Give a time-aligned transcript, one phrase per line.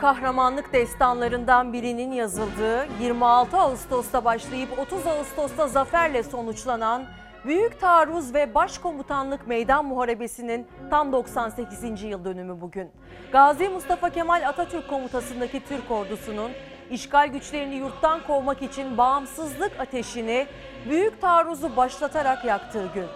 [0.00, 7.04] kahramanlık destanlarından birinin yazıldığı 26 Ağustos'ta başlayıp 30 Ağustos'ta zaferle sonuçlanan
[7.44, 12.02] Büyük Taarruz ve Başkomutanlık Meydan Muharebesi'nin tam 98.
[12.02, 12.90] yıl dönümü bugün.
[13.32, 16.50] Gazi Mustafa Kemal Atatürk komutasındaki Türk ordusunun
[16.90, 20.46] işgal güçlerini yurttan kovmak için bağımsızlık ateşini
[20.88, 23.06] Büyük Taarruz'u başlatarak yaktığı gün.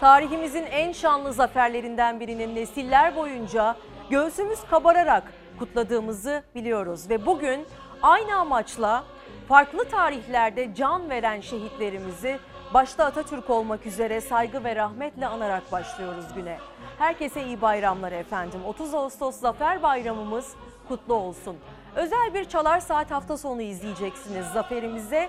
[0.00, 3.76] Tarihimizin en şanlı zaferlerinden birinin nesiller boyunca
[4.10, 7.10] göğsümüz kabararak kutladığımızı biliyoruz.
[7.10, 7.66] Ve bugün
[8.02, 9.04] aynı amaçla
[9.48, 12.38] farklı tarihlerde can veren şehitlerimizi
[12.74, 16.58] başta Atatürk olmak üzere saygı ve rahmetle anarak başlıyoruz güne.
[16.98, 18.60] Herkese iyi bayramlar efendim.
[18.66, 20.52] 30 Ağustos Zafer Bayramımız
[20.88, 21.56] kutlu olsun.
[21.96, 24.46] Özel bir Çalar Saat hafta sonu izleyeceksiniz.
[24.46, 25.28] Zaferimize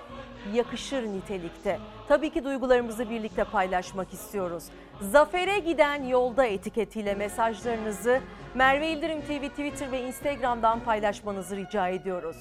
[0.54, 1.78] yakışır nitelikte.
[2.08, 4.64] Tabii ki duygularımızı birlikte paylaşmak istiyoruz.
[5.00, 8.20] Zafere giden yolda etiketiyle mesajlarınızı
[8.54, 12.36] Merve İldirim TV Twitter ve Instagram'dan paylaşmanızı rica ediyoruz.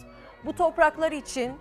[0.45, 1.53] Bu topraklar için,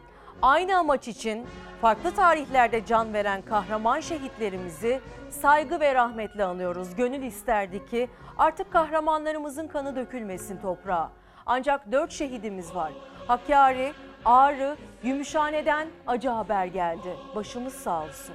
[0.43, 1.47] aynı amaç için
[1.81, 6.95] farklı tarihlerde can veren kahraman şehitlerimizi saygı ve rahmetle anıyoruz.
[6.95, 8.09] Gönül isterdi ki
[8.39, 11.11] artık kahramanlarımızın kanı dökülmesin toprağa.
[11.47, 12.93] Ancak dört şehidimiz var.
[13.27, 13.93] Hakkari,
[14.25, 17.17] Ağrı, Gümüşhane'den acı haber geldi.
[17.35, 18.35] Başımız sağ olsun.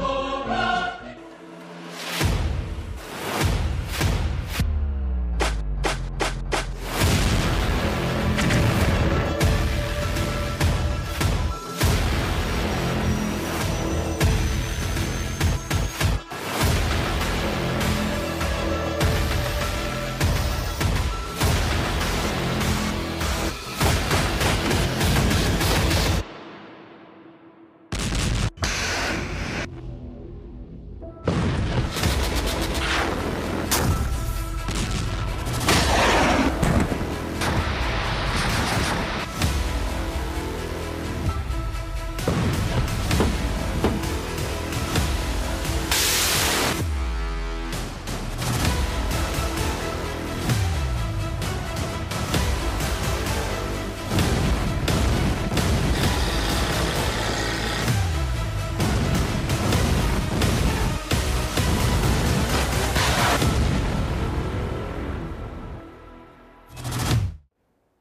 [0.00, 1.09] Torah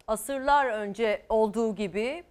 [0.10, 2.24] asırlar önce olduğu gibi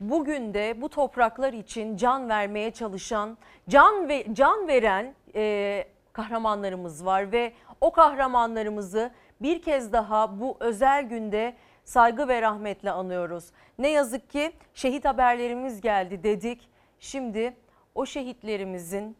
[0.00, 3.38] bugün de bu topraklar için can vermeye çalışan,
[3.68, 9.10] can ve can veren e, kahramanlarımız var ve o kahramanlarımızı
[9.42, 11.54] bir kez daha bu özel günde
[11.84, 13.44] saygı ve rahmetle anıyoruz.
[13.78, 16.68] Ne yazık ki şehit haberlerimiz geldi dedik.
[17.00, 17.56] Şimdi
[17.94, 19.16] o şehitlerimizin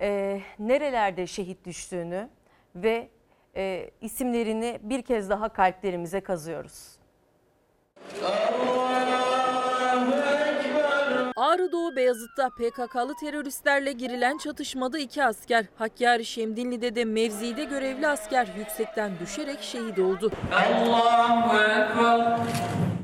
[0.00, 2.28] e, nerelerde şehit düştüğünü
[2.74, 3.08] ve
[3.56, 6.95] e, isimlerini bir kez daha kalplerimize kazıyoruz.
[12.06, 19.62] Beyazıt'ta PKK'lı teröristlerle girilen çatışmada iki asker, Hakkari Şemdinli'de de mevzide görevli asker yüksekten düşerek
[19.62, 20.30] şehit oldu.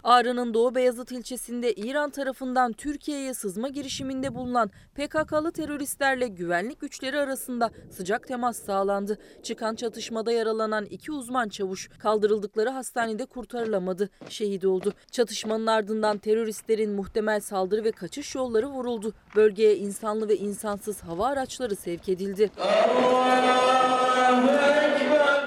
[0.04, 7.70] Ağrı'nın Doğu Beyazıt ilçesinde İran tarafından Türkiye'ye sızma girişiminde bulunan PKK'lı teröristlerle güvenlik güçleri arasında
[7.90, 9.18] sıcak temas sağlandı.
[9.42, 14.92] Çıkan çatışmada yaralanan iki uzman çavuş kaldırıldıkları hastanede kurtarılamadı, şehit oldu.
[15.10, 19.12] Çatışmanın ardından teröristlerin muhtemel saldırı ve kaçış yolları vuruldu.
[19.36, 22.50] Bölgeye insanlı ve insansız hava araçları sevk edildi.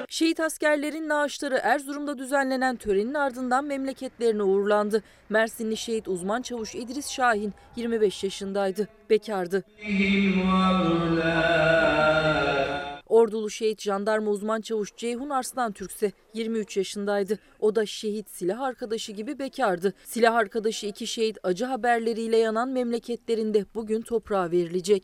[0.09, 5.03] Şehit askerlerin naaşları Erzurum'da düzenlenen törenin ardından memleketlerine uğurlandı.
[5.29, 8.87] Mersinli şehit uzman çavuş İdris Şahin 25 yaşındaydı.
[9.09, 9.63] Bekardı.
[13.05, 17.39] Ordulu şehit jandarma uzman çavuş Ceyhun Arslan Türkse 23 yaşındaydı.
[17.59, 19.93] O da şehit silah arkadaşı gibi bekardı.
[20.05, 25.03] Silah arkadaşı iki şehit acı haberleriyle yanan memleketlerinde bugün toprağa verilecek.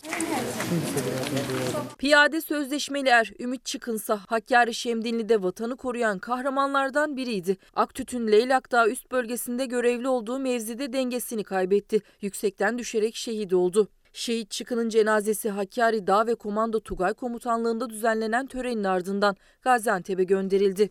[1.97, 7.57] Piyade sözleşmeli er Ümit Çıkınsa Hakkari Şemdinli'de vatanı koruyan kahramanlardan biriydi.
[7.75, 12.01] Aktüt'ün Leylakdağ üst bölgesinde görevli olduğu mevzide dengesini kaybetti.
[12.21, 13.87] Yüksekten düşerek şehit oldu.
[14.13, 20.89] Şehit Çıkın'ın cenazesi Hakkari Dağ ve Komando Tugay Komutanlığı'nda düzenlenen törenin ardından Gaziantep'e gönderildi.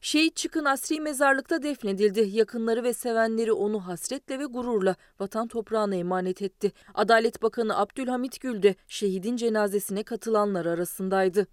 [0.00, 2.28] Şehit Çıkın asri mezarlıkta defnedildi.
[2.32, 6.72] Yakınları ve sevenleri onu hasretle ve gururla vatan toprağına emanet etti.
[6.94, 11.46] Adalet Bakanı Abdülhamit Gül de şehidin cenazesine katılanlar arasındaydı.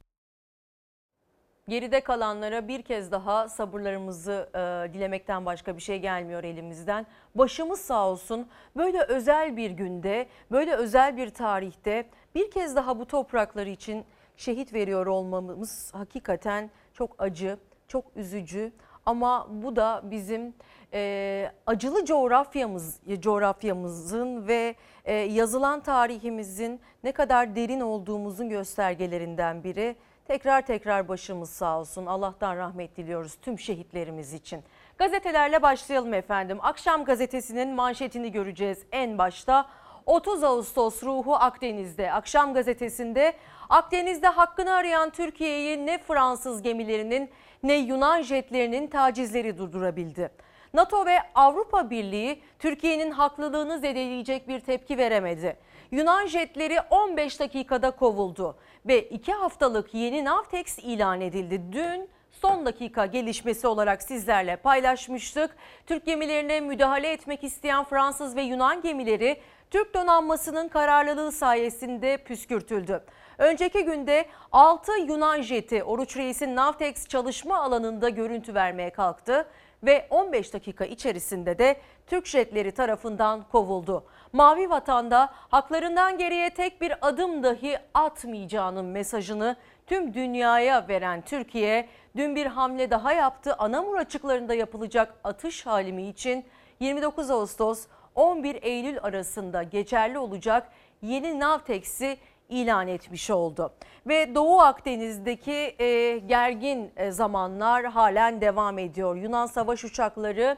[1.68, 7.06] Geride kalanlara bir kez daha sabırlarımızı e, dilemekten başka bir şey gelmiyor elimizden.
[7.36, 8.48] Başımız sağ olsun.
[8.78, 14.06] Böyle özel bir günde, böyle özel bir tarihte bir kez daha bu toprakları için
[14.38, 17.58] şehit veriyor olmamız hakikaten çok acı,
[17.88, 18.72] çok üzücü.
[19.06, 20.54] Ama bu da bizim
[20.94, 24.76] e, acılı coğrafyamız, coğrafyamızın ve
[25.06, 29.96] e, yazılan tarihimizin ne kadar derin olduğumuzun göstergelerinden biri.
[30.28, 32.06] Tekrar tekrar başımız sağ olsun.
[32.06, 34.64] Allah'tan rahmet diliyoruz tüm şehitlerimiz için.
[34.98, 36.58] Gazetelerle başlayalım efendim.
[36.62, 39.66] Akşam gazetesinin manşetini göreceğiz en başta.
[40.06, 42.12] 30 Ağustos ruhu Akdeniz'de.
[42.12, 43.34] Akşam gazetesinde
[43.70, 47.30] Akdeniz'de hakkını arayan Türkiye'yi ne Fransız gemilerinin
[47.64, 50.32] ne Yunan jetlerinin tacizleri durdurabildi.
[50.74, 55.58] NATO ve Avrupa Birliği Türkiye'nin haklılığını zedeleyecek bir tepki veremedi.
[55.92, 58.56] Yunan jetleri 15 dakikada kovuldu
[58.88, 61.62] ve 2 haftalık yeni Navtex ilan edildi.
[61.72, 65.56] Dün son dakika gelişmesi olarak sizlerle paylaşmıştık.
[65.88, 69.42] Türk gemilerine müdahale etmek isteyen Fransız ve Yunan gemileri
[69.72, 73.04] Türk donanmasının kararlılığı sayesinde püskürtüldü.
[73.38, 79.48] Önceki günde 6 Yunan jeti Oruç Reis'in Navtex çalışma alanında görüntü vermeye kalktı
[79.84, 81.78] ve 15 dakika içerisinde de
[82.08, 84.06] Türk jetleri tarafından kovuldu.
[84.36, 89.56] Mavi Vatan'da haklarından geriye tek bir adım dahi atmayacağının mesajını
[89.88, 93.56] tüm dünyaya veren Türkiye dün bir hamle daha yaptı.
[93.58, 96.46] Anamur açıklarında yapılacak atış halimi için
[96.80, 97.86] 29 Ağustos
[98.16, 100.70] 11 Eylül arasında geçerli olacak
[101.02, 102.18] yeni Navtex'i
[102.50, 103.74] ilan etmiş oldu.
[104.08, 109.16] Ve Doğu Akdeniz'deki e, gergin e, zamanlar halen devam ediyor.
[109.16, 110.58] Yunan savaş uçakları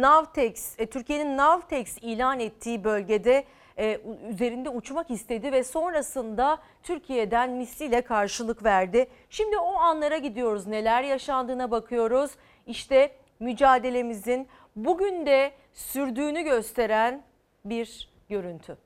[0.00, 3.44] Navtex, e, Türkiye'nin Navtex ilan ettiği bölgede
[3.78, 4.00] e,
[4.30, 9.06] üzerinde uçmak istedi ve sonrasında Türkiye'den misliyle karşılık verdi.
[9.30, 10.66] Şimdi o anlara gidiyoruz.
[10.66, 12.30] Neler yaşandığına bakıyoruz.
[12.66, 17.22] İşte mücadelemizin bugün de sürdüğünü gösteren
[17.64, 18.76] bir görüntü.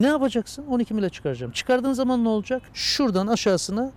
[0.00, 0.66] Ne yapacaksın?
[0.66, 1.52] 12 mile çıkaracağım.
[1.52, 2.62] Çıkardığın zaman ne olacak?
[2.74, 3.92] Şuradan aşağısına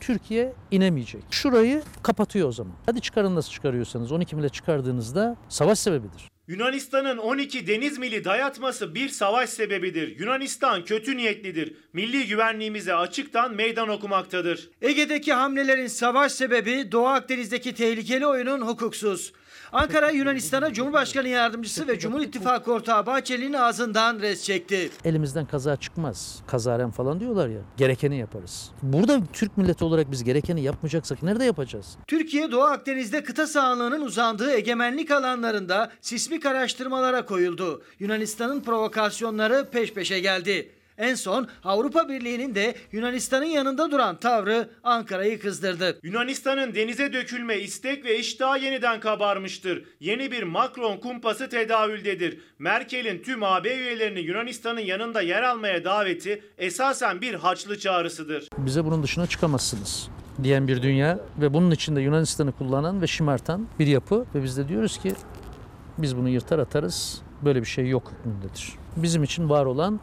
[0.00, 1.22] Türkiye inemeyecek.
[1.30, 2.72] Şurayı kapatıyor o zaman.
[2.86, 6.30] Hadi çıkarın nasıl çıkarıyorsanız 12 mile çıkardığınızda savaş sebebidir.
[6.48, 10.20] Yunanistan'ın 12 deniz mili dayatması bir savaş sebebidir.
[10.20, 11.74] Yunanistan kötü niyetlidir.
[11.92, 14.70] Milli güvenliğimize açıktan meydan okumaktadır.
[14.82, 19.32] Ege'deki hamlelerin savaş sebebi Doğu Akdeniz'deki tehlikeli oyunun hukuksuz.
[19.72, 24.90] Ankara Yunanistan'a Cumhurbaşkanı Yardımcısı ve Cumhur İttifakı ortağı Bahçeli'nin ağzından res çekti.
[25.04, 26.42] Elimizden kaza çıkmaz.
[26.46, 27.60] Kazaren falan diyorlar ya.
[27.76, 28.70] Gerekeni yaparız.
[28.82, 31.96] Burada Türk milleti olarak biz gerekeni yapmayacaksak nerede yapacağız?
[32.06, 37.82] Türkiye Doğu Akdeniz'de kıta sahanlığının uzandığı egemenlik alanlarında sismik araştırmalara koyuldu.
[37.98, 40.72] Yunanistan'ın provokasyonları peş peşe geldi.
[40.98, 45.98] En son Avrupa Birliği'nin de Yunanistan'ın yanında duran tavrı Ankara'yı kızdırdı.
[46.02, 49.84] Yunanistan'ın denize dökülme istek ve iştahı yeniden kabarmıştır.
[50.00, 52.38] Yeni bir Macron kumpası tedavüldedir.
[52.58, 58.48] Merkel'in tüm AB üyelerini Yunanistan'ın yanında yer almaya daveti esasen bir haçlı çağrısıdır.
[58.58, 60.08] Bize bunun dışına çıkamazsınız
[60.42, 64.68] diyen bir dünya ve bunun içinde Yunanistan'ı kullanan ve şımartan bir yapı ve biz de
[64.68, 65.12] diyoruz ki
[65.98, 67.22] biz bunu yırtar atarız.
[67.44, 68.74] Böyle bir şey yok hükmündedir.
[68.96, 70.00] Bizim için var olan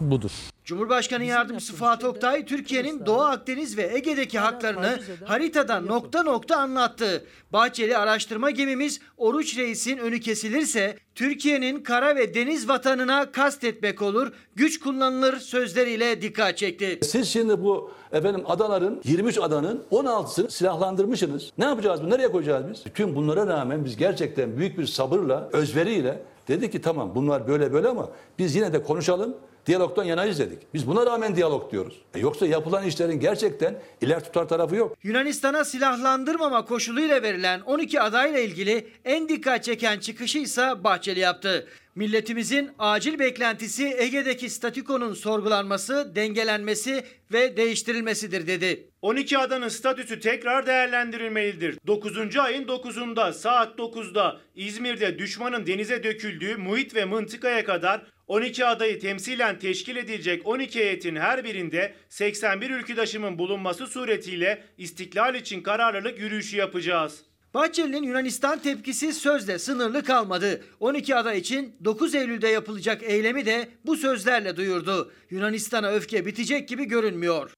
[0.00, 0.30] budur.
[0.64, 7.24] Cumhurbaşkanı Yardımcısı Fatih Oktay, Türkiye'nin Doğu Akdeniz ve Ege'deki haklarını haritada nokta nokta anlattı.
[7.52, 14.80] Bahçeli araştırma gemimiz Oruç Reis'in önü kesilirse Türkiye'nin kara ve deniz vatanına kastetmek olur, güç
[14.80, 16.98] kullanılır sözleriyle dikkat çekti.
[17.02, 21.52] Siz şimdi bu efendim adaların 23 adanın 16'sını silahlandırmışsınız.
[21.58, 22.10] Ne yapacağız bu?
[22.10, 22.84] Nereye koyacağız biz?
[22.94, 27.88] Tüm bunlara rağmen biz gerçekten büyük bir sabırla, özveriyle dedik ki tamam bunlar böyle böyle
[27.88, 29.36] ama biz yine de konuşalım.
[29.66, 30.58] Diyalogdan yanayız dedik.
[30.74, 32.02] Biz buna rağmen diyalog diyoruz.
[32.14, 34.96] E yoksa yapılan işlerin gerçekten iler tutar tarafı yok.
[35.02, 41.66] Yunanistan'a silahlandırmama koşuluyla verilen 12 adayla ilgili en dikkat çeken çıkışı ise Bahçeli yaptı.
[41.94, 48.90] Milletimizin acil beklentisi Ege'deki statükonun sorgulanması, dengelenmesi ve değiştirilmesidir dedi.
[49.02, 51.78] 12 adanın statüsü tekrar değerlendirilmelidir.
[51.86, 52.36] 9.
[52.36, 59.58] ayın 9'unda saat 9'da İzmir'de düşmanın denize döküldüğü muhit ve mıntıkaya kadar 12 adayı temsilen
[59.58, 67.20] teşkil edilecek 12 heyetin her birinde 81 ülküdaşımın bulunması suretiyle istiklal için kararlılık yürüyüşü yapacağız.
[67.54, 70.64] Bahçeli'nin Yunanistan tepkisi sözle sınırlı kalmadı.
[70.80, 75.12] 12 ada için 9 Eylül'de yapılacak eylemi de bu sözlerle duyurdu.
[75.30, 77.52] Yunanistan'a öfke bitecek gibi görünmüyor.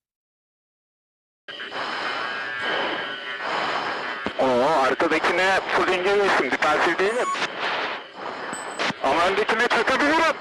[4.40, 6.50] Oo arkadakine full yesin.
[6.50, 7.47] Defansif değilim.
[9.08, 10.36] Ama öndekine çakabilirim.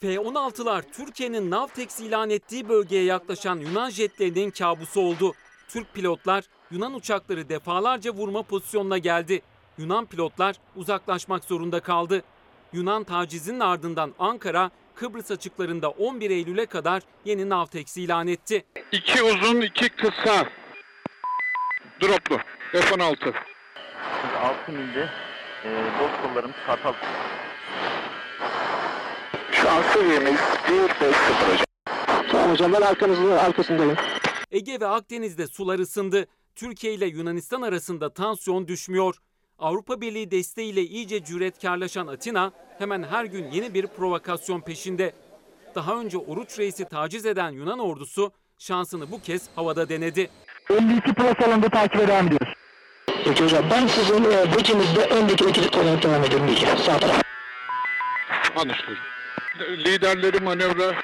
[0.00, 5.34] F-16'lar Türkiye'nin Navtex ilan ettiği bölgeye yaklaşan Yunan jetlerinin kabusu oldu.
[5.68, 9.42] Türk pilotlar Yunan uçakları defalarca vurma pozisyonuna geldi.
[9.78, 12.22] Yunan pilotlar uzaklaşmak zorunda kaldı.
[12.72, 18.64] Yunan tacizinin ardından Ankara, Kıbrıs açıklarında 11 Eylül'e kadar yeni Navtex ilan etti.
[18.92, 20.46] İki uzun, iki kısa.
[22.02, 22.38] Droplu.
[22.72, 23.34] F-16.
[24.42, 25.08] 6 milde
[25.64, 25.68] e,
[26.00, 26.92] boz kollarımız kartal.
[29.52, 31.64] Şu an seviyemiz 1-5-0 hocam.
[32.30, 33.96] Tamam hocam ben arkanızda, arkasındayım.
[34.50, 36.26] Ege ve Akdeniz'de sular ısındı.
[36.54, 39.14] Türkiye ile Yunanistan arasında tansiyon düşmüyor.
[39.58, 45.12] Avrupa Birliği desteğiyle iyice cüretkarlaşan Atina hemen her gün yeni bir provokasyon peşinde.
[45.74, 50.30] Daha önce Oruç Reis'i taciz eden Yunan ordusu şansını bu kez havada denedi.
[50.70, 52.59] 52 plus alanında takibe devam ediyoruz.
[53.24, 56.78] Peki hocam ben sizin e, becinizde öndeki ikilik olarak devam ediyorum diyeceğim.
[56.78, 57.22] Sağ taraf.
[58.56, 58.98] Anlaşıldı.
[59.60, 60.94] Liderleri manevra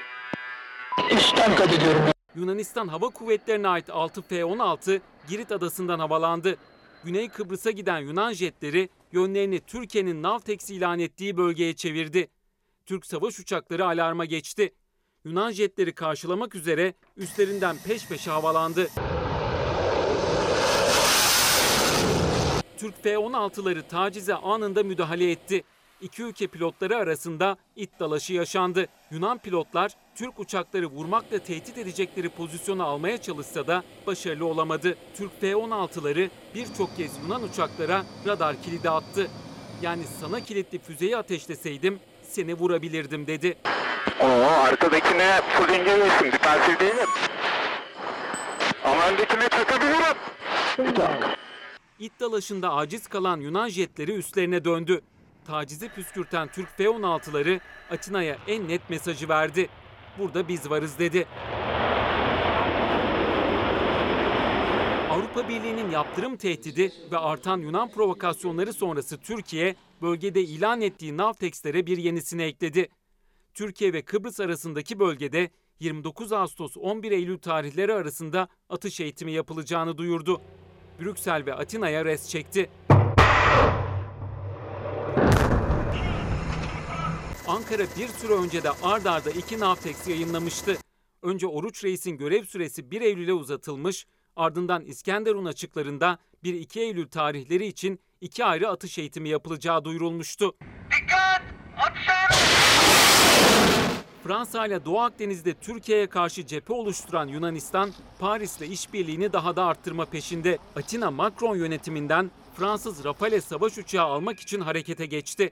[1.11, 2.01] Üstten kat ediyorum.
[2.35, 6.57] Yunanistan Hava Kuvvetleri'ne ait 6 F-16 Girit adasından havalandı.
[7.03, 12.27] Güney Kıbrıs'a giden Yunan jetleri yönlerini Türkiye'nin Navtex ilan ettiği bölgeye çevirdi.
[12.85, 14.73] Türk savaş uçakları alarma geçti.
[15.25, 18.87] Yunan jetleri karşılamak üzere üstlerinden peş peşe havalandı.
[22.77, 25.63] Türk F-16'ları tacize anında müdahale etti.
[26.01, 28.85] İki ülke pilotları arasında it dalaşı yaşandı.
[29.11, 34.97] Yunan pilotlar Türk uçakları vurmakla tehdit edecekleri pozisyonu almaya çalışsa da başarılı olamadı.
[35.17, 39.27] Türk F-16'ları birçok kez Yunan uçaklara radar kilidi attı.
[39.81, 43.57] Yani sana kilitli füzeyi ateşleseydim seni vurabilirdim dedi.
[44.21, 46.31] Oo arkadakine full yesin.
[46.31, 47.09] Defansif değilim.
[48.83, 50.17] Ama öndekine çakabilirim.
[50.77, 51.37] Tamam.
[51.99, 55.01] İt dalaşında aciz kalan Yunan jetleri üstlerine döndü.
[55.45, 57.59] Tacizi püskürten Türk F-16'ları
[57.91, 59.69] Atina'ya en net mesajı verdi.
[60.19, 61.27] Burada biz varız dedi.
[65.09, 71.97] Avrupa Birliği'nin yaptırım tehdidi ve artan Yunan provokasyonları sonrası Türkiye, bölgede ilan ettiği Navtex'lere bir
[71.97, 72.89] yenisini ekledi.
[73.53, 75.49] Türkiye ve Kıbrıs arasındaki bölgede
[75.79, 80.41] 29 Ağustos 11 Eylül tarihleri arasında atış eğitimi yapılacağını duyurdu.
[80.99, 82.69] Brüksel ve Atina'ya res çekti.
[87.47, 90.77] Ankara bir süre önce de ard arda iki Navtex yayınlamıştı.
[91.21, 97.99] Önce Oruç Reis'in görev süresi 1 Eylül'e uzatılmış, ardından İskenderun açıklarında 1-2 Eylül tarihleri için
[98.21, 100.55] iki ayrı atış eğitimi yapılacağı duyurulmuştu.
[104.27, 110.57] Fransa ile Doğu Akdeniz'de Türkiye'ye karşı cephe oluşturan Yunanistan, Paris'le işbirliğini daha da arttırma peşinde.
[110.75, 115.51] Atina Macron yönetiminden Fransız Rafale savaş uçağı almak için harekete geçti.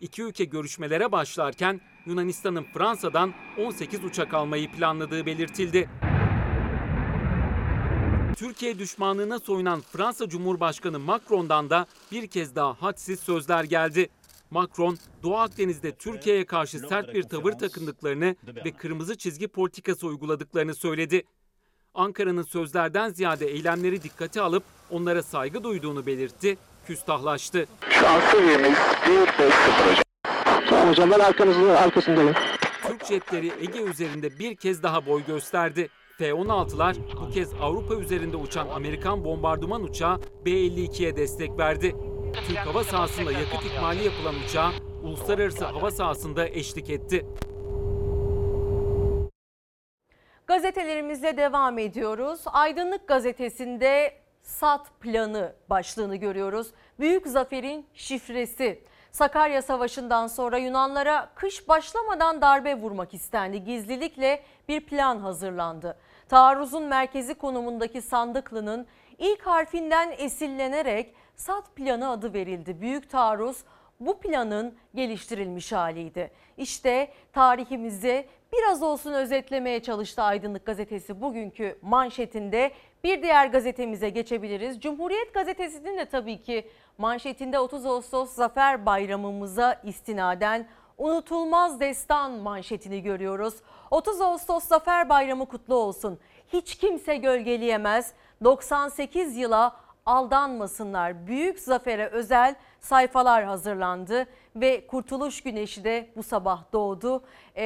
[0.00, 5.88] İki ülke görüşmelere başlarken Yunanistan'ın Fransa'dan 18 uçak almayı planladığı belirtildi.
[8.36, 14.08] Türkiye düşmanlığına soyunan Fransa Cumhurbaşkanı Macron'dan da bir kez daha hadsiz sözler geldi.
[14.50, 21.22] Macron, Doğu Akdeniz'de Türkiye'ye karşı sert bir tavır takındıklarını ve kırmızı çizgi politikası uyguladıklarını söyledi.
[21.94, 27.66] Ankara'nın sözlerden ziyade eylemleri dikkate alıp onlara saygı duyduğunu belirtti, küstahlaştı.
[27.90, 30.02] Şu an seviyemiz 1-5-0 hocam.
[30.68, 32.34] Tamam hocam ben arkanızda, arkasındayım.
[32.86, 35.88] Türk jetleri Ege üzerinde bir kez daha boy gösterdi.
[36.18, 41.96] F-16'lar bu kez Avrupa üzerinde uçan Amerikan bombardıman uçağı B-52'ye destek verdi.
[42.32, 44.70] Türk hava sahasında yakıt ikmali yapılan uçağa
[45.02, 47.26] uluslararası hava sahasında eşlik etti.
[50.46, 52.40] Gazetelerimizle devam ediyoruz.
[52.46, 56.70] Aydınlık gazetesinde SAT planı başlığını görüyoruz.
[57.00, 58.82] Büyük zaferin şifresi.
[59.12, 63.64] Sakarya Savaşı'ndan sonra Yunanlara kış başlamadan darbe vurmak istendi.
[63.64, 65.98] Gizlilikle bir plan hazırlandı.
[66.28, 68.86] Taarruzun merkezi konumundaki Sandıklı'nın
[69.18, 72.80] ilk harfinden esinlenerek SAT planı adı verildi.
[72.80, 73.64] Büyük taarruz
[74.00, 76.30] bu planın geliştirilmiş haliydi.
[76.56, 82.70] İşte tarihimizi biraz olsun özetlemeye çalıştı Aydınlık Gazetesi bugünkü manşetinde.
[83.04, 84.80] Bir diğer gazetemize geçebiliriz.
[84.80, 90.66] Cumhuriyet Gazetesi'nin de tabii ki manşetinde 30 Ağustos Zafer Bayramımıza istinaden
[90.98, 93.54] unutulmaz destan manşetini görüyoruz.
[93.90, 96.18] 30 Ağustos Zafer Bayramı kutlu olsun.
[96.52, 98.12] Hiç kimse gölgeleyemez.
[98.44, 101.26] 98 yıla aldanmasınlar.
[101.26, 107.24] Büyük zafere özel sayfalar hazırlandı ve Kurtuluş Güneşi de bu sabah doğdu.
[107.56, 107.64] Ee,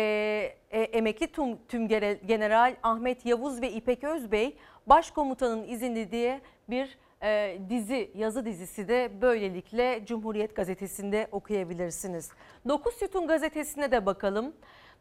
[0.70, 1.88] e, emekli tüm, tüm
[2.26, 4.56] General Ahmet Yavuz ve İpek Özbey
[4.86, 12.30] başkomutanın izinde diye bir e, dizi, yazı dizisi de böylelikle Cumhuriyet Gazetesi'nde okuyabilirsiniz.
[12.68, 14.52] Dokuz Sütun Gazetesi'ne de bakalım.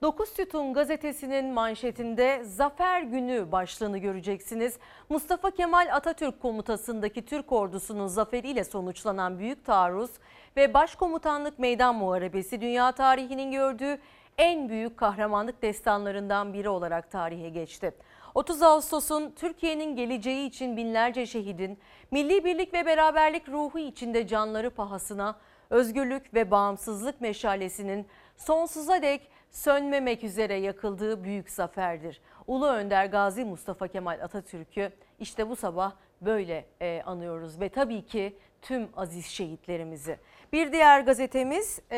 [0.01, 4.77] Dokuz Sütun gazetesinin manşetinde Zafer Günü başlığını göreceksiniz.
[5.09, 10.11] Mustafa Kemal Atatürk komutasındaki Türk ordusunun zaferiyle sonuçlanan büyük taarruz
[10.57, 13.99] ve başkomutanlık meydan muharebesi dünya tarihinin gördüğü
[14.37, 17.91] en büyük kahramanlık destanlarından biri olarak tarihe geçti.
[18.35, 21.79] 30 Ağustos'un Türkiye'nin geleceği için binlerce şehidin,
[22.11, 25.35] milli birlik ve beraberlik ruhu içinde canları pahasına
[25.69, 32.21] özgürlük ve bağımsızlık meşalesinin sonsuza dek sönmemek üzere yakıldığı büyük zaferdir.
[32.47, 35.91] Ulu Önder Gazi Mustafa Kemal Atatürk'ü işte bu sabah
[36.21, 40.17] böyle e, anıyoruz ve tabii ki tüm aziz şehitlerimizi.
[40.53, 41.97] Bir diğer gazetemiz e,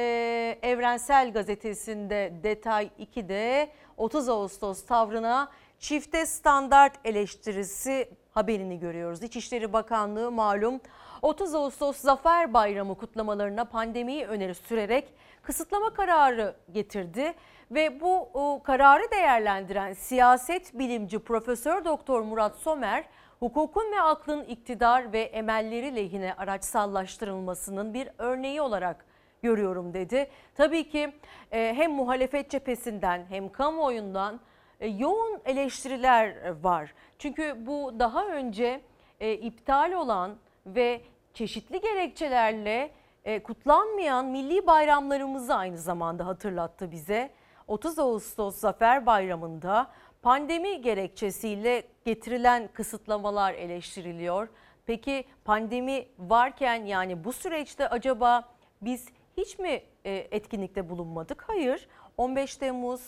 [0.62, 9.24] Evrensel Gazetesi'nde detay 2'de 30 Ağustos tavrına çifte standart eleştirisi haberini görüyoruz.
[9.24, 10.82] İçişleri Bakanlığı malum
[11.22, 17.34] 30 Ağustos Zafer Bayramı kutlamalarına pandemiyi öneri sürerek kısıtlama kararı getirdi
[17.72, 18.30] ve bu
[18.64, 23.04] kararı değerlendiren siyaset bilimci Profesör Doktor Murat Somer
[23.40, 29.06] hukukun ve aklın iktidar ve emelleri lehine araçsallaştırılmasının bir örneği olarak
[29.42, 30.30] görüyorum dedi.
[30.56, 31.14] Tabii ki
[31.52, 34.40] e, hem muhalefet cephesinden hem kamuoyundan
[34.80, 36.94] e, yoğun eleştiriler var.
[37.20, 38.82] Çünkü bu daha önce
[39.20, 41.02] e, iptal olan ve
[41.34, 42.92] çeşitli gerekçelerle
[43.26, 47.32] e, kutlanmayan milli bayramlarımızı aynı zamanda hatırlattı bize.
[47.68, 49.92] 30 Ağustos Zafer Bayramı'nda
[50.22, 54.48] pandemi gerekçesiyle getirilen kısıtlamalar eleştiriliyor.
[54.86, 58.50] Peki pandemi varken yani bu süreçte acaba
[58.82, 59.06] biz
[59.38, 61.44] hiç mi e, etkinlikte bulunmadık?
[61.48, 61.88] Hayır.
[62.18, 63.02] 15 Temmuz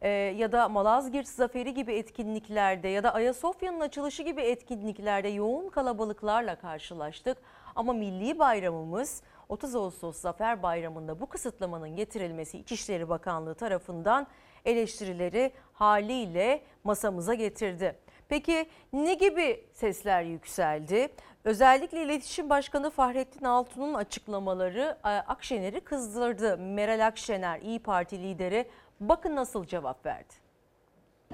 [0.00, 6.56] e, ya da Malazgirt Zaferi gibi etkinliklerde ya da Ayasofya'nın açılışı gibi etkinliklerde yoğun kalabalıklarla
[6.56, 7.38] karşılaştık.
[7.76, 14.26] Ama milli bayramımız 30 Ağustos Zafer Bayramı'nda bu kısıtlamanın getirilmesi İçişleri Bakanlığı tarafından
[14.64, 17.98] eleştirileri haliyle masamıza getirdi.
[18.28, 21.08] Peki ne gibi sesler yükseldi?
[21.44, 26.58] Özellikle İletişim Başkanı Fahrettin Altun'un açıklamaları e, Akşener'i kızdırdı.
[26.58, 28.68] Meral Akşener, İyi Parti lideri
[29.00, 30.49] bakın nasıl cevap verdi.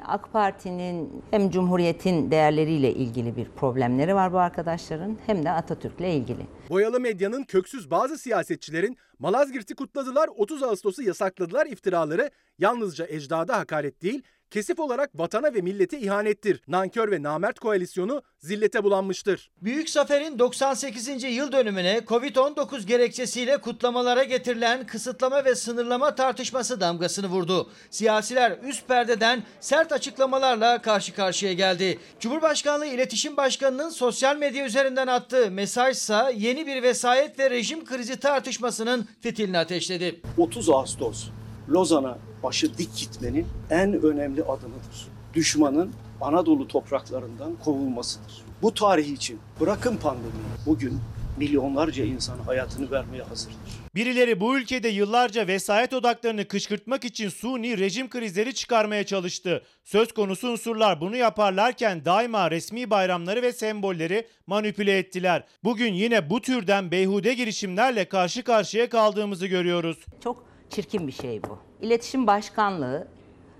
[0.02, 6.46] AK Parti'nin hem Cumhuriyet'in değerleriyle ilgili bir problemleri var bu arkadaşların hem de Atatürk'le ilgili.
[6.70, 14.22] Boyalı medyanın köksüz bazı siyasetçilerin Malazgirt'i kutladılar, 30 Ağustos'u yasakladılar iftiraları yalnızca ecdada hakaret değil,
[14.50, 16.60] kesif olarak vatana ve millete ihanettir.
[16.68, 19.50] Nankör ve namert koalisyonu zillete bulanmıştır.
[19.62, 21.24] Büyük Zafer'in 98.
[21.24, 27.70] yıl dönümüne Covid-19 gerekçesiyle kutlamalara getirilen kısıtlama ve sınırlama tartışması damgasını vurdu.
[27.90, 31.98] Siyasiler üst perdeden sert açıklamalarla karşı karşıya geldi.
[32.20, 39.08] Cumhurbaşkanlığı İletişim Başkanı'nın sosyal medya üzerinden attığı mesajsa yeni bir vesayet ve rejim krizi tartışmasının
[39.20, 40.20] fitilini ateşledi.
[40.38, 41.24] 30 Ağustos
[41.68, 45.08] Lozan'a başı dik gitmenin en önemli adımıdır.
[45.34, 48.42] Düşmanın Anadolu topraklarından kovulmasıdır.
[48.62, 51.00] Bu tarih için bırakın pandemiyi bugün
[51.36, 53.56] milyonlarca insan hayatını vermeye hazırdır.
[53.94, 59.62] Birileri bu ülkede yıllarca vesayet odaklarını kışkırtmak için suni rejim krizleri çıkarmaya çalıştı.
[59.84, 65.44] Söz konusu unsurlar bunu yaparlarken daima resmi bayramları ve sembolleri manipüle ettiler.
[65.64, 69.98] Bugün yine bu türden beyhude girişimlerle karşı karşıya kaldığımızı görüyoruz.
[70.24, 71.65] Çok çirkin bir şey bu.
[71.80, 73.06] İletişim Başkanlığı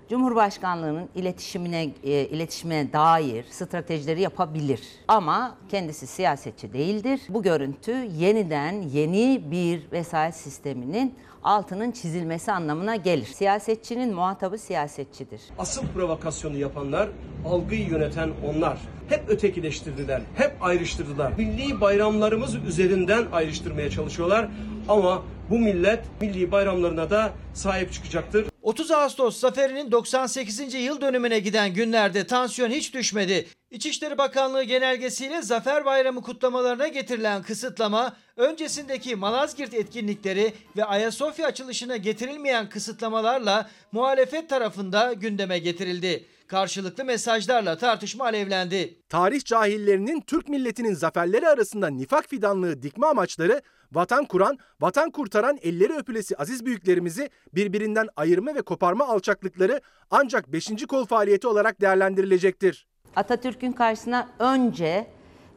[0.09, 4.81] Cumhurbaşkanlığının iletişimine e, iletişime dair stratejileri yapabilir.
[5.07, 7.21] Ama kendisi siyasetçi değildir.
[7.29, 13.25] Bu görüntü yeniden yeni bir vesayet sisteminin altının çizilmesi anlamına gelir.
[13.25, 15.41] Siyasetçinin muhatabı siyasetçidir.
[15.59, 17.09] Asıl provokasyonu yapanlar,
[17.45, 18.77] algıyı yöneten onlar.
[19.09, 21.33] Hep ötekileştirdiler, hep ayrıştırdılar.
[21.37, 24.47] Milli bayramlarımız üzerinden ayrıştırmaya çalışıyorlar
[24.89, 28.45] ama bu millet milli bayramlarına da sahip çıkacaktır.
[28.67, 30.73] 30 Ağustos zaferinin 98.
[30.73, 33.47] yıl dönümüne giden günlerde tansiyon hiç düşmedi.
[33.71, 42.69] İçişleri Bakanlığı genelgesiyle Zafer Bayramı kutlamalarına getirilen kısıtlama, öncesindeki Malazgirt etkinlikleri ve Ayasofya açılışına getirilmeyen
[42.69, 46.25] kısıtlamalarla muhalefet tarafında gündeme getirildi.
[46.47, 48.97] Karşılıklı mesajlarla tartışma alevlendi.
[49.09, 55.93] Tarih cahillerinin Türk milletinin zaferleri arasında nifak fidanlığı dikme amaçları vatan kuran, vatan kurtaran elleri
[55.93, 60.85] öpülesi aziz büyüklerimizi birbirinden ayırma ve koparma alçaklıkları ancak 5.
[60.87, 62.87] kol faaliyeti olarak değerlendirilecektir.
[63.15, 65.07] Atatürk'ün karşısına önce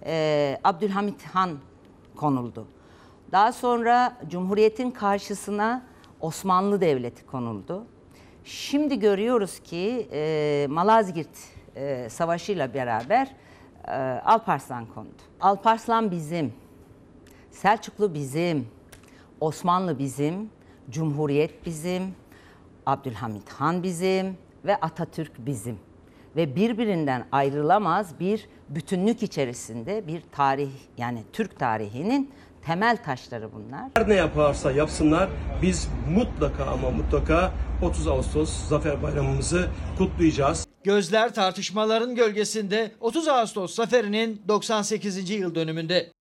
[0.06, 1.50] e, Abdülhamit Han
[2.16, 2.66] konuldu.
[3.32, 5.82] Daha sonra Cumhuriyet'in karşısına
[6.20, 7.86] Osmanlı Devleti konuldu.
[8.44, 11.28] Şimdi görüyoruz ki e, Malazgirt
[11.76, 13.34] e, Savaşı'yla beraber
[13.88, 13.92] e,
[14.24, 15.22] Alparslan kondu.
[15.40, 16.52] Alparslan bizim,
[17.50, 18.68] Selçuklu bizim,
[19.40, 20.50] Osmanlı bizim,
[20.90, 22.02] Cumhuriyet bizim,
[22.86, 25.78] Abdülhamit Han bizim ve Atatürk bizim.
[26.36, 32.30] Ve birbirinden ayrılamaz bir bütünlük içerisinde bir tarih yani Türk tarihinin
[32.66, 33.90] temel taşları bunlar.
[33.94, 35.28] Her ne yaparsa yapsınlar
[35.62, 40.66] biz mutlaka ama mutlaka 30 Ağustos Zafer Bayramımızı kutlayacağız.
[40.84, 45.30] Gözler tartışmaların gölgesinde 30 Ağustos zaferinin 98.
[45.30, 46.12] yıl dönümünde.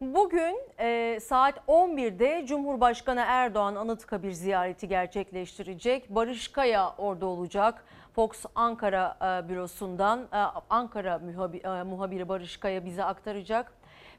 [0.00, 6.10] Bugün e, saat 11'de Cumhurbaşkanı Erdoğan Anıtkabir ziyareti gerçekleştirecek.
[6.10, 7.84] Barış Kaya orada olacak.
[8.14, 10.36] Fox Ankara e, bürosundan e,
[10.70, 13.72] Ankara muhabi, e, muhabiri Barış Kaya bize aktaracak.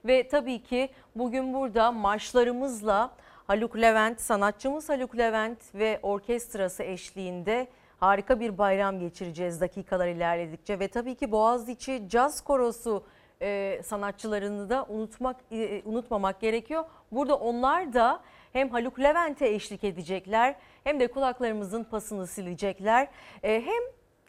[0.06, 3.12] Ve tabii ki bugün burada marşlarımızla
[3.48, 7.68] Haluk Levent, sanatçımız Haluk Levent ve orkestrası eşliğinde
[8.00, 10.80] harika bir bayram geçireceğiz dakikalar ilerledikçe.
[10.80, 13.04] Ve tabii ki Boğaziçi Caz Korosu
[13.42, 16.84] e, sanatçılarını da unutmak e, unutmamak gerekiyor.
[17.12, 18.22] Burada onlar da
[18.54, 23.08] hem Haluk Levent'e eşlik edecekler hem de kulaklarımızın pasını silecekler.
[23.44, 23.84] E, hem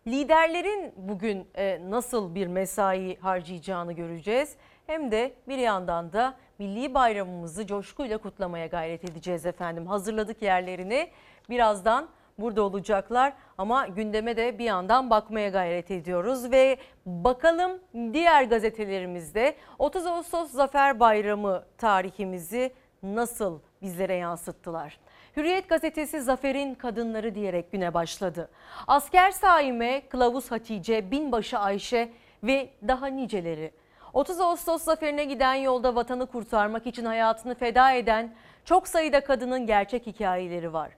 [0.06, 4.56] liderlerin bugün e, nasıl bir mesai harcayacağını göreceğiz.
[4.86, 9.86] Hem de bir yandan da milli bayramımızı coşkuyla kutlamaya gayret edeceğiz efendim.
[9.86, 11.10] Hazırladık yerlerini.
[11.48, 12.08] Birazdan
[12.40, 16.76] burada olacaklar ama gündeme de bir yandan bakmaya gayret ediyoruz ve
[17.07, 17.79] bakalım
[18.12, 22.72] diğer gazetelerimizde 30 Ağustos Zafer Bayramı tarihimizi
[23.03, 24.98] nasıl bizlere yansıttılar.
[25.37, 28.50] Hürriyet gazetesi Zafer'in kadınları diyerek güne başladı.
[28.87, 32.09] Asker Saime, Kılavuz Hatice, Binbaşı Ayşe
[32.42, 33.72] ve daha niceleri.
[34.12, 40.07] 30 Ağustos zaferine giden yolda vatanı kurtarmak için hayatını feda eden çok sayıda kadının gerçek
[40.07, 40.90] hikayeleri var.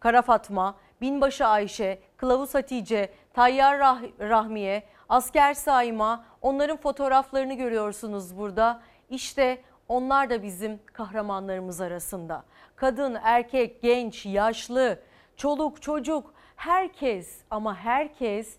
[0.00, 8.82] Kara Fatma, Binbaşı Ayşe, Kılavuz Hatice, Tayyar Rah- Rahmiye, Asker Saima onların fotoğraflarını görüyorsunuz burada.
[9.10, 12.44] İşte onlar da bizim kahramanlarımız arasında.
[12.76, 14.98] Kadın, erkek, genç, yaşlı,
[15.36, 18.56] çoluk, çocuk herkes ama herkes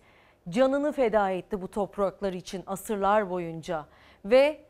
[0.50, 3.86] canını feda etti bu topraklar için asırlar boyunca.
[4.26, 4.67] Ve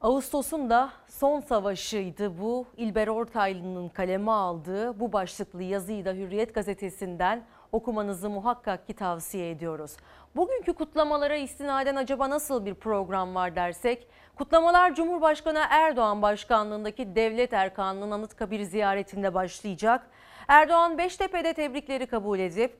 [0.00, 2.66] Ağustos'un da son savaşıydı bu.
[2.76, 9.96] İlber Ortaylı'nın kaleme aldığı bu başlıklı yazıyı da Hürriyet gazetesinden okumanızı muhakkak ki tavsiye ediyoruz.
[10.36, 18.10] Bugünkü kutlamalara istinaden acaba nasıl bir program var dersek, kutlamalar Cumhurbaşkanı Erdoğan başkanlığındaki Devlet Erkanı'nın
[18.10, 20.10] Anıtkabir ziyaretinde başlayacak.
[20.48, 22.78] Erdoğan Beştepe'de tebrikleri kabul edip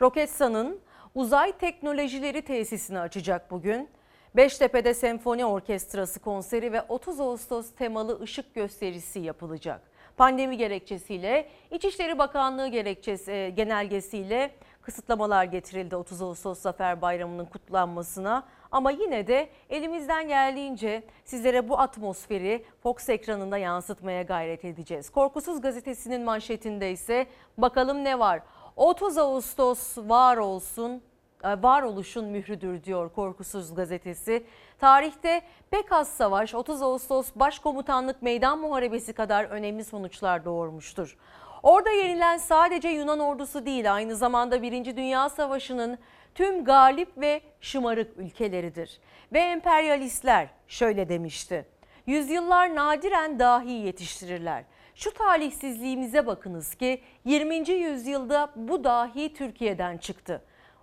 [0.00, 0.80] Roketsan'ın
[1.14, 3.88] uzay teknolojileri tesisini açacak bugün.
[4.36, 9.80] Beştepe'de Senfoni Orkestrası konseri ve 30 Ağustos temalı ışık gösterisi yapılacak.
[10.16, 14.50] Pandemi gerekçesiyle İçişleri Bakanlığı gerekçesi e, genelgesiyle
[14.82, 18.46] kısıtlamalar getirildi 30 Ağustos Zafer Bayramı'nın kutlanmasına.
[18.70, 25.10] Ama yine de elimizden geldiğince sizlere bu atmosferi Fox ekranında yansıtmaya gayret edeceğiz.
[25.10, 27.26] Korkusuz gazetesinin manşetinde ise
[27.58, 28.42] bakalım ne var?
[28.76, 31.02] 30 Ağustos var olsun,
[31.44, 34.46] varoluşun mührüdür diyor Korkusuz gazetesi.
[34.78, 41.16] Tarihte pek az savaş 30 Ağustos Başkomutanlık Meydan Muharebesi kadar önemli sonuçlar doğurmuştur.
[41.62, 44.96] Orada yenilen sadece Yunan ordusu değil aynı zamanda 1.
[44.96, 45.98] Dünya Savaşı'nın
[46.34, 49.00] tüm galip ve şımarık ülkeleridir.
[49.32, 51.66] Ve emperyalistler şöyle demişti.
[52.06, 54.64] Yüzyıllar nadiren dahi yetiştirirler.
[54.94, 57.70] Şu talihsizliğimize bakınız ki 20.
[57.70, 60.42] yüzyılda bu dahi Türkiye'den çıktı.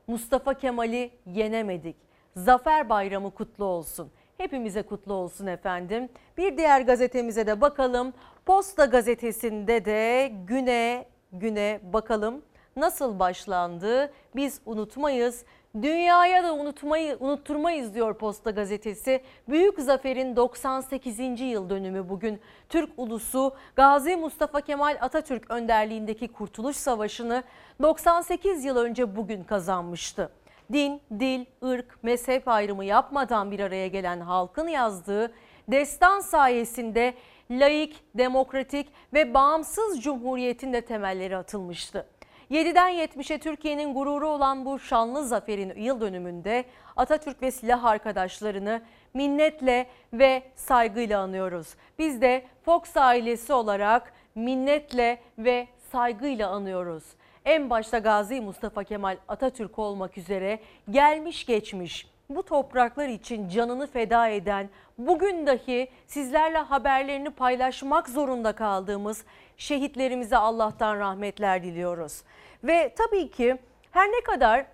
[0.10, 1.96] Mustafa Kemal'i yenemedik.
[2.36, 4.12] Zafer Bayramı kutlu olsun.
[4.38, 6.10] Hepimize kutlu olsun efendim.
[6.38, 8.14] Bir diğer gazetemize de bakalım.
[8.46, 12.42] Posta gazetesinde de güne güne bakalım
[12.76, 15.46] nasıl başlandı biz unutmayız.
[15.76, 19.24] Dünyaya da unutmayı, unutturmayız diyor Posta Gazetesi.
[19.50, 21.20] Büyük Zafer'in 98.
[21.42, 22.40] yıl dönümü bugün.
[22.70, 27.44] Türk ulusu Gazi Mustafa Kemal Atatürk önderliğindeki Kurtuluş Savaşı'nı
[27.82, 30.32] 98 yıl önce bugün kazanmıştı.
[30.74, 35.32] Din, dil, ırk, mezhep ayrımı yapmadan bir araya gelen halkın yazdığı
[35.68, 37.14] destan sayesinde
[37.52, 42.06] laik, demokratik ve bağımsız cumhuriyetin de temelleri atılmıştı.
[42.52, 48.82] 7'den 70'e Türkiye'nin gururu olan bu şanlı zaferin yıl dönümünde Atatürk ve silah arkadaşlarını
[49.14, 51.76] minnetle ve saygıyla anıyoruz.
[52.00, 57.04] Biz de Fox ailesi olarak minnetle ve saygıyla anıyoruz.
[57.46, 60.60] En başta Gazi Mustafa Kemal Atatürk olmak üzere
[60.90, 69.26] gelmiş geçmiş bu topraklar için canını feda eden, bugün dahi sizlerle haberlerini paylaşmak zorunda kaldığımız
[69.58, 72.24] şehitlerimize Allah'tan rahmetler diliyoruz.
[72.64, 73.58] Ve tabii ki
[73.92, 74.66] her ne kadar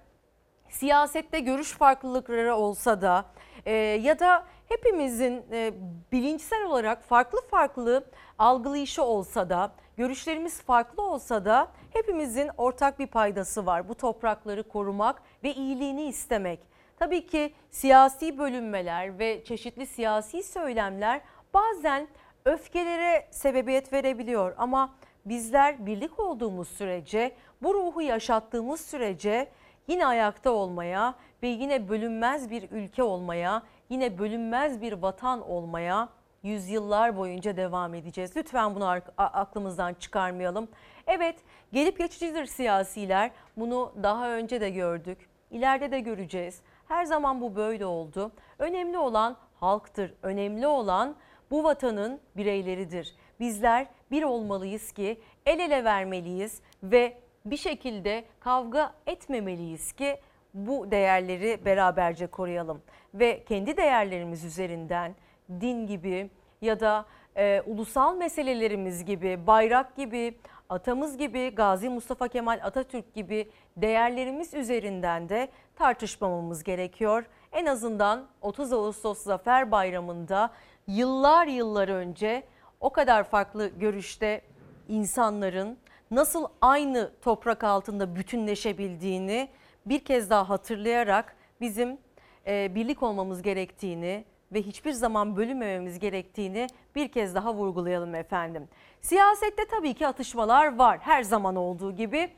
[0.70, 3.26] siyasette görüş farklılıkları olsa da
[3.66, 5.74] e, ya da hepimizin e,
[6.12, 8.04] bilinçsel olarak farklı farklı
[8.40, 13.90] algılayışı olsa da görüşlerimiz farklı olsa da hepimizin ortak bir paydası var.
[13.90, 16.75] Bu toprakları korumak ve iyiliğini istemek.
[17.00, 21.22] Tabii ki siyasi bölünmeler ve çeşitli siyasi söylemler
[21.54, 22.08] bazen
[22.46, 27.32] öfkelere sebebiyet verebiliyor ama bizler birlik olduğumuz sürece,
[27.62, 29.50] bu ruhu yaşattığımız sürece
[29.88, 36.10] yine ayakta olmaya ve yine bölünmez bir ülke olmaya, yine bölünmez bir vatan olmaya
[36.44, 38.38] yüzyıllar boyunca devam edeceğiz.
[38.38, 40.68] Lütfen bunu aklımızdan çıkarmayalım.
[41.08, 41.36] Evet,
[41.74, 43.32] gelip geçicidir siyasiler.
[43.58, 45.30] Bunu daha önce de gördük.
[45.52, 46.62] İleride de göreceğiz.
[46.88, 48.32] Her zaman bu böyle oldu.
[48.60, 50.14] Önemli olan halktır.
[50.24, 51.16] Önemli olan
[51.52, 53.16] bu vatanın bireyleridir.
[53.40, 60.18] Bizler bir olmalıyız ki el ele vermeliyiz ve bir şekilde kavga etmemeliyiz ki
[60.54, 62.82] bu değerleri beraberce koruyalım.
[63.14, 65.16] Ve kendi değerlerimiz üzerinden
[65.50, 66.30] din gibi
[66.62, 67.06] ya da
[67.38, 70.38] e, ulusal meselelerimiz gibi, bayrak gibi,
[70.70, 77.26] atamız gibi, Gazi Mustafa Kemal Atatürk gibi değerlerimiz üzerinden de tartışmamamız gerekiyor.
[77.52, 80.52] En azından 30 Ağustos Zafer Bayramı'nda
[80.88, 82.44] yıllar yıllar önce
[82.80, 84.42] o kadar farklı görüşte
[84.88, 85.78] insanların
[86.12, 89.50] nasıl aynı toprak altında bütünleşebildiğini
[89.86, 91.98] bir kez daha hatırlayarak bizim
[92.48, 98.68] e, birlik olmamız gerektiğini ve hiçbir zaman bölünmememiz gerektiğini bir kez daha vurgulayalım efendim.
[99.06, 102.30] Siyasette tabii ki atışmalar var her zaman olduğu gibi.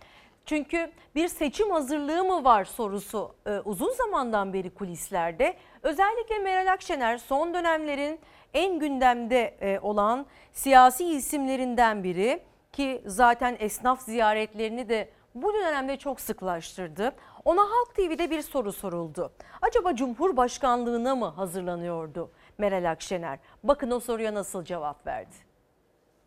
[0.45, 5.57] Çünkü bir seçim hazırlığı mı var sorusu e, uzun zamandan beri kulislerde.
[5.83, 8.19] Özellikle Meral Akşener son dönemlerin
[8.53, 16.21] en gündemde e, olan siyasi isimlerinden biri ki zaten esnaf ziyaretlerini de bu dönemde çok
[16.21, 17.15] sıklaştırdı.
[17.45, 19.31] Ona Halk TV'de bir soru soruldu.
[19.61, 23.39] Acaba Cumhurbaşkanlığına mı hazırlanıyordu Meral Akşener?
[23.63, 25.46] Bakın o soruya nasıl cevap verdi.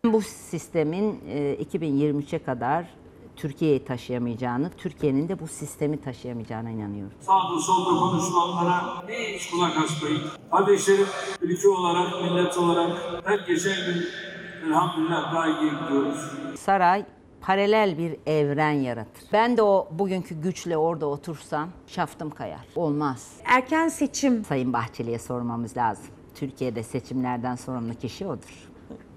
[0.04, 1.20] Bu sistemin
[1.72, 2.86] 2023'e kadar
[3.36, 7.12] Türkiye'yi taşıyamayacağını, Türkiye'nin de bu sistemi taşıyamayacağına inanıyorum.
[7.20, 10.20] Sağda solda konuşulanlara hiç kulak asmayın.
[10.50, 11.06] Kardeşlerim
[11.40, 14.04] ülke olarak, millet olarak her geçen gün
[14.66, 16.30] elhamdülillah daha iyi gidiyoruz.
[16.58, 17.04] Saray
[17.40, 19.24] paralel bir evren yaratır.
[19.32, 22.66] Ben de o bugünkü güçle orada otursam şaftım kayar.
[22.76, 23.32] Olmaz.
[23.44, 24.44] Erken seçim.
[24.44, 26.06] Sayın Bahçeli'ye sormamız lazım.
[26.34, 28.69] Türkiye'de seçimlerden sorumlu kişi odur.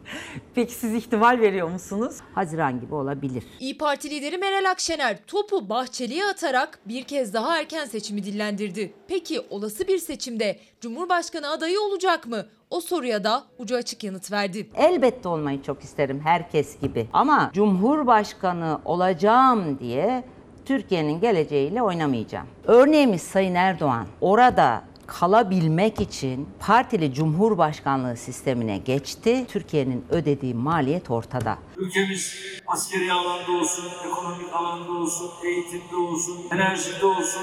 [0.55, 2.17] Peki siz ihtimal veriyor musunuz?
[2.35, 3.43] Haziran gibi olabilir.
[3.59, 8.93] İyi Parti lideri Meral Akşener topu Bahçeli'ye atarak bir kez daha erken seçimi dillendirdi.
[9.07, 12.45] Peki olası bir seçimde Cumhurbaşkanı adayı olacak mı?
[12.69, 14.69] O soruya da ucu açık yanıt verdi.
[14.75, 17.07] Elbette olmayı çok isterim herkes gibi.
[17.13, 20.23] Ama Cumhurbaşkanı olacağım diye
[20.65, 22.47] Türkiye'nin geleceğiyle oynamayacağım.
[22.67, 29.45] Örneğimiz Sayın Erdoğan orada kalabilmek için partili cumhurbaşkanlığı sistemine geçti.
[29.49, 31.57] Türkiye'nin ödediği maliyet ortada.
[31.77, 32.35] Ülkemiz
[32.67, 37.41] askeri alanda olsun, ekonomik alanda olsun, eğitimde olsun, enerjide olsun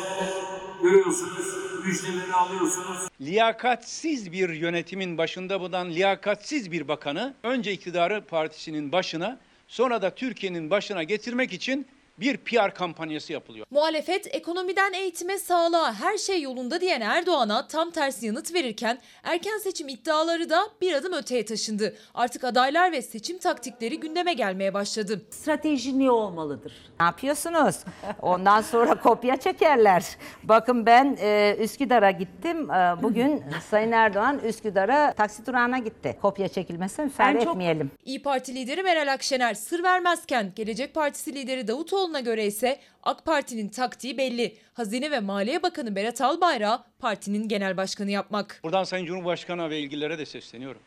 [0.82, 1.46] görüyorsunuz,
[1.86, 2.98] müjdeleri alıyorsunuz.
[3.20, 10.70] Liyakatsiz bir yönetimin başında bulunan liyakatsiz bir bakanı önce iktidarı partisinin başına sonra da Türkiye'nin
[10.70, 11.86] başına getirmek için
[12.20, 13.66] bir PR kampanyası yapılıyor.
[13.70, 19.88] Muhalefet ekonomiden eğitime sağlığa her şey yolunda diyen Erdoğan'a tam tersi yanıt verirken erken seçim
[19.88, 21.96] iddiaları da bir adım öteye taşındı.
[22.14, 25.22] Artık adaylar ve seçim taktikleri gündeme gelmeye başladı.
[25.30, 26.72] Strateji ne olmalıdır?
[27.00, 27.76] Ne yapıyorsunuz?
[28.22, 30.04] Ondan sonra kopya çekerler.
[30.42, 32.70] Bakın ben e, Üsküdar'a gittim.
[32.70, 36.18] E, bugün Sayın Erdoğan Üsküdar'a taksi durağına gitti.
[36.22, 37.90] Kopya çekilmesine müsaade çok- etmeyelim.
[38.04, 43.24] İyi Parti lideri Meral Akşener sır vermezken Gelecek Partisi lideri Davutoğlu Kılıçdaroğlu'na göre ise AK
[43.24, 44.56] Parti'nin taktiği belli.
[44.74, 48.60] Hazine ve Maliye Bakanı Berat Albayrak'ı partinin genel başkanı yapmak.
[48.64, 50.80] Buradan Sayın Cumhurbaşkanı ve ilgililere de sesleniyorum.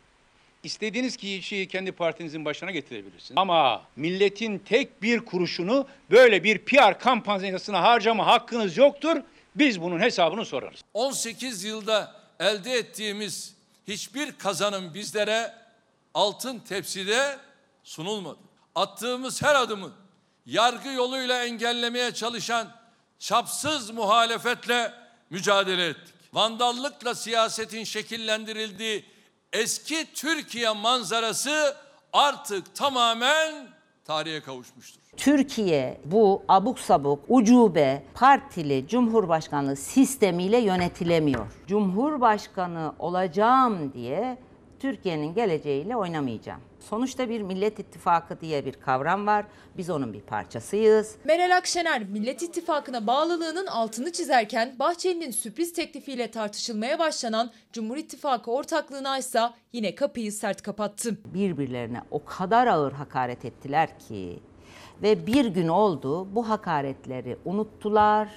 [0.64, 3.38] İstediğiniz kişiyi kendi partinizin başına getirebilirsiniz.
[3.38, 9.18] Ama milletin tek bir kuruşunu böyle bir PR kampanyasına harcama hakkınız yoktur.
[9.56, 10.82] Biz bunun hesabını sorarız.
[10.94, 13.56] 18 yılda elde ettiğimiz
[13.88, 15.54] hiçbir kazanım bizlere
[16.14, 17.38] altın tepside
[17.84, 18.40] sunulmadı.
[18.76, 20.03] Attığımız her adımı
[20.46, 22.68] yargı yoluyla engellemeye çalışan
[23.20, 24.92] çapsız muhalefetle
[25.30, 26.14] mücadele ettik.
[26.34, 29.06] Vandallıkla siyasetin şekillendirildiği
[29.54, 31.76] eski Türkiye manzarası
[32.14, 33.68] artık tamamen
[34.06, 35.02] tarihe kavuşmuştur.
[35.18, 41.48] Türkiye bu abuk sabuk, ucube, partili cumhurbaşkanlığı sistemiyle yönetilemiyor.
[41.68, 44.38] Cumhurbaşkanı olacağım diye
[44.80, 46.62] Türkiye'nin geleceğiyle oynamayacağım.
[46.90, 49.46] Sonuçta bir Millet İttifakı diye bir kavram var.
[49.78, 51.16] Biz onun bir parçasıyız.
[51.24, 59.18] Meral Akşener Millet İttifakı'na bağlılığının altını çizerken Bahçeli'nin sürpriz teklifiyle tartışılmaya başlanan Cumhur İttifakı ortaklığına
[59.18, 59.40] ise
[59.74, 61.18] yine kapıyı sert kapattı.
[61.34, 64.40] Birbirlerine o kadar ağır hakaret ettiler ki
[65.02, 68.30] ve bir gün oldu bu hakaretleri unuttular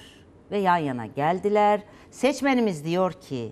[0.51, 1.81] ve yan yana geldiler.
[2.11, 3.51] Seçmenimiz diyor ki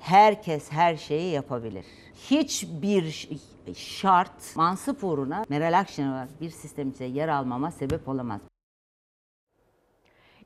[0.00, 1.84] herkes her şeyi yapabilir.
[2.30, 3.28] Hiçbir ş-
[3.74, 8.40] şart mansıp uğruna Meral Akşener bir sistem içinde yer almama sebep olamaz.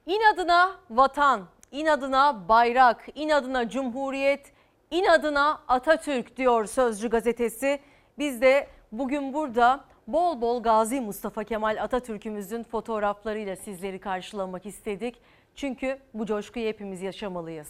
[0.06, 4.52] İnadına vatan, inadına bayrak, inadına cumhuriyet,
[4.90, 7.80] inadına Atatürk diyor Sözcü gazetesi.
[8.18, 15.20] Biz de bugün burada bol bol Gazi Mustafa Kemal Atatürk'ümüzün fotoğraflarıyla sizleri karşılamak istedik.
[15.54, 17.68] Çünkü bu coşkuyu hepimiz yaşamalıyız.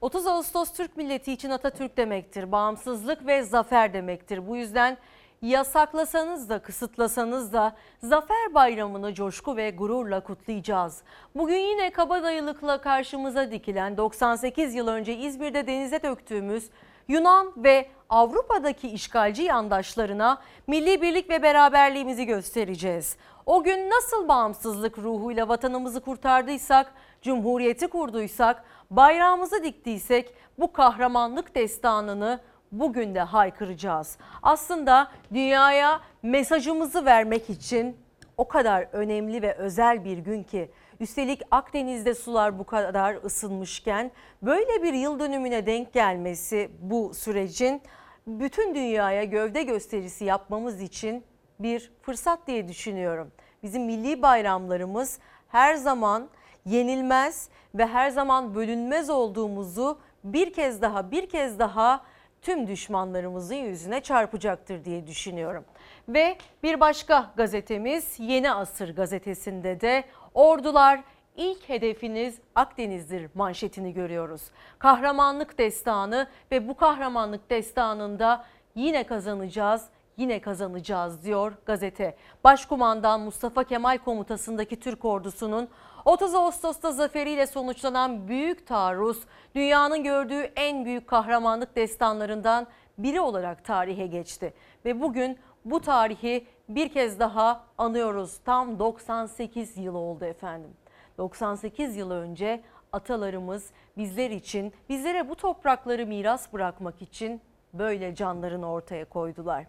[0.00, 2.52] 30 Ağustos Türk milleti için Atatürk demektir.
[2.52, 4.48] Bağımsızlık ve zafer demektir.
[4.48, 4.96] Bu yüzden
[5.42, 11.02] yasaklasanız da kısıtlasanız da Zafer Bayramı'nı coşku ve gururla kutlayacağız.
[11.34, 16.70] Bugün yine kabadayılıkla karşımıza dikilen 98 yıl önce İzmir'de denize döktüğümüz
[17.08, 23.16] Yunan ve Avrupa'daki işgalci yandaşlarına milli birlik ve beraberliğimizi göstereceğiz.
[23.46, 32.40] O gün nasıl bağımsızlık ruhuyla vatanımızı kurtardıysak, cumhuriyeti kurduysak, bayrağımızı diktiysek bu kahramanlık destanını
[32.72, 34.18] bugün de haykıracağız.
[34.42, 37.96] Aslında dünyaya mesajımızı vermek için
[38.36, 40.70] o kadar önemli ve özel bir gün ki
[41.00, 44.10] üstelik Akdeniz'de sular bu kadar ısınmışken
[44.42, 47.82] böyle bir yıl dönümüne denk gelmesi bu sürecin
[48.26, 51.24] bütün dünyaya gövde gösterisi yapmamız için
[51.60, 53.32] bir fırsat diye düşünüyorum.
[53.62, 56.28] Bizim milli bayramlarımız her zaman
[56.68, 62.04] yenilmez ve her zaman bölünmez olduğumuzu bir kez daha bir kez daha
[62.42, 65.64] tüm düşmanlarımızın yüzüne çarpacaktır diye düşünüyorum.
[66.08, 70.04] Ve bir başka gazetemiz Yeni Asır gazetesinde de
[70.34, 71.00] ordular
[71.36, 74.42] ilk hedefiniz Akdeniz'dir manşetini görüyoruz.
[74.78, 79.84] Kahramanlık destanı ve bu kahramanlık destanında yine kazanacağız,
[80.16, 82.16] yine kazanacağız diyor gazete.
[82.44, 85.68] Başkumandan Mustafa Kemal komutasındaki Türk ordusunun
[86.08, 89.20] 30 Ağustos'ta zaferiyle sonuçlanan büyük taarruz
[89.54, 92.66] dünyanın gördüğü en büyük kahramanlık destanlarından
[92.98, 94.54] biri olarak tarihe geçti.
[94.84, 98.38] Ve bugün bu tarihi bir kez daha anıyoruz.
[98.44, 100.70] Tam 98 yıl oldu efendim.
[101.18, 107.40] 98 yıl önce atalarımız bizler için, bizlere bu toprakları miras bırakmak için
[107.72, 109.66] böyle canlarını ortaya koydular.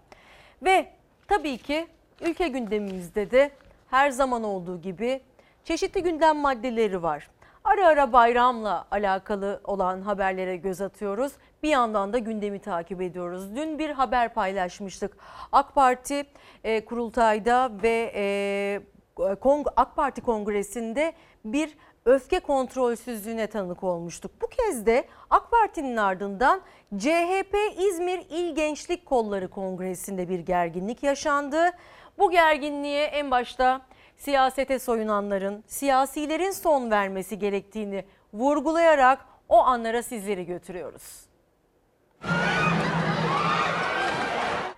[0.61, 0.91] Ve
[1.27, 1.87] tabii ki
[2.21, 3.51] ülke gündemimizde de
[3.89, 5.21] her zaman olduğu gibi
[5.63, 7.29] çeşitli gündem maddeleri var.
[7.63, 11.31] Ara ara bayramla alakalı olan haberlere göz atıyoruz.
[11.63, 13.55] Bir yandan da gündemi takip ediyoruz.
[13.55, 15.17] Dün bir haber paylaşmıştık.
[15.51, 16.23] AK Parti
[16.63, 18.81] e, kurultayda ve e,
[19.35, 21.13] Kong- AK Parti kongresinde
[21.45, 24.31] bir öfke kontrolsüzlüğüne tanık olmuştuk.
[24.41, 26.61] Bu kez de AK Parti'nin ardından
[26.97, 31.71] CHP İzmir İl Gençlik Kolları Kongresi'nde bir gerginlik yaşandı.
[32.17, 33.81] Bu gerginliğe en başta
[34.19, 41.29] siyasete soyunanların, siyasilerin son vermesi gerektiğini vurgulayarak o anlara sizleri götürüyoruz.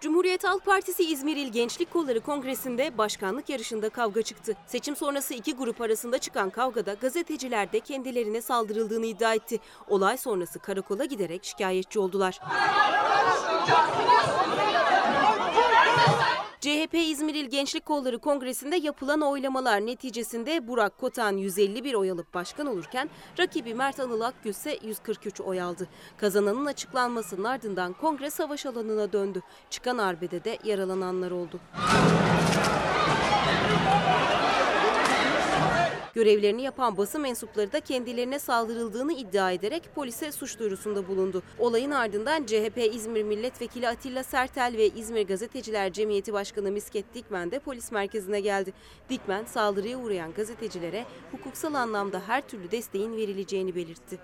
[0.02, 4.54] Cumhuriyet Halk Partisi İzmir İl Gençlik Kolları Kongresi'nde başkanlık yarışında kavga çıktı.
[4.68, 9.60] Seçim sonrası iki grup arasında çıkan kavgada gazeteciler de kendilerine saldırıldığını iddia etti.
[9.88, 12.40] Olay sonrası karakola giderek şikayetçi oldular.
[16.62, 22.68] CHP İzmir İl Gençlik Kolları Kongresi'nde yapılan oylamalar neticesinde Burak Kotan 151 oy alıp başkan
[22.68, 23.10] olurken
[23.40, 25.88] rakibi Mert Anıl Akgül ise 143 oy aldı.
[26.18, 29.42] Kazananın açıklanmasının ardından kongre savaş alanına döndü.
[29.70, 31.60] Çıkan arbede de yaralananlar oldu.
[36.14, 41.44] Görevlerini yapan basın mensupları da kendilerine saldırıldığını iddia ederek polise suç duyurusunda bulundu.
[41.60, 47.60] Olayın ardından CHP İzmir Milletvekili Atilla Sertel ve İzmir Gazeteciler Cemiyeti Başkanı Misket Dikmen de
[47.60, 48.74] polis merkezine geldi.
[49.10, 54.20] Dikmen saldırıya uğrayan gazetecilere hukuksal anlamda her türlü desteğin verileceğini belirtti.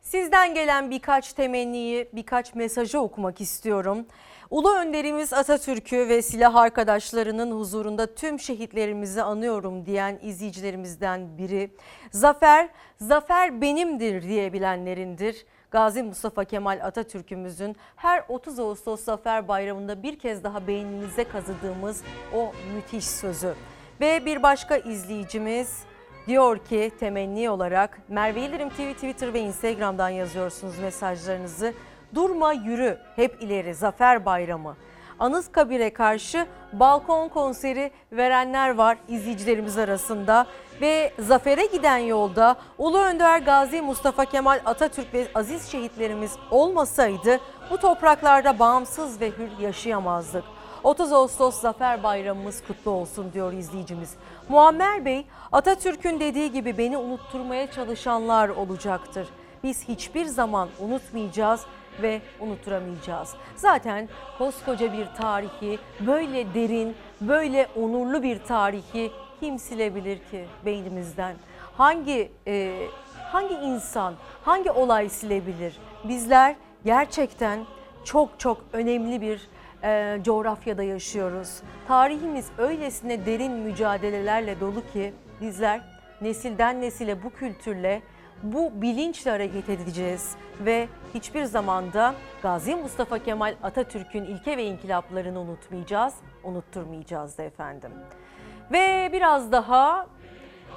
[0.00, 4.06] Sizden gelen birkaç temenniyi, birkaç mesajı okumak istiyorum.
[4.54, 11.70] Ulu önderimiz Atatürk'ü ve silah arkadaşlarının huzurunda tüm şehitlerimizi anıyorum diyen izleyicilerimizden biri.
[12.10, 12.68] Zafer,
[13.00, 15.46] zafer benimdir diyebilenlerindir.
[15.70, 22.02] Gazi Mustafa Kemal Atatürk'ümüzün her 30 Ağustos Zafer Bayramı'nda bir kez daha beyninize kazıdığımız
[22.34, 23.54] o müthiş sözü.
[24.00, 25.84] Ve bir başka izleyicimiz
[26.26, 31.74] Diyor ki temenni olarak Merve İldirim TV Twitter ve Instagram'dan yazıyorsunuz mesajlarınızı.
[32.14, 34.76] Durma yürü hep ileri Zafer Bayramı.
[35.18, 40.46] Anıtkabir'e karşı balkon konseri verenler var izleyicilerimiz arasında
[40.80, 47.40] ve zafere giden yolda Ulu Önder Gazi Mustafa Kemal Atatürk ve aziz şehitlerimiz olmasaydı
[47.70, 50.44] bu topraklarda bağımsız ve hür yaşayamazdık.
[50.82, 54.14] 30 Ağustos Zafer Bayramımız kutlu olsun diyor izleyicimiz.
[54.48, 59.28] Muammer Bey, Atatürk'ün dediği gibi beni unutturmaya çalışanlar olacaktır.
[59.62, 61.60] Biz hiçbir zaman unutmayacağız
[62.02, 63.34] ve unutturamayacağız.
[63.56, 71.36] Zaten koskoca bir tarihi, böyle derin, böyle onurlu bir tarihi kim silebilir ki beynimizden?
[71.76, 72.86] Hangi e,
[73.32, 75.76] hangi insan, hangi olay silebilir?
[76.04, 77.60] Bizler gerçekten
[78.04, 79.48] çok çok önemli bir
[79.82, 81.62] e, coğrafyada yaşıyoruz.
[81.88, 85.80] Tarihimiz öylesine derin mücadelelerle dolu ki bizler
[86.20, 88.02] nesilden nesile bu kültürle,
[88.42, 96.14] bu bilinçle hareket edeceğiz ve hiçbir zamanda Gazi Mustafa Kemal Atatürk'ün ilke ve inkılaplarını unutmayacağız,
[96.44, 97.90] unutturmayacağız da efendim.
[98.72, 100.06] Ve biraz daha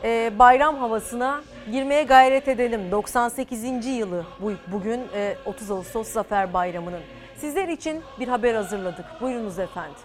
[0.04, 2.92] e, bayram havasına girmeye gayret edelim.
[2.92, 3.86] 98.
[3.86, 7.02] yılı bu, bugün e, 30 Ağustos Zafer Bayramı'nın.
[7.38, 9.06] Sizler için bir haber hazırladık.
[9.22, 9.96] Buyurunuz efendim.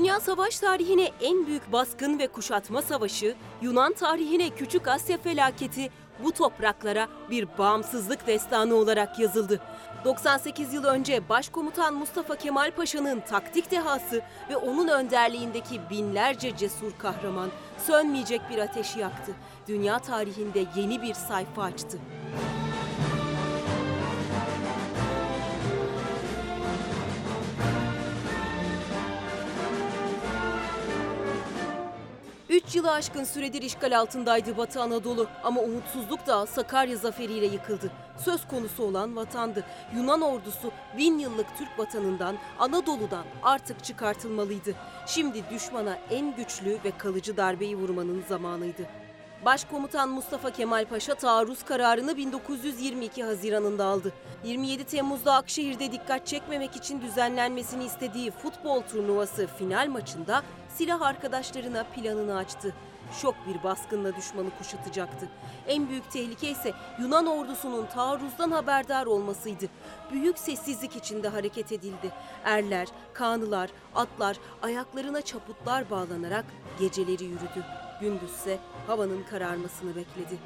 [0.00, 5.90] Dünya savaş tarihine en büyük baskın ve kuşatma savaşı, Yunan tarihine Küçük Asya felaketi
[6.24, 9.60] bu topraklara bir bağımsızlık destanı olarak yazıldı.
[10.04, 17.50] 98 yıl önce Başkomutan Mustafa Kemal Paşa'nın taktik dehası ve onun önderliğindeki binlerce cesur kahraman
[17.86, 19.32] sönmeyecek bir ateşi yaktı.
[19.68, 21.98] Dünya tarihinde yeni bir sayfa açtı.
[32.50, 37.90] Üç yılı aşkın süredir işgal altındaydı Batı Anadolu ama umutsuzluk da Sakarya zaferiyle yıkıldı.
[38.24, 39.64] Söz konusu olan vatandı.
[39.94, 44.74] Yunan ordusu bin yıllık Türk vatanından, Anadolu'dan artık çıkartılmalıydı.
[45.06, 48.99] Şimdi düşmana en güçlü ve kalıcı darbeyi vurmanın zamanıydı.
[49.44, 54.12] Başkomutan Mustafa Kemal Paşa taarruz kararını 1922 Haziran'ında aldı.
[54.44, 62.36] 27 Temmuz'da Akşehir'de dikkat çekmemek için düzenlenmesini istediği futbol turnuvası final maçında silah arkadaşlarına planını
[62.36, 62.74] açtı.
[63.22, 65.28] Şok bir baskınla düşmanı kuşatacaktı.
[65.68, 69.66] En büyük tehlike ise Yunan ordusunun taarruzdan haberdar olmasıydı.
[70.12, 72.12] Büyük sessizlik içinde hareket edildi.
[72.44, 76.44] Erler, kanılar, atlar ayaklarına çaputlar bağlanarak
[76.80, 77.89] geceleri yürüdü.
[78.00, 80.38] Gündüzse havanın kararmasını bekledi.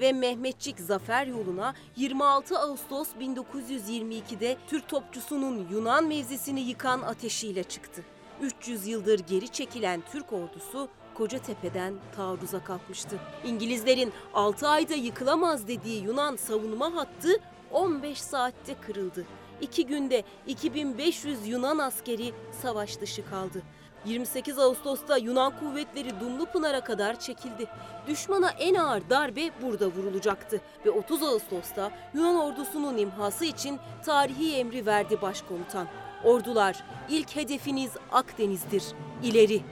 [0.00, 8.04] ve Mehmetçik zafer yoluna 26 Ağustos 1922'de Türk topçusunun Yunan mevzisini yıkan ateşiyle çıktı.
[8.40, 13.20] 300 yıldır geri çekilen Türk ordusu Kocatepe'den taarruza kalkmıştı.
[13.44, 17.28] İngilizlerin 6 ayda yıkılamaz dediği Yunan savunma hattı
[17.70, 19.26] 15 saatte kırıldı.
[19.60, 22.32] 2 günde 2500 Yunan askeri
[22.62, 23.62] savaş dışı kaldı.
[24.04, 27.66] 28 Ağustos'ta Yunan kuvvetleri Dumlupınar'a kadar çekildi.
[28.06, 34.86] Düşmana en ağır darbe burada vurulacaktı ve 30 Ağustos'ta Yunan ordusunun imhası için tarihi emri
[34.86, 35.86] verdi başkomutan.
[36.24, 38.84] Ordular, ilk hedefiniz Akdeniz'dir.
[39.22, 39.62] İleri!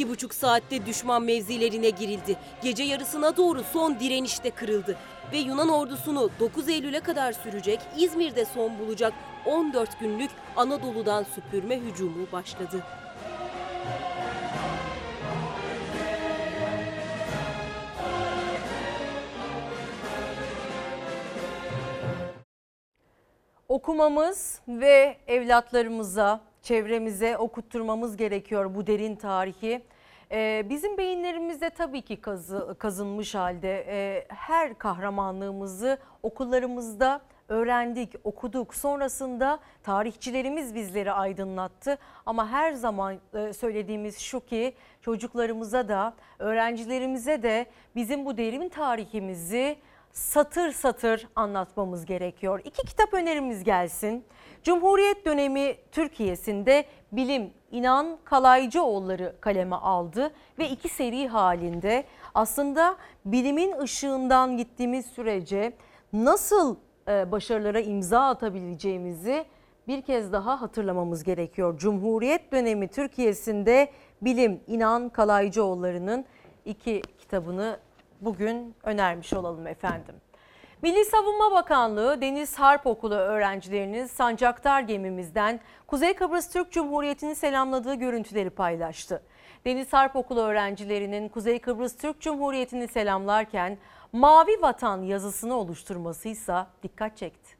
[0.00, 2.36] İki buçuk saatte düşman mevzilerine girildi.
[2.62, 4.96] Gece yarısına doğru son direnişte kırıldı.
[5.32, 9.12] ve Yunan ordusunu 9 Eylül'e kadar sürecek İzmir'de son bulacak
[9.46, 12.84] 14 günlük Anadolu'dan süpürme hücumu başladı.
[23.68, 29.82] Okumamız ve evlatlarımıza, çevremize okutturmamız gerekiyor bu derin tarihi.
[30.32, 38.74] Ee, bizim beyinlerimizde tabii ki kazı, kazınmış halde Ee, her kahramanlığımızı okullarımızda öğrendik, okuduk.
[38.74, 41.98] Sonrasında tarihçilerimiz bizleri aydınlattı.
[42.26, 49.76] Ama her zaman e, söylediğimiz şu ki çocuklarımıza da, öğrencilerimize de bizim bu derin tarihimizi
[50.12, 52.60] satır satır anlatmamız gerekiyor.
[52.64, 54.24] İki kitap önerimiz gelsin.
[54.64, 62.04] Cumhuriyet dönemi Türkiye'sinde bilim İnan Kalaycıoğulları kaleme aldı ve iki seri halinde
[62.34, 65.72] aslında bilimin ışığından gittiğimiz sürece
[66.12, 66.76] nasıl
[67.08, 69.44] e, başarılara imza atabileceğimizi
[69.88, 71.78] bir kez daha hatırlamamız gerekiyor.
[71.78, 73.90] Cumhuriyet dönemi Türkiye'sinde
[74.22, 76.24] bilim İnan Kalaycıoğulları'nın
[76.64, 77.78] iki kitabını
[78.20, 80.14] bugün önermiş olalım efendim.
[80.82, 88.50] Milli Savunma Bakanlığı Deniz Harp Okulu öğrencilerinin Sancaktar gemimizden Kuzey Kıbrıs Türk Cumhuriyeti'ni selamladığı görüntüleri
[88.50, 89.22] paylaştı.
[89.64, 93.78] Deniz Harp Okulu öğrencilerinin Kuzey Kıbrıs Türk Cumhuriyeti'ni selamlarken
[94.12, 97.56] Mavi Vatan yazısını oluşturmasıysa dikkat çekti.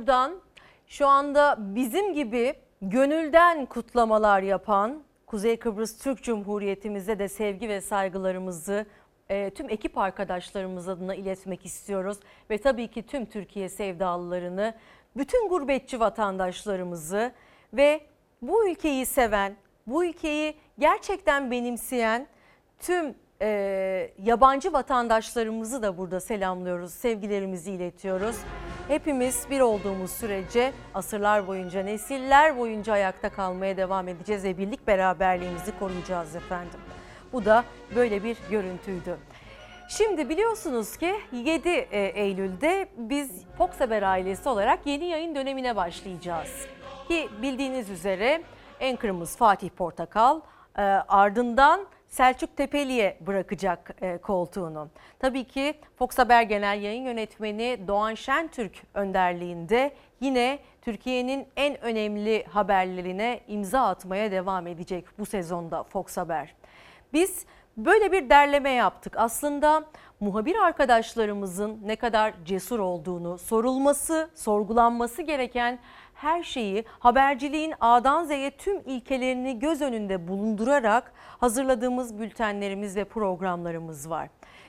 [0.00, 0.40] Buradan
[0.86, 8.86] şu anda bizim gibi gönülden kutlamalar yapan Kuzey Kıbrıs Türk Cumhuriyetimize de sevgi ve saygılarımızı
[9.28, 12.18] e, tüm ekip arkadaşlarımız adına iletmek istiyoruz.
[12.50, 14.74] Ve tabii ki tüm Türkiye sevdalılarını,
[15.16, 17.32] bütün gurbetçi vatandaşlarımızı
[17.72, 18.00] ve
[18.42, 22.26] bu ülkeyi seven, bu ülkeyi gerçekten benimseyen
[22.78, 28.36] tüm e, yabancı vatandaşlarımızı da burada selamlıyoruz, sevgilerimizi iletiyoruz.
[28.90, 35.78] Hepimiz bir olduğumuz sürece asırlar boyunca, nesiller boyunca ayakta kalmaya devam edeceğiz ve birlik beraberliğimizi
[35.78, 36.80] koruyacağız efendim.
[37.32, 37.64] Bu da
[37.94, 39.16] böyle bir görüntüydü.
[39.88, 46.66] Şimdi biliyorsunuz ki 7 e, Eylül'de biz Fox Haber ailesi olarak yeni yayın dönemine başlayacağız.
[47.08, 48.42] Ki bildiğiniz üzere
[48.82, 50.40] Anchor'ımız Fatih Portakal
[50.78, 54.88] e, ardından Selçuk Tepeli'ye bırakacak e, koltuğunu.
[55.18, 63.40] Tabii ki Fox Haber Genel Yayın Yönetmeni Doğan Şentürk önderliğinde yine Türkiye'nin en önemli haberlerine
[63.48, 66.54] imza atmaya devam edecek bu sezonda Fox Haber.
[67.12, 67.46] Biz
[67.76, 69.14] böyle bir derleme yaptık.
[69.16, 69.84] Aslında
[70.20, 75.78] muhabir arkadaşlarımızın ne kadar cesur olduğunu, sorulması, sorgulanması gereken
[76.14, 84.28] her şeyi haberciliğin A'dan Z'ye tüm ilkelerini göz önünde bulundurarak hazırladığımız bültenlerimiz ve programlarımız var.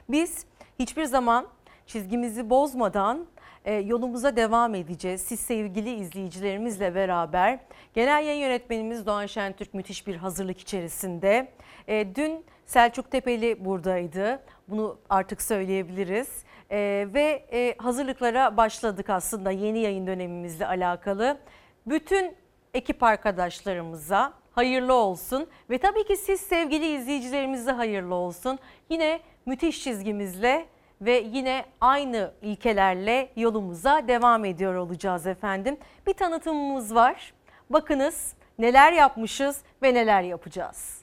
[0.10, 0.46] Biz
[0.80, 1.48] hiçbir zaman
[1.86, 3.26] çizgimizi bozmadan
[3.66, 5.22] e, yolumuza devam edeceğiz.
[5.22, 7.60] Siz sevgili izleyicilerimizle beraber
[7.94, 11.52] genel yayın yönetmenimiz Doğan Şentürk müthiş bir hazırlık içerisinde.
[11.88, 14.44] E, dün Selçuk Tepeli buradaydı.
[14.68, 16.44] Bunu artık söyleyebiliriz.
[16.72, 21.38] Ee, ve e, hazırlıklara başladık aslında yeni yayın dönemimizle alakalı.
[21.86, 22.36] Bütün
[22.74, 28.60] ekip arkadaşlarımıza hayırlı olsun ve tabii ki siz sevgili izleyicilerimize hayırlı olsun.
[28.89, 30.66] Yine müthiş çizgimizle
[31.02, 35.78] ve yine aynı ilkelerle yolumuza devam ediyor olacağız efendim.
[36.08, 37.34] Bir tanıtımımız var.
[37.70, 41.02] Bakınız neler yapmışız ve neler yapacağız.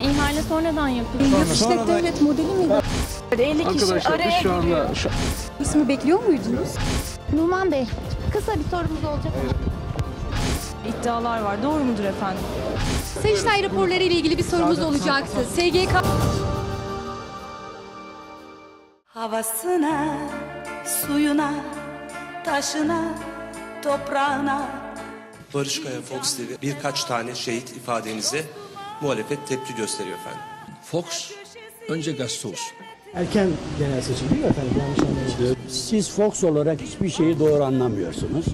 [0.00, 1.24] İhale sonradan yapıldı.
[1.24, 2.74] Yüksek devlet modeli miydi?
[3.38, 5.08] 50 kişi araya şu anda şu...
[5.60, 6.74] İsmi bekliyor muydunuz?
[7.32, 7.86] Numan Bey,
[8.32, 9.32] kısa bir sorumuz olacak.
[10.88, 11.62] İddialar var.
[11.62, 12.42] Doğru mudur efendim?
[13.22, 15.44] Sayıştay raporları ile ilgili bir sorumuz olacaktı.
[15.54, 16.04] SGK...
[19.06, 20.16] Havasına,
[20.84, 21.54] suyuna,
[22.44, 23.04] taşına,
[23.82, 24.68] toprağına.
[25.54, 28.44] Barış Kaya Fox TV birkaç tane şehit ifadenize
[29.00, 30.40] muhalefet tepki gösteriyor efendim.
[30.82, 31.30] Fox
[31.88, 32.83] önce gazete olsun.
[33.16, 33.48] Erken
[33.78, 34.72] genel seçim değil mi efendim?
[34.78, 35.56] Yanlış anlamadım.
[35.68, 38.44] Siz Fox olarak hiçbir şeyi doğru anlamıyorsunuz.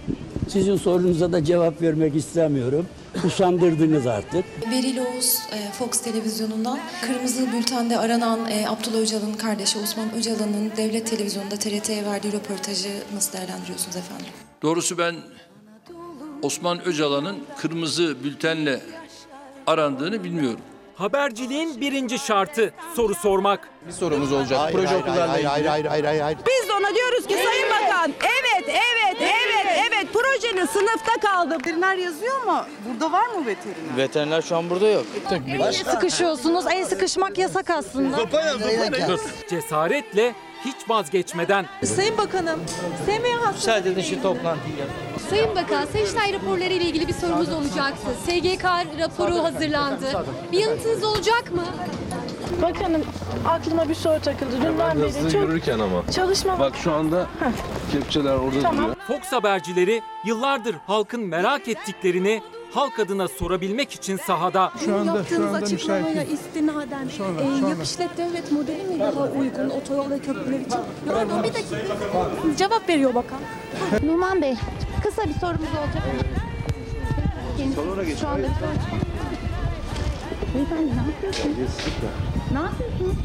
[0.49, 2.87] Sizin sorunuza da cevap vermek istemiyorum.
[3.25, 4.45] Usandırdınız artık.
[4.71, 11.07] Beril Oğuz e, Fox Televizyonu'ndan Kırmızı Bülten'de aranan e, Abdullah Öcalan'ın kardeşi Osman Öcalan'ın devlet
[11.11, 14.27] televizyonunda TRT'ye verdiği röportajı nasıl değerlendiriyorsunuz efendim?
[14.63, 15.15] Doğrusu ben
[16.43, 18.81] Osman Öcalan'ın kırmızı bültenle
[19.67, 20.61] arandığını bilmiyorum.
[21.01, 23.69] Haberciliğin birinci şartı soru sormak.
[23.87, 24.61] Bir sorumuz olacak.
[24.61, 25.49] Hayır, Proje hayır, okullarla hayır, ilgili.
[25.49, 26.39] hayır, hayır, hayır, hayır, hayır.
[26.39, 31.55] Biz de ona diyoruz ki Sayın Bakan evet evet evet evet projenin sınıfta kaldı.
[31.59, 32.65] Veteriner yazıyor mu?
[32.89, 33.97] Burada var mı veteriner?
[33.97, 35.07] Veteriner şu an burada yok.
[35.49, 36.65] El sıkışıyorsunuz.
[36.67, 38.17] El sıkışmak yasak aslında.
[39.51, 40.35] Cesaretle
[40.65, 42.61] hiç vazgeçmeden Sayın Bakanım,
[43.07, 43.55] SMA hastası.
[43.55, 44.75] Müsaade edin şu toplantıyı.
[45.31, 48.07] Sayın Bakan, Sayıştay raporları ile ilgili bir sorumuz olacaktı.
[48.25, 48.65] SGK
[48.99, 50.25] raporu hazırlandı.
[50.53, 51.65] Bir yanıtınız olacak mı?
[52.63, 53.03] Bakanım
[53.49, 54.57] aklıma bir soru takıldı.
[54.63, 56.03] Dünden beri çok yürürken ama.
[56.15, 57.27] çalışma Bak şu anda
[57.93, 58.95] kepçeler orada Tamam.
[59.07, 62.43] Fox habercileri yıllardır halkın merak ettiklerini
[62.75, 64.73] halk adına sorabilmek için sahada.
[64.85, 70.19] Şu anda, yaptığınız açıklamaya istinaden e, yap işlet devlet modeli mi daha uygun otoyol ve
[70.19, 70.79] köprüler için?
[71.09, 71.77] Pardon bir dakika.
[72.57, 73.39] Cevap veriyor bakan.
[74.03, 74.55] Numan Bey,
[75.03, 76.03] kısa bir sorumuz olacak.
[77.75, 78.19] Sonra geç.
[78.19, 78.49] Şu anda
[80.55, 81.71] Beyefendi ne yapıyorsunuz?
[82.53, 83.17] Ne yapıyorsunuz?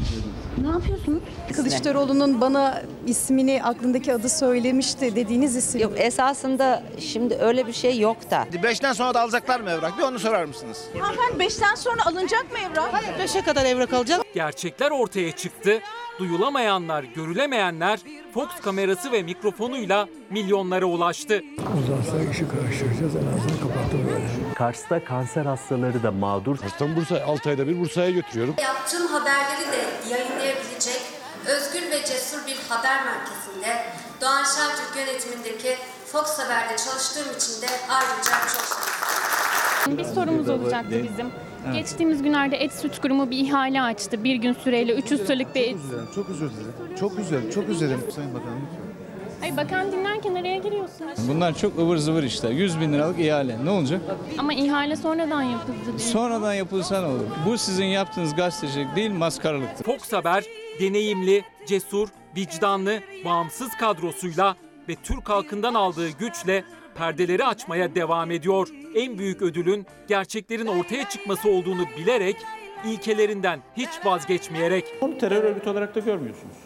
[0.62, 1.22] Ne yapıyorsunuz?
[1.56, 5.80] Kılıçdaroğlu'nun bana ismini aklındaki adı söylemişti dediğiniz isim.
[5.80, 8.46] Yok esasında şimdi öyle bir şey yok da.
[8.62, 9.98] Beşten sonra da alacaklar mı evrak?
[9.98, 10.84] Bir onu sorar mısınız?
[11.00, 12.88] Hanımefendi beşten sonra alınacak mı evrak?
[12.92, 14.20] Hayır beşe kadar evrak alacak.
[14.34, 15.80] Gerçekler ortaya çıktı.
[16.18, 18.00] Duyulamayanlar, görülemeyenler
[18.34, 21.42] Fox kamerası ve mikrofonuyla milyonlara ulaştı.
[21.84, 23.16] Uzarsa işi karıştıracağız.
[23.16, 24.24] En azından kapattım böyle.
[24.56, 26.58] Kars'ta kanser hastaları da mağdur.
[26.58, 28.54] Kars'tan Bursa, 6 ayda bir Bursa'ya götürüyorum.
[28.62, 31.00] Yaptığım haberleri de yayınlayabilecek
[31.46, 33.84] özgür ve cesur bir haber merkezinde
[34.20, 35.76] Doğan Şentürk yönetimindeki
[36.06, 38.64] Fox Haber'de çalıştığım için de ayrıca çok
[39.84, 39.98] şanslıyım.
[39.98, 41.30] Bir sorumuz olacaktı bizim.
[41.72, 44.24] Geçtiğimiz günlerde Et Süt Kurumu bir ihale açtı.
[44.24, 45.76] Bir gün süreyle 300 liralık bir et.
[46.14, 46.96] Çok özür dilerim.
[47.00, 47.50] Çok üzüldüm.
[47.50, 48.68] Çok üzüldüm Sayın Bakanım.
[49.42, 51.28] Ay bakan dinlerken araya giriyorsunuz.
[51.28, 52.50] Bunlar çok ıvır zıvır işler.
[52.50, 53.64] 100 bin liralık ihale.
[53.64, 54.00] Ne olacak?
[54.38, 55.98] Ama ihale sonradan yapıldı diyor.
[55.98, 57.26] Sonradan yapılsa ne olur?
[57.46, 59.84] Bu sizin yaptığınız gazetecilik değil maskaralıktır.
[59.84, 60.44] Fox Haber
[60.80, 64.56] deneyimli, cesur, vicdanlı, bağımsız kadrosuyla
[64.88, 66.64] ve Türk halkından aldığı güçle
[66.94, 68.68] perdeleri açmaya devam ediyor.
[68.94, 72.36] En büyük ödülün gerçeklerin ortaya çıkması olduğunu bilerek
[72.84, 76.56] ilkelerinden hiç vazgeçmeyerek Onu terör örgütü olarak da görmüyorsunuz.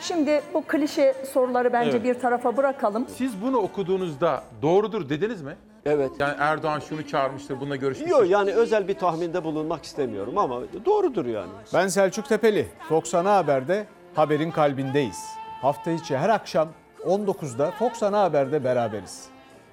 [0.00, 2.04] Şimdi bu klişe soruları bence Evet.
[2.04, 3.06] bir tarafa bırakalım.
[3.16, 5.56] Siz bunu okuduğunuzda doğrudur dediniz mi?
[5.86, 6.10] Evet.
[6.18, 8.16] Yani Erdoğan şunu çağırmıştır, bununla görüşmüştür.
[8.16, 11.50] Yok yani özel bir tahminde bulunmak istemiyorum ama doğrudur yani.
[11.74, 12.68] Ben Selçuk Tepeli.
[12.88, 15.24] Fox Ana Haber'de haberin kalbindeyiz.
[15.62, 16.68] Hafta içi her akşam
[17.06, 19.24] 19'da Fox Ana Haber'de beraberiz.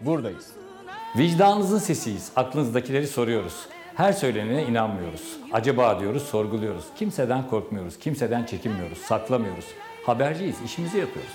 [0.02, 0.52] Buradayız.
[1.18, 2.32] Vicdanınızın sesiyiz.
[2.36, 3.68] Aklınızdakileri soruyoruz.
[3.96, 5.38] Her söylenene inanmıyoruz.
[5.54, 6.86] Acaba diyoruz, sorguluyoruz.
[6.96, 9.66] Kimseden korkmuyoruz, kimseden çekinmiyoruz, saklamıyoruz.
[10.08, 11.32] Haberciyiz, işimizi yapıyoruz.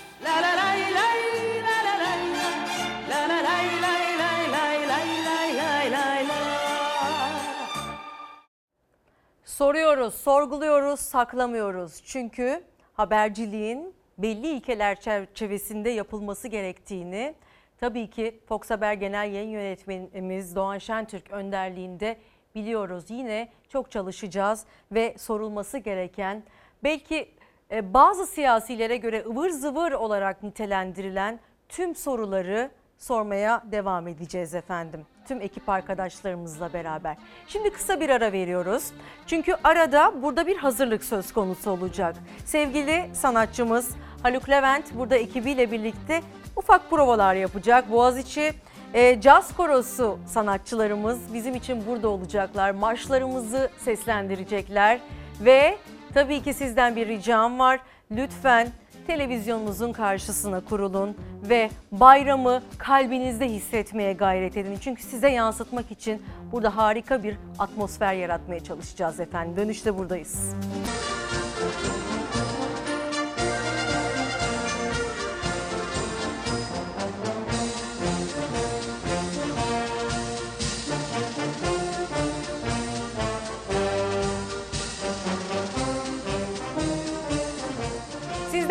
[9.45, 12.03] Soruyoruz, sorguluyoruz, saklamıyoruz.
[12.05, 12.63] Çünkü
[12.95, 17.35] haberciliğin belli ilkeler çerçevesinde yapılması gerektiğini
[17.81, 22.17] tabii ki Fox Haber Genel Yayın Yönetmenimiz Doğan Şentürk önderliğinde
[22.55, 23.05] biliyoruz.
[23.09, 26.43] Yine çok çalışacağız ve sorulması gereken
[26.85, 27.42] belki e,
[27.83, 35.07] bazı siyasilere göre ıvır zıvır olarak nitelendirilen tüm soruları sormaya devam edeceğiz efendim.
[35.29, 37.17] Tüm ekip arkadaşlarımızla beraber.
[37.49, 38.93] Şimdi kısa bir ara veriyoruz.
[39.27, 42.17] Çünkü arada burada bir hazırlık söz konusu olacak.
[42.45, 43.91] Sevgili sanatçımız
[44.23, 46.23] Haluk Levent burada ekibiyle birlikte
[46.57, 47.91] ufak provalar yapacak.
[47.91, 48.53] Boğaziçi
[48.95, 52.71] e, Caz Korosu sanatçılarımız bizim için burada olacaklar.
[52.71, 55.01] Marşlarımızı seslendirecekler
[55.41, 55.79] ve
[56.15, 57.81] tabii ki sizden bir ricam var.
[58.11, 58.69] Lütfen
[59.07, 64.79] televizyonunuzun karşısına kurulun ve bayramı kalbinizde hissetmeye gayret edin.
[64.81, 69.57] Çünkü size yansıtmak için burada harika bir atmosfer yaratmaya çalışacağız efendim.
[69.57, 70.55] Dönüşte buradayız.
[71.33, 72.02] Sizden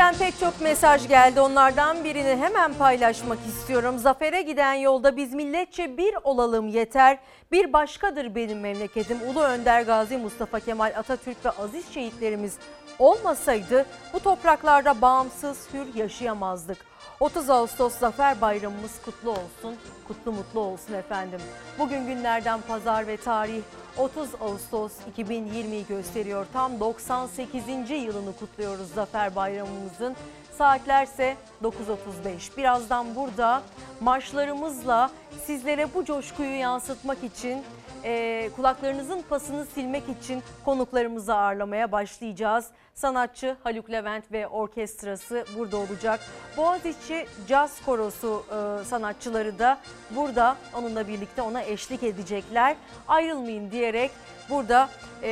[0.02, 1.42] sizlerden pek çok mesaj geldi.
[1.42, 3.98] Onlardan birini hemen paylaşmak istiyorum.
[3.98, 7.20] Zafere giden yolda biz milletçe bir olalım yeter.
[7.52, 9.18] Bir başkadır benim memleketim.
[9.30, 12.58] Ulu Önder Gazi Mustafa Kemal Atatürk ve aziz şehitlerimiz
[13.00, 16.78] olmasaydı bu topraklarda bağımsız hür yaşayamazdık.
[17.20, 19.76] 30 Ağustos Zafer Bayramımız kutlu olsun,
[20.08, 21.42] kutlu mutlu olsun efendim.
[21.80, 23.62] Bugün günlerden pazar ve tarih
[23.98, 26.48] 30 Ağustos 2020'yi gösteriyor.
[26.54, 27.64] Tam 98.
[27.90, 30.16] yılını kutluyoruz Zafer Bayramımızın.
[30.58, 32.58] Saatlerse 9.35.
[32.58, 33.62] Birazdan burada
[34.00, 35.12] marşlarımızla
[35.46, 37.64] sizlere bu coşkuyu yansıtmak için
[38.04, 42.68] e, kulaklarınızın pasını silmek için konuklarımızı ağırlamaya başlayacağız.
[42.94, 46.20] Sanatçı Haluk Levent ve orkestrası burada olacak.
[46.58, 49.78] Boğaziçi Caz Korosu e, sanatçıları da
[50.10, 52.76] burada onunla birlikte ona eşlik edecekler.
[53.08, 54.12] Ayrılmayın diyerek
[54.50, 54.90] burada
[55.24, 55.30] e,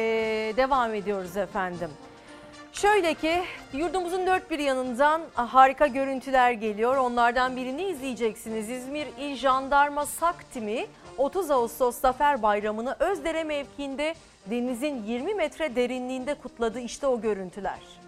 [0.58, 1.90] devam ediyoruz efendim.
[2.74, 3.42] Şöyle ki
[3.74, 6.98] yurdumuzun dört bir yanından harika görüntüler geliyor.
[6.98, 8.70] Onlardan birini izleyeceksiniz.
[8.70, 10.86] İzmir İl Jandarma SAK timi
[11.20, 14.16] 30 Ağustos Zafer Bayramı'nı Özdere mevkiinde
[14.46, 16.80] denizin 20 metre derinliğinde kutladı.
[16.80, 17.99] İşte o görüntüler.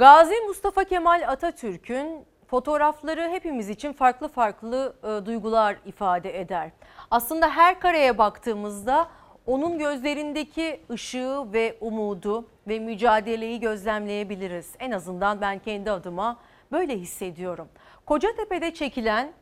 [0.00, 6.70] Gazi Mustafa Kemal Atatürk'ün fotoğrafları hepimiz için farklı farklı e, duygular ifade eder.
[7.10, 9.08] Aslında her kareye baktığımızda
[9.46, 14.74] onun gözlerindeki ışığı ve umudu ve mücadeleyi gözlemleyebiliriz.
[14.78, 16.38] En azından ben kendi adıma
[16.72, 17.68] böyle hissediyorum.
[18.06, 19.32] Kocatepe'de çekilen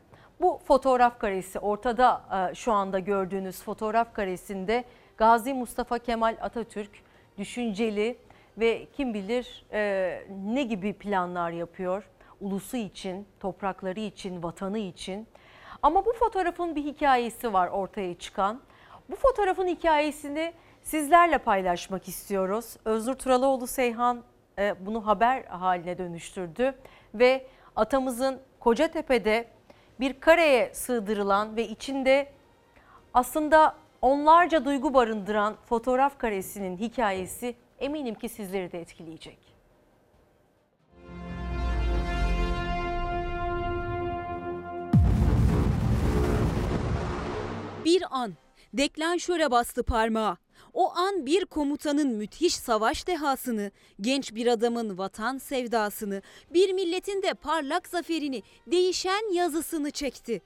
[0.41, 4.83] bu fotoğraf karesi ortada e, şu anda gördüğünüz fotoğraf karesinde
[5.17, 6.91] Gazi Mustafa Kemal Atatürk
[7.37, 8.17] düşünceli
[8.59, 12.09] ve kim bilir e, ne gibi planlar yapıyor
[12.41, 15.27] ulusu için, toprakları için, vatanı için.
[15.81, 18.61] Ama bu fotoğrafın bir hikayesi var ortaya çıkan.
[19.09, 22.77] Bu fotoğrafın hikayesini sizlerle paylaşmak istiyoruz.
[22.85, 24.23] Özgür Turalıoğlu Seyhan
[24.59, 26.75] e, bunu haber haline dönüştürdü
[27.13, 29.47] ve atamızın Kocatepe'de
[29.99, 32.31] bir kareye sığdırılan ve içinde
[33.13, 39.37] aslında onlarca duygu barındıran fotoğraf karesinin hikayesi eminim ki sizleri de etkileyecek.
[47.85, 48.33] Bir an
[48.73, 50.37] deklanşöre bastı parmağı.
[50.73, 53.71] O an bir komutanın müthiş savaş dehasını,
[54.01, 56.21] genç bir adamın vatan sevdasını,
[56.53, 60.41] bir milletin de parlak zaferini, değişen yazısını çekti.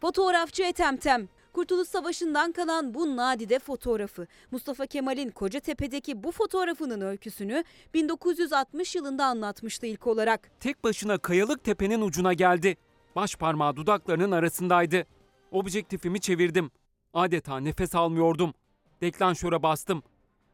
[0.00, 4.26] Fotoğrafçı Etemtem Kurtuluş Savaşı'ndan kalan bu nadide fotoğrafı.
[4.50, 10.50] Mustafa Kemal'in Kocatepe'deki bu fotoğrafının öyküsünü 1960 yılında anlatmıştı ilk olarak.
[10.60, 12.76] Tek başına kayalık tepenin ucuna geldi.
[13.16, 15.06] Baş parmağı dudaklarının arasındaydı.
[15.50, 16.70] Objektifimi çevirdim.
[17.14, 18.54] Adeta nefes almıyordum.
[19.00, 20.02] Deklanşöre bastım.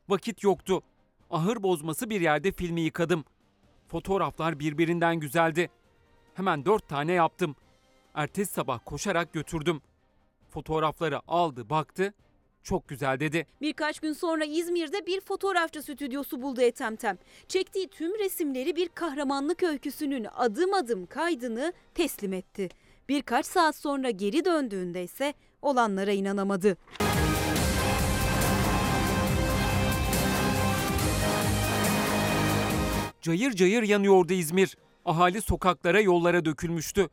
[0.09, 0.82] Vakit yoktu.
[1.30, 3.24] Ahır bozması bir yerde filmi yıkadım.
[3.88, 5.70] Fotoğraflar birbirinden güzeldi.
[6.34, 7.57] Hemen dört tane yaptım.
[8.16, 9.80] Ertesi sabah koşarak götürdüm.
[10.50, 12.14] Fotoğrafları aldı baktı.
[12.62, 13.46] Çok güzel dedi.
[13.60, 17.18] Birkaç gün sonra İzmir'de bir fotoğrafçı stüdyosu buldu Etemtem.
[17.48, 22.68] Çektiği tüm resimleri bir kahramanlık öyküsünün adım adım kaydını teslim etti.
[23.08, 26.76] Birkaç saat sonra geri döndüğünde ise olanlara inanamadı.
[33.20, 34.76] Cayır cayır yanıyordu İzmir.
[35.04, 37.08] Ahali sokaklara yollara dökülmüştü.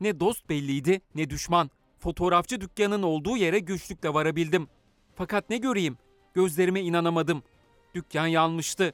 [0.00, 1.70] Ne dost belliydi ne düşman.
[1.98, 4.68] Fotoğrafçı dükkanın olduğu yere güçlükle varabildim.
[5.14, 5.98] Fakat ne göreyim?
[6.34, 7.42] Gözlerime inanamadım.
[7.94, 8.92] Dükkan yanmıştı.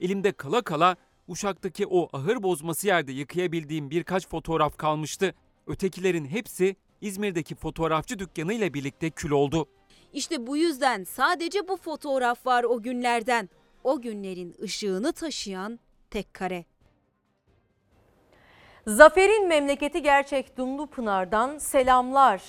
[0.00, 0.96] Elimde kala kala
[1.28, 5.34] Uşak'taki o ahır bozması yerde yıkayabildiğim birkaç fotoğraf kalmıştı.
[5.66, 9.68] Ötekilerin hepsi İzmir'deki fotoğrafçı dükkanı ile birlikte kül oldu.
[10.12, 13.48] İşte bu yüzden sadece bu fotoğraf var o günlerden.
[13.84, 15.80] O günlerin ışığını taşıyan
[16.10, 16.64] tek kare.
[18.86, 22.42] Zafer'in memleketi gerçek Dumlupınar'dan selamlar.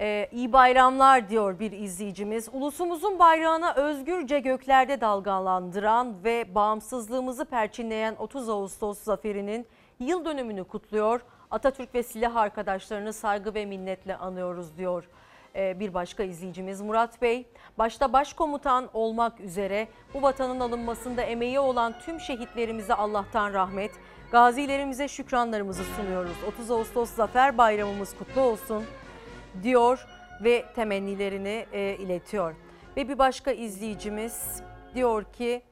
[0.00, 2.48] Ee, iyi bayramlar diyor bir izleyicimiz.
[2.52, 9.66] Ulusumuzun bayrağına özgürce göklerde dalgalandıran ve bağımsızlığımızı perçinleyen 30 Ağustos zaferinin
[10.00, 11.20] yıl dönümünü kutluyor.
[11.50, 15.08] Atatürk ve silah arkadaşlarını saygı ve minnetle anıyoruz diyor
[15.56, 17.46] ee, bir başka izleyicimiz Murat Bey.
[17.78, 23.90] Başta başkomutan olmak üzere bu vatanın alınmasında emeği olan tüm şehitlerimize Allah'tan rahmet,
[24.32, 26.36] gazilerimize şükranlarımızı sunuyoruz.
[26.48, 28.84] 30 Ağustos Zafer Bayramımız kutlu olsun
[29.62, 30.06] diyor
[30.44, 32.54] ve temennilerini e, iletiyor.
[32.96, 34.62] Ve bir başka izleyicimiz
[34.94, 35.62] diyor ki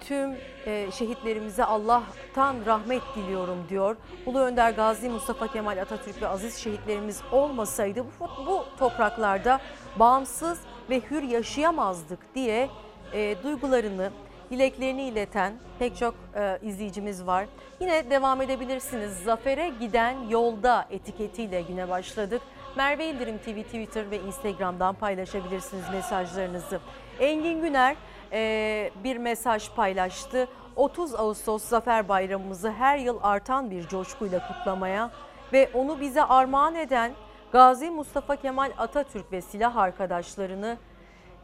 [0.00, 0.36] tüm
[0.66, 3.96] e, şehitlerimize Allah'tan rahmet diliyorum diyor.
[4.26, 9.60] Ulu Önder Gazi Mustafa Kemal Atatürk ve aziz şehitlerimiz olmasaydı bu, bu topraklarda
[9.96, 10.60] bağımsız
[10.90, 12.68] ve hür yaşayamazdık diye
[13.12, 14.10] e, duygularını,
[14.50, 17.46] dileklerini ileten pek çok e, izleyicimiz var.
[17.80, 19.12] Yine devam edebilirsiniz.
[19.12, 22.42] Zafere giden yolda etiketiyle güne başladık.
[22.76, 26.80] Merve İldirim TV Twitter ve Instagram'dan paylaşabilirsiniz mesajlarınızı.
[27.20, 27.96] Engin Güner
[28.32, 30.48] e, bir mesaj paylaştı.
[30.76, 35.10] 30 Ağustos Zafer Bayramımızı her yıl artan bir coşkuyla kutlamaya
[35.52, 37.12] ve onu bize armağan eden
[37.52, 40.76] Gazi Mustafa Kemal Atatürk ve silah arkadaşlarını,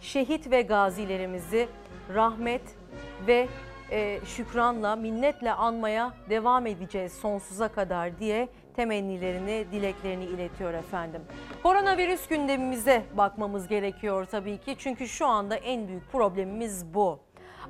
[0.00, 1.68] şehit ve gazilerimizi
[2.14, 2.62] rahmet
[3.26, 3.48] ve
[3.90, 11.22] e, şükranla, minnetle anmaya devam edeceğiz sonsuza kadar diye temennilerini, dileklerini iletiyor efendim.
[11.62, 17.18] Koronavirüs gündemimize bakmamız gerekiyor tabii ki çünkü şu anda en büyük problemimiz bu.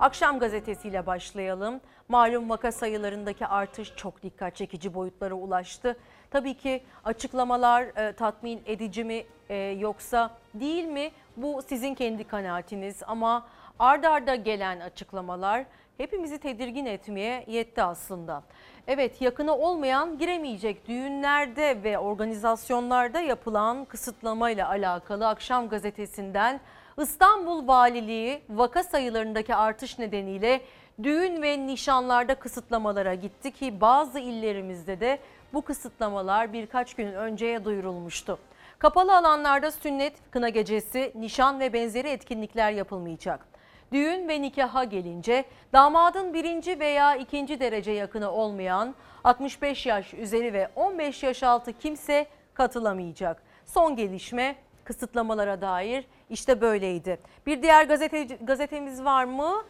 [0.01, 1.81] Akşam gazetesiyle başlayalım.
[2.09, 5.97] Malum vaka sayılarındaki artış çok dikkat çekici boyutlara ulaştı.
[6.31, 11.11] Tabii ki açıklamalar e, tatmin edici mi e, yoksa değil mi?
[11.37, 13.47] Bu sizin kendi kanaatiniz ama
[13.79, 15.65] ard arda gelen açıklamalar
[15.99, 18.43] hepimizi tedirgin etmeye yetti aslında.
[18.87, 26.61] Evet yakını olmayan giremeyecek düğünlerde ve organizasyonlarda yapılan kısıtlamayla alakalı akşam gazetesinden
[26.99, 30.61] İstanbul Valiliği vaka sayılarındaki artış nedeniyle
[31.03, 35.19] düğün ve nişanlarda kısıtlamalara gitti ki bazı illerimizde de
[35.53, 38.39] bu kısıtlamalar birkaç gün önceye duyurulmuştu.
[38.79, 43.54] Kapalı alanlarda sünnet, kına gecesi, nişan ve benzeri etkinlikler yapılmayacak.
[43.95, 50.69] Düğün ve nikaha gelince damadın birinci veya ikinci derece yakını olmayan 65 yaş üzeri ve
[50.77, 53.43] 15 yaş altı kimse katılamayacak.
[53.67, 57.19] Son gelişme kısıtlamalara dair işte böyleydi.
[57.47, 59.65] Bir diğer gazete, gazetemiz var mı?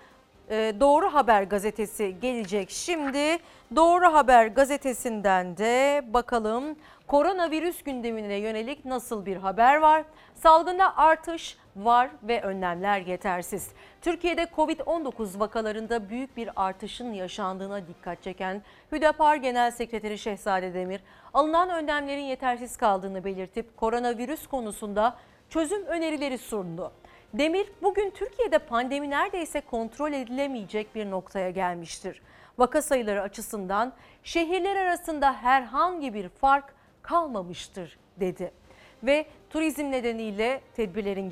[0.50, 3.38] Ee, Doğru Haber gazetesi gelecek şimdi.
[3.76, 6.64] Doğru Haber gazetesinden de bakalım
[7.06, 10.04] koronavirüs gündemine yönelik nasıl bir haber var?
[10.34, 13.70] Salgında artış var ve önlemler yetersiz.
[14.02, 18.62] Türkiye'de Covid-19 vakalarında büyük bir artışın yaşandığına dikkat çeken
[18.92, 21.00] Hüdapar Genel Sekreteri Şehzade Demir,
[21.34, 25.16] alınan önlemlerin yetersiz kaldığını belirtip koronavirüs konusunda
[25.48, 26.92] çözüm önerileri sundu.
[27.34, 32.22] Demir bugün Türkiye'de pandemi neredeyse kontrol edilemeyecek bir noktaya gelmiştir.
[32.58, 38.50] Vaka sayıları açısından şehirler arasında herhangi bir fark kalmamıştır dedi.
[39.02, 41.30] Ve turizm nedeniyle tedbirlerin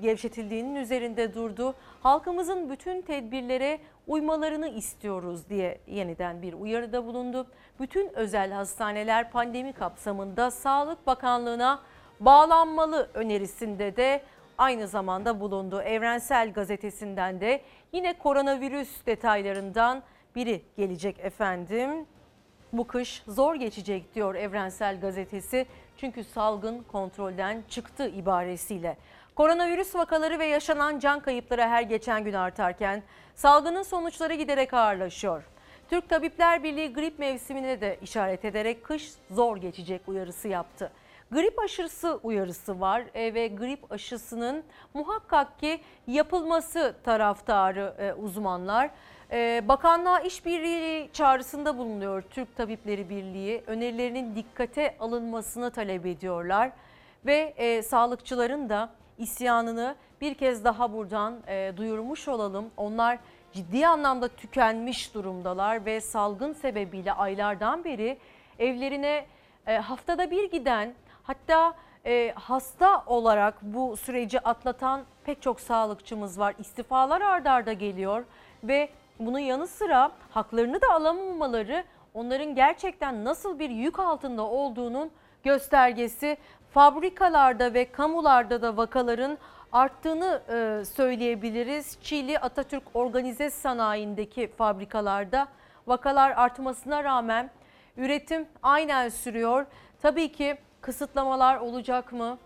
[0.00, 1.74] gevşetildiğinin üzerinde durdu.
[2.02, 7.46] Halkımızın bütün tedbirlere uymalarını istiyoruz diye yeniden bir uyarıda bulundu.
[7.80, 11.82] Bütün özel hastaneler pandemi kapsamında Sağlık Bakanlığı'na
[12.20, 14.22] bağlanmalı önerisinde de
[14.58, 15.82] aynı zamanda bulundu.
[15.82, 17.60] Evrensel Gazetesi'nden de
[17.92, 20.02] yine koronavirüs detaylarından
[20.34, 22.06] biri gelecek efendim.
[22.72, 25.66] Bu kış zor geçecek diyor Evrensel Gazetesi.
[25.96, 28.96] Çünkü salgın kontrolden çıktı ibaresiyle.
[29.36, 33.02] Koronavirüs vakaları ve yaşanan can kayıpları her geçen gün artarken
[33.34, 35.42] salgının sonuçları giderek ağırlaşıyor.
[35.90, 40.92] Türk Tabipler Birliği grip mevsimine de işaret ederek kış zor geçecek uyarısı yaptı.
[41.30, 44.64] Grip aşısı uyarısı var e, ve grip aşısının
[44.94, 48.90] muhakkak ki yapılması taraftarı e, uzmanlar.
[49.32, 53.62] E, bakanlığa işbirliği çağrısında bulunuyor Türk Tabipleri Birliği.
[53.66, 56.70] Önerilerinin dikkate alınmasını talep ediyorlar.
[57.26, 62.70] Ve e, sağlıkçıların da isyanını bir kez daha buradan e, duyurmuş olalım.
[62.76, 63.18] Onlar
[63.52, 68.18] ciddi anlamda tükenmiş durumdalar ve salgın sebebiyle aylardan beri
[68.58, 69.26] evlerine
[69.66, 71.74] e, haftada bir giden hatta
[72.06, 76.54] e, hasta olarak bu süreci atlatan pek çok sağlıkçımız var.
[76.58, 78.24] İstifalar ardarda arda geliyor
[78.64, 78.88] ve
[79.18, 81.84] bunun yanı sıra haklarını da alamamaları
[82.14, 85.10] onların gerçekten nasıl bir yük altında olduğunun
[85.44, 86.36] göstergesi.
[86.70, 89.38] Fabrikalarda ve kamularda da vakaların
[89.72, 91.98] arttığını e, söyleyebiliriz.
[92.02, 95.48] Çiğli Atatürk Organize Sanayi'ndeki fabrikalarda
[95.86, 97.50] vakalar artmasına rağmen
[97.96, 99.66] üretim aynen sürüyor.
[100.02, 102.38] Tabii ki kısıtlamalar olacak mı?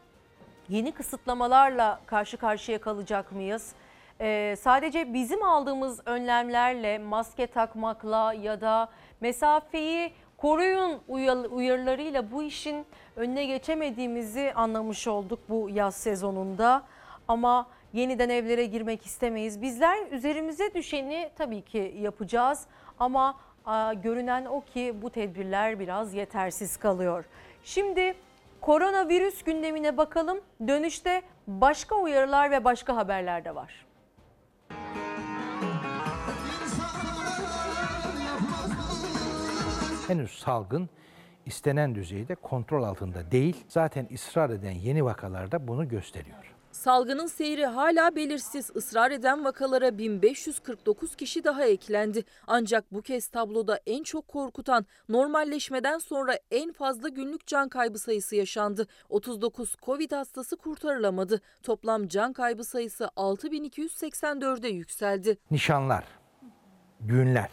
[0.69, 3.73] yeni kısıtlamalarla karşı karşıya kalacak mıyız?
[4.21, 8.89] Ee, sadece bizim aldığımız önlemlerle, maske takmakla ya da
[9.21, 12.87] mesafeyi koruyun uyar- uyarılarıyla bu işin
[13.17, 16.83] önüne geçemediğimizi anlamış olduk bu yaz sezonunda.
[17.29, 19.62] Ama yeniden evlere girmek istemeyiz.
[19.62, 22.67] Bizler üzerimize düşeni tabii ki yapacağız
[22.99, 23.37] ama
[23.67, 27.25] aa, görünen o ki bu tedbirler biraz yetersiz kalıyor.
[27.64, 28.14] Şimdi
[28.61, 30.41] koronavirüs gündemine bakalım.
[30.69, 33.86] Dönüşte başka uyarılar ve başka haberler de var.
[40.09, 40.88] Henüz salgın
[41.46, 43.64] istenen düzeyde kontrol altında değil.
[43.68, 46.52] Zaten ısrar eden yeni vakalarda bunu gösteriyor.
[46.72, 48.70] Salgının seyri hala belirsiz.
[48.74, 52.24] Israr eden vakalara 1549 kişi daha eklendi.
[52.46, 58.36] Ancak bu kez tabloda en çok korkutan normalleşmeden sonra en fazla günlük can kaybı sayısı
[58.36, 58.86] yaşandı.
[59.09, 61.40] 39 Covid hastası kurtarılamadı.
[61.62, 65.38] Toplam can kaybı sayısı 6284'e yükseldi.
[65.50, 66.04] Nişanlar,
[67.09, 67.50] düğünler,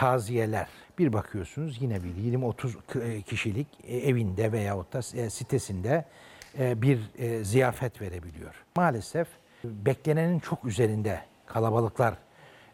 [0.00, 0.66] taziyeler.
[0.98, 6.04] Bir bakıyorsunuz yine bir 20-30 kişilik e, evinde veyahut da e, sitesinde
[6.58, 8.54] e, bir e, ziyafet verebiliyor.
[8.76, 9.28] Maalesef
[9.64, 12.14] beklenenin çok üzerinde kalabalıklar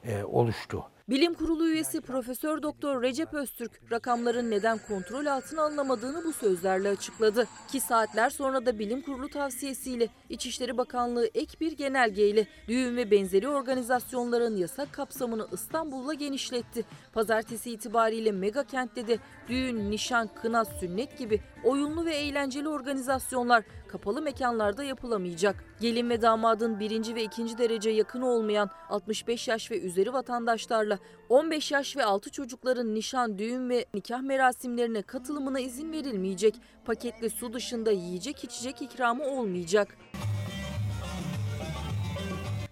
[0.04, 0.84] e, oluştu.
[1.08, 7.48] Bilim Kurulu üyesi Profesör Doktor Recep Öztürk rakamların neden kontrol altına alınamadığını bu sözlerle açıkladı.
[7.68, 13.48] Ki saatler sonra da Bilim Kurulu tavsiyesiyle İçişleri Bakanlığı ek bir genelgeyle düğün ve benzeri
[13.48, 16.84] organizasyonların yasak kapsamını İstanbul'la genişletti.
[17.12, 24.22] Pazartesi itibariyle mega kentte de düğün, nişan, kına, sünnet gibi oyunlu ve eğlenceli organizasyonlar kapalı
[24.22, 25.64] mekanlarda yapılamayacak.
[25.80, 31.72] Gelin ve damadın birinci ve ikinci derece yakını olmayan 65 yaş ve üzeri vatandaşlarla 15
[31.72, 36.54] yaş ve altı çocukların nişan, düğün ve nikah merasimlerine katılımına izin verilmeyecek.
[36.84, 39.96] Paketli su dışında yiyecek içecek ikramı olmayacak.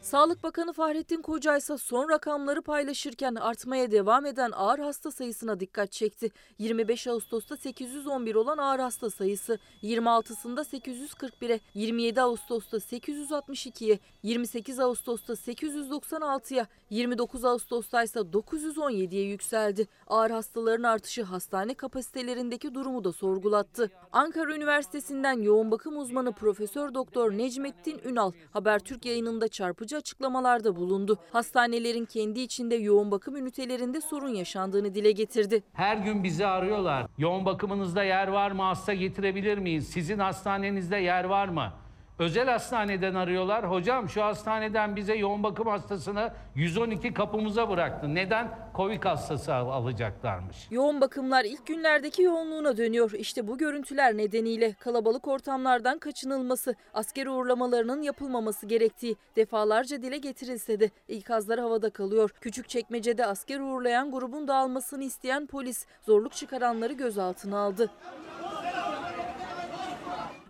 [0.04, 5.92] Sağlık Bakanı Fahrettin Koca ise son rakamları paylaşırken artmaya devam eden ağır hasta sayısına dikkat
[5.92, 6.30] çekti.
[6.58, 16.66] 25 Ağustos'ta 811 olan ağır hasta sayısı 26'sında 841'e, 27 Ağustos'ta 862'ye, 28 Ağustos'ta 896'ya,
[16.90, 19.86] 29 Ağustos'ta ise 917'ye yükseldi.
[20.06, 23.90] Ağır hastaların artışı hastane kapasitelerindeki durumu da sorgulattı.
[24.12, 31.18] Ankara Üniversitesi'nden yoğun bakım uzmanı Profesör Doktor Necmettin Ünal Habertürk yayınında çarpıcı açıklamalarda bulundu.
[31.32, 35.62] Hastanelerin kendi içinde yoğun bakım ünitelerinde sorun yaşandığını dile getirdi.
[35.72, 37.06] Her gün bizi arıyorlar.
[37.18, 38.62] Yoğun bakımınızda yer var mı?
[38.62, 39.88] Hasta getirebilir miyiz?
[39.88, 41.72] Sizin hastanenizde yer var mı?
[42.18, 43.70] Özel hastaneden arıyorlar.
[43.70, 48.14] Hocam şu hastaneden bize yoğun bakım hastasını 112 kapımıza bıraktı.
[48.14, 48.48] Neden?
[48.76, 50.56] Covid hastası al- alacaklarmış.
[50.70, 53.10] Yoğun bakımlar ilk günlerdeki yoğunluğuna dönüyor.
[53.12, 60.90] İşte bu görüntüler nedeniyle kalabalık ortamlardan kaçınılması, asker uğurlamalarının yapılmaması gerektiği defalarca dile getirilse de
[61.08, 62.30] ikazlar havada kalıyor.
[62.40, 67.90] Küçükçekmece'de asker uğurlayan grubun dağılmasını isteyen polis zorluk çıkaranları gözaltına aldı.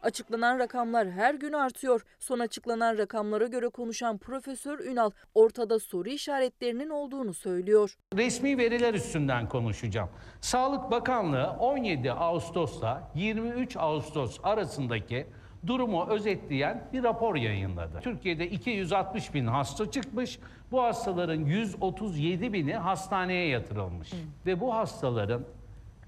[0.04, 2.04] Açıklanan rakamlar her gün artıyor.
[2.18, 7.96] Son açıklanan rakamlara göre konuşan Profesör Ünal ortada soru işaretlerinin olduğunu söylüyor.
[8.16, 10.08] Resmi veriler üstünden konuşacağım.
[10.40, 15.26] Sağlık Bakanlığı 17 Ağustos'ta 23 Ağustos arasındaki
[15.66, 18.00] durumu özetleyen bir rapor yayınladı.
[18.02, 20.38] Türkiye'de 260 bin hasta çıkmış.
[20.70, 24.12] Bu hastaların 137 bini hastaneye yatırılmış.
[24.46, 25.44] Ve bu hastaların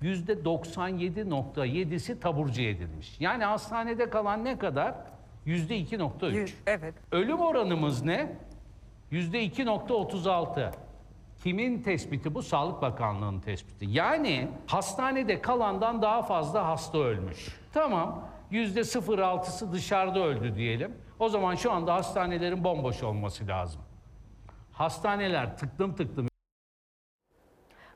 [0.03, 3.21] %97.7'si taburcu edilmiş.
[3.21, 4.95] Yani hastanede kalan ne kadar?
[5.47, 6.51] %2.3.
[6.67, 6.95] Evet.
[7.13, 8.33] Ölüm oranımız ne?
[9.13, 10.73] %2.36.
[11.43, 12.43] Kimin tespiti bu?
[12.43, 13.87] Sağlık Bakanlığı'nın tespiti.
[13.91, 17.61] Yani hastanede kalandan daha fazla hasta ölmüş.
[17.73, 20.93] Tamam, %0.6'sı dışarıda öldü diyelim.
[21.19, 23.81] O zaman şu anda hastanelerin bomboş olması lazım.
[24.73, 26.29] Hastaneler tıklım tıklım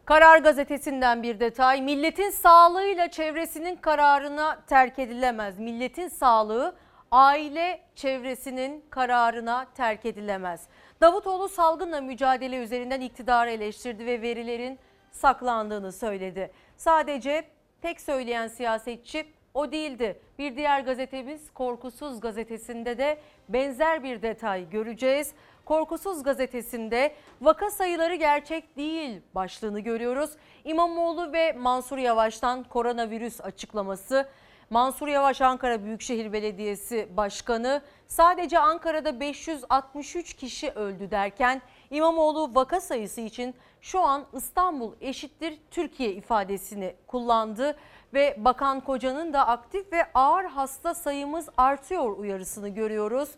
[0.05, 1.83] Karar gazetesinden bir detay.
[1.83, 5.59] Milletin sağlığıyla çevresinin kararına terk edilemez.
[5.59, 6.75] Milletin sağlığı
[7.11, 10.69] aile çevresinin kararına terk edilemez.
[11.01, 14.79] Davutoğlu salgınla mücadele üzerinden iktidarı eleştirdi ve verilerin
[15.11, 16.53] saklandığını söyledi.
[16.77, 17.45] Sadece
[17.83, 20.21] tek söyleyen siyasetçi o değildi.
[20.39, 25.33] Bir diğer gazetemiz Korkusuz gazetesinde de benzer bir detay göreceğiz.
[25.65, 30.31] Korkusuz gazetesinde vaka sayıları gerçek değil başlığını görüyoruz.
[30.65, 34.29] İmamoğlu ve Mansur Yavaş'tan koronavirüs açıklaması.
[34.71, 43.21] Mansur Yavaş Ankara Büyükşehir Belediyesi Başkanı sadece Ankara'da 563 kişi öldü derken İmamoğlu vaka sayısı
[43.21, 47.77] için şu an İstanbul eşittir Türkiye ifadesini kullandı
[48.15, 53.31] ve Bakan Koca'nın da aktif ve ağır hasta sayımız artıyor uyarısını görüyoruz.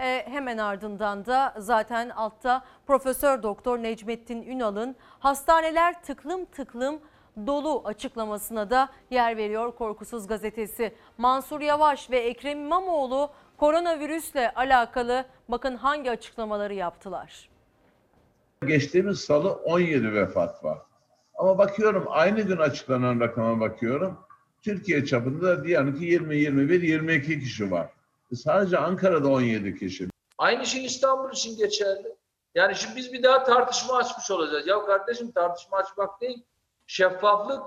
[0.00, 7.00] Ee, hemen ardından da zaten altta Profesör Doktor Necmettin Ünal'ın hastaneler tıklım tıklım
[7.46, 10.94] dolu açıklamasına da yer veriyor Korkusuz Gazetesi.
[11.18, 17.48] Mansur Yavaş ve Ekrem İmamoğlu koronavirüsle alakalı bakın hangi açıklamaları yaptılar.
[18.66, 20.78] Geçtiğimiz salı 17 vefat var.
[21.34, 24.18] Ama bakıyorum aynı gün açıklanan rakama bakıyorum.
[24.62, 27.88] Türkiye çapında diyelim ki 20, 21, 22 kişi var.
[28.34, 30.08] Sadece Ankara'da 17 kişi.
[30.38, 32.16] Aynı şey İstanbul için geçerli.
[32.54, 34.66] Yani şimdi biz bir daha tartışma açmış olacağız.
[34.66, 36.44] Ya kardeşim tartışma açmak değil.
[36.86, 37.62] Şeffaflık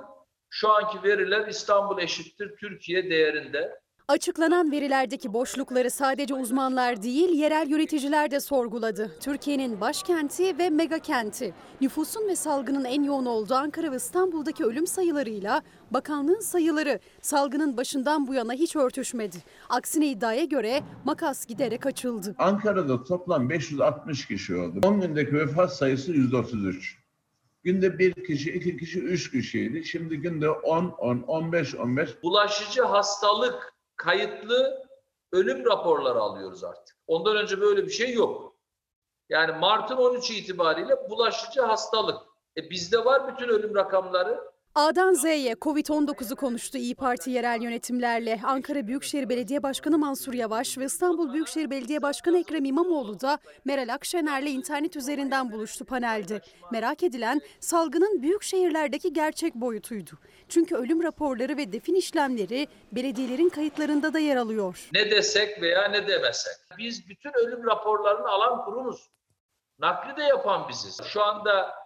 [0.49, 3.80] şu anki veriler İstanbul eşittir Türkiye değerinde.
[4.11, 9.11] Açıklanan verilerdeki boşlukları sadece uzmanlar değil, yerel yöneticiler de sorguladı.
[9.19, 11.53] Türkiye'nin başkenti ve mega kenti.
[11.81, 18.27] Nüfusun ve salgının en yoğun olduğu Ankara ve İstanbul'daki ölüm sayılarıyla bakanlığın sayıları salgının başından
[18.27, 19.37] bu yana hiç örtüşmedi.
[19.69, 22.35] Aksine iddiaya göre makas giderek açıldı.
[22.37, 24.79] Ankara'da toplam 560 kişi oldu.
[24.87, 26.97] 10 gündeki vefat sayısı 133.
[27.63, 29.85] Günde bir kişi, iki kişi, üç kişiydi.
[29.85, 32.23] Şimdi günde 10, 10, 15, 15.
[32.23, 34.87] Bulaşıcı hastalık kayıtlı
[35.31, 36.97] ölüm raporları alıyoruz artık.
[37.07, 38.55] Ondan önce böyle bir şey yok.
[39.29, 42.21] Yani Mart'ın 13 itibariyle bulaşıcı hastalık.
[42.57, 44.50] E bizde var bütün ölüm rakamları.
[44.75, 48.39] A'dan Z'ye Covid-19'u konuştu İyi Parti yerel yönetimlerle.
[48.43, 53.93] Ankara Büyükşehir Belediye Başkanı Mansur Yavaş ve İstanbul Büyükşehir Belediye Başkanı Ekrem İmamoğlu da Meral
[53.93, 56.41] Akşener'le internet üzerinden buluştu panelde.
[56.71, 60.11] Merak edilen salgının büyük şehirlerdeki gerçek boyutuydu.
[60.49, 64.89] Çünkü ölüm raporları ve defin işlemleri belediyelerin kayıtlarında da yer alıyor.
[64.93, 66.53] Ne desek veya ne demesek.
[66.77, 69.09] Biz bütün ölüm raporlarını alan kurumuz.
[69.79, 71.01] Nakli de yapan biziz.
[71.03, 71.80] Şu anda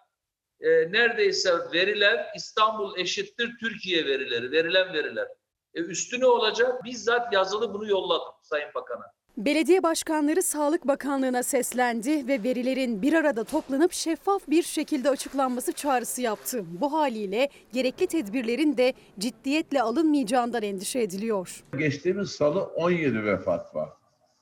[0.65, 5.27] e, neredeyse veriler İstanbul eşittir Türkiye verileri, verilen veriler.
[5.73, 6.83] E, üstü ne olacak?
[6.83, 9.03] Bizzat yazılı bunu yolladım Sayın Bakan'a.
[9.37, 16.21] Belediye başkanları Sağlık Bakanlığı'na seslendi ve verilerin bir arada toplanıp şeffaf bir şekilde açıklanması çağrısı
[16.21, 16.63] yaptı.
[16.81, 21.63] Bu haliyle gerekli tedbirlerin de ciddiyetle alınmayacağından endişe ediliyor.
[21.77, 23.89] Geçtiğimiz salı 17 vefat var.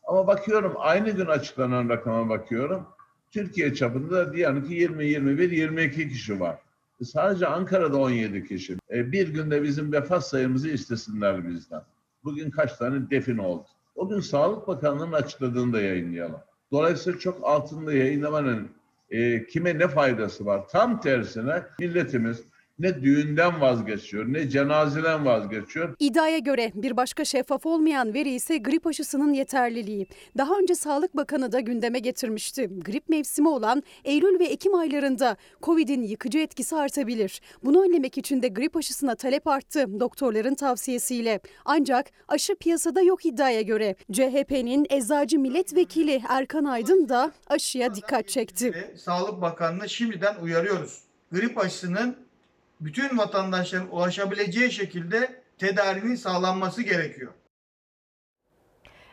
[0.03, 2.87] Ama bakıyorum aynı gün açıklanan rakama bakıyorum.
[3.33, 6.57] Türkiye çapında diyelim ki 20, 21, 22 kişi var.
[7.03, 8.77] Sadece Ankara'da 17 kişi.
[8.91, 11.81] E bir günde bizim vefat sayımızı istesinler bizden.
[12.23, 13.65] Bugün kaç tane defin oldu?
[13.95, 16.39] O gün Sağlık Bakanlığı'nın açıkladığını da yayınlayalım.
[16.71, 18.69] Dolayısıyla çok altında yayınlamanın
[19.09, 20.67] e, kime ne faydası var?
[20.67, 22.43] Tam tersine milletimiz
[22.79, 25.95] ne düğünden vazgeçiyor, ne cenazeden vazgeçiyor.
[25.99, 30.07] İddiaya göre bir başka şeffaf olmayan veri ise grip aşısının yeterliliği.
[30.37, 32.69] Daha önce Sağlık Bakanı da gündeme getirmişti.
[32.85, 37.41] Grip mevsimi olan Eylül ve Ekim aylarında Covid'in yıkıcı etkisi artabilir.
[37.63, 41.39] Bunu önlemek için de grip aşısına talep arttı doktorların tavsiyesiyle.
[41.65, 43.95] Ancak aşı piyasada yok iddiaya göre.
[44.11, 48.93] CHP'nin eczacı milletvekili Erkan Aydın da aşıya dikkat çekti.
[48.97, 51.03] Sağlık Bakanlığı şimdiden uyarıyoruz.
[51.31, 52.22] Grip aşısının
[52.85, 57.33] bütün vatandaşların ulaşabileceği şekilde tedarinin sağlanması gerekiyor.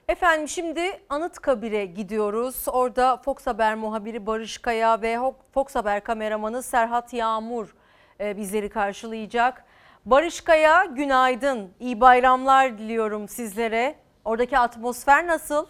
[0.09, 2.65] Efendim şimdi Anıtkabir'e gidiyoruz.
[2.67, 5.19] Orada Fox Haber muhabiri Barış Kaya ve
[5.55, 7.75] Fox Haber kameramanı Serhat Yağmur
[8.21, 9.65] e, bizleri karşılayacak.
[10.07, 13.95] Barış Kaya günaydın, iyi bayramlar diliyorum sizlere.
[14.25, 15.67] Oradaki atmosfer nasıl?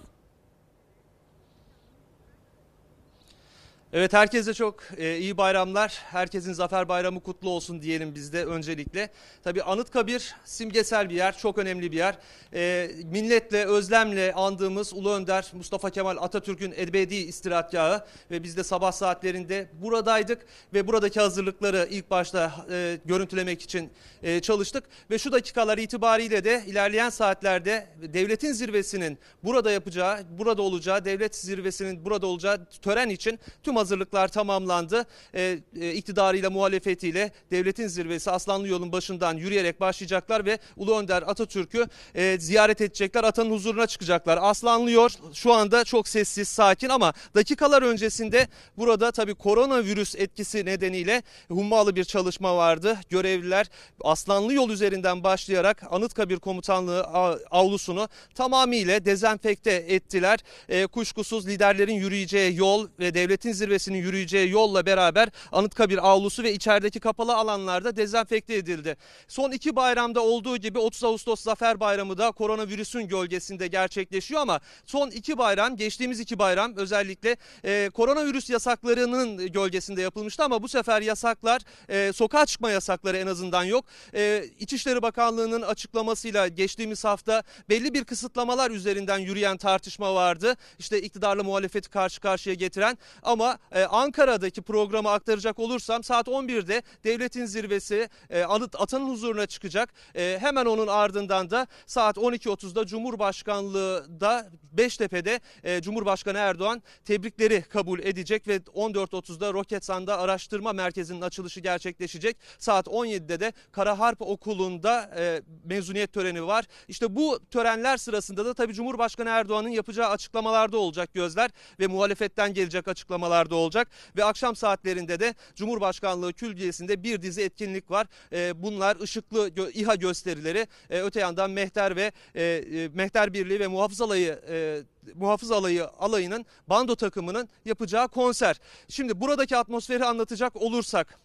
[3.92, 5.98] Evet herkese çok e, iyi bayramlar.
[6.10, 9.10] Herkesin zafer bayramı kutlu olsun diyelim biz de öncelikle.
[9.44, 12.18] Tabii Anıtkabir simgesel bir yer, çok önemli bir yer.
[12.54, 18.92] E, minnetle, özlemle andığımız Ulu Önder Mustafa Kemal Atatürk'ün ebedi istirahatgahı ve biz de sabah
[18.92, 23.90] saatlerinde buradaydık ve buradaki hazırlıkları ilk başta e, görüntülemek için
[24.22, 31.04] e, çalıştık ve şu dakikalar itibariyle de ilerleyen saatlerde devletin zirvesinin burada yapacağı, burada olacağı,
[31.04, 35.06] devlet zirvesinin burada olacağı tören için tüm hazırlıklar tamamlandı.
[35.34, 41.86] E, e, iktidarıyla muhalefetiyle devletin zirvesi Aslanlı yolun başından yürüyerek başlayacaklar ve Ulu Önder Atatürk'ü
[42.14, 43.24] e, ziyaret edecekler.
[43.24, 44.38] Atanın huzuruna çıkacaklar.
[44.42, 51.22] Aslanlı yol şu anda çok sessiz, sakin ama dakikalar öncesinde burada tabii koronavirüs etkisi nedeniyle
[51.48, 52.98] hummalı bir çalışma vardı.
[53.10, 53.66] Görevliler
[54.04, 57.02] Aslanlı yol üzerinden başlayarak Anıtkabir Komutanlığı
[57.50, 60.38] avlusunu tamamıyla dezenfekte ettiler.
[60.68, 66.52] E, kuşkusuz liderlerin yürüyeceği yol ve devletin zirvesi zirvesinin yürüyeceği yolla beraber Anıtkabir avlusu ve
[66.52, 68.96] içerideki kapalı alanlarda dezenfekte edildi.
[69.28, 75.10] Son iki bayramda olduğu gibi 30 Ağustos Zafer Bayramı da koronavirüsün gölgesinde gerçekleşiyor ama son
[75.10, 81.62] iki bayram geçtiğimiz iki bayram özellikle e, koronavirüs yasaklarının gölgesinde yapılmıştı ama bu sefer yasaklar
[81.88, 83.84] e, sokağa çıkma yasakları en azından yok.
[84.14, 90.56] E, İçişleri Bakanlığı'nın açıklamasıyla geçtiğimiz hafta belli bir kısıtlamalar üzerinden yürüyen tartışma vardı.
[90.78, 97.46] İşte iktidarla muhalefeti karşı karşıya getiren ama e, Ankara'daki programı aktaracak olursam saat 11'de devletin
[97.46, 99.92] zirvesi e, Anıt Atanın huzuruna çıkacak.
[100.14, 107.98] E, hemen onun ardından da saat 12.30'da Cumhurbaşkanlığı da Beştepe'de e, Cumhurbaşkanı Erdoğan tebrikleri kabul
[107.98, 112.36] edecek ve 14.30'da Roketsan'da araştırma merkezinin açılışı gerçekleşecek.
[112.58, 116.64] Saat 17'de de Kara Harp Okulu'nda e, mezuniyet töreni var.
[116.88, 121.50] İşte bu törenler sırasında da tabii Cumhurbaşkanı Erdoğan'ın yapacağı açıklamalarda olacak gözler
[121.80, 128.06] ve muhalefetten gelecek açıklamalarda olacak ve akşam saatlerinde de Cumhurbaşkanlığı Külliyesi'nde bir dizi etkinlik var.
[128.32, 133.60] E, bunlar ışıklı gö- İHA gösterileri, e, öte yandan Mehter ve e, e, Mehter Birliği
[133.60, 134.82] ve Muhafız Alayı e,
[135.14, 138.56] Muhafız Alayı alayının bando takımının yapacağı konser.
[138.88, 141.18] Şimdi buradaki atmosferi anlatacak olursak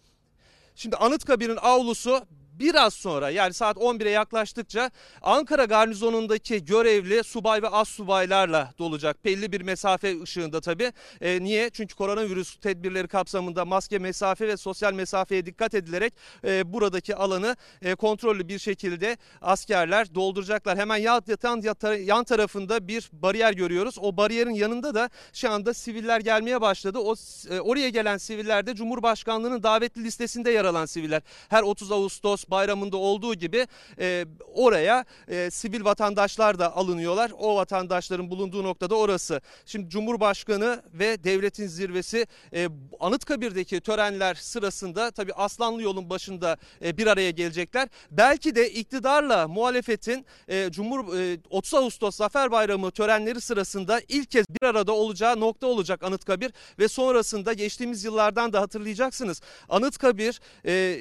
[0.76, 2.26] Şimdi Anıtkabir'in avlusu
[2.58, 4.90] biraz sonra yani saat 11'e yaklaştıkça
[5.22, 9.24] Ankara garnizonundaki görevli subay ve az subaylarla dolacak.
[9.24, 10.92] Belli bir mesafe ışığında tabii.
[11.20, 11.70] E, niye?
[11.70, 16.14] Çünkü koronavirüs tedbirleri kapsamında maske, mesafe ve sosyal mesafeye dikkat edilerek
[16.44, 20.78] e, buradaki alanı e, kontrollü bir şekilde askerler dolduracaklar.
[20.78, 21.22] Hemen yan,
[22.04, 23.98] yan tarafında bir bariyer görüyoruz.
[24.00, 26.98] O bariyerin yanında da şu anda siviller gelmeye başladı.
[26.98, 27.14] O
[27.50, 31.22] e, oraya gelen siviller de Cumhurbaşkanlığının davetli listesinde yer alan siviller.
[31.48, 33.66] Her 30 Ağustos bayramında olduğu gibi
[33.98, 34.24] e,
[34.54, 37.32] oraya e, sivil vatandaşlar da alınıyorlar.
[37.38, 39.40] O vatandaşların bulunduğu noktada orası.
[39.66, 42.68] Şimdi Cumhurbaşkanı ve devletin zirvesi e,
[43.00, 47.88] Anıtkabir'deki törenler sırasında tabii Aslanlı yolun başında e, bir araya gelecekler.
[48.10, 54.46] Belki de iktidarla muhalefetin e, Cumhur e, 30 Ağustos Zafer Bayramı törenleri sırasında ilk kez
[54.48, 59.40] bir arada olacağı nokta olacak Anıtkabir ve sonrasında geçtiğimiz yıllardan da hatırlayacaksınız.
[59.68, 60.98] Anıtkabir e,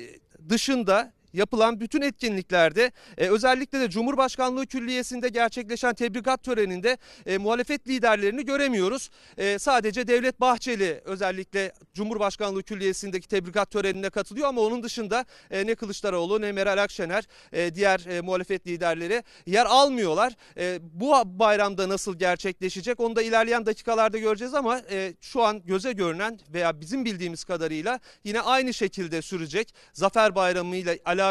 [0.50, 8.46] dışında yapılan bütün etkinliklerde e, özellikle de Cumhurbaşkanlığı Külliyesi'nde gerçekleşen tebrikat töreninde e, muhalefet liderlerini
[8.46, 9.10] göremiyoruz.
[9.38, 15.76] E, sadece Devlet Bahçeli özellikle Cumhurbaşkanlığı Külliyesi'ndeki tebrikat törenine katılıyor ama onun dışında e, ne
[15.76, 20.34] Kılıçdaroğlu ne Meral Akşener e, diğer e, muhalefet liderleri yer almıyorlar.
[20.58, 25.92] E, bu bayramda nasıl gerçekleşecek onu da ilerleyen dakikalarda göreceğiz ama e, şu an göze
[25.92, 29.74] görünen veya bizim bildiğimiz kadarıyla yine aynı şekilde sürecek.
[29.94, 31.25] Zafer Bayramı ile alakalı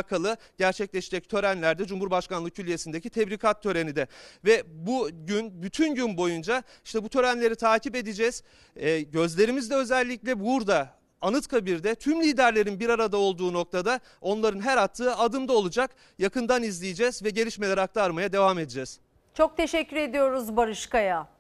[0.58, 4.06] gerçekleşecek törenlerde Cumhurbaşkanlığı Külliyesi'ndeki tebrikat töreni de
[4.44, 8.42] ve bu gün bütün gün boyunca işte bu törenleri takip edeceğiz.
[8.76, 15.16] E, gözlerimiz de özellikle burada Anıtkabir'de tüm liderlerin bir arada olduğu noktada onların her attığı
[15.16, 15.90] adımda olacak.
[16.18, 19.00] Yakından izleyeceğiz ve gelişmeleri aktarmaya devam edeceğiz.
[19.34, 21.34] Çok teşekkür ediyoruz Barış Kaya.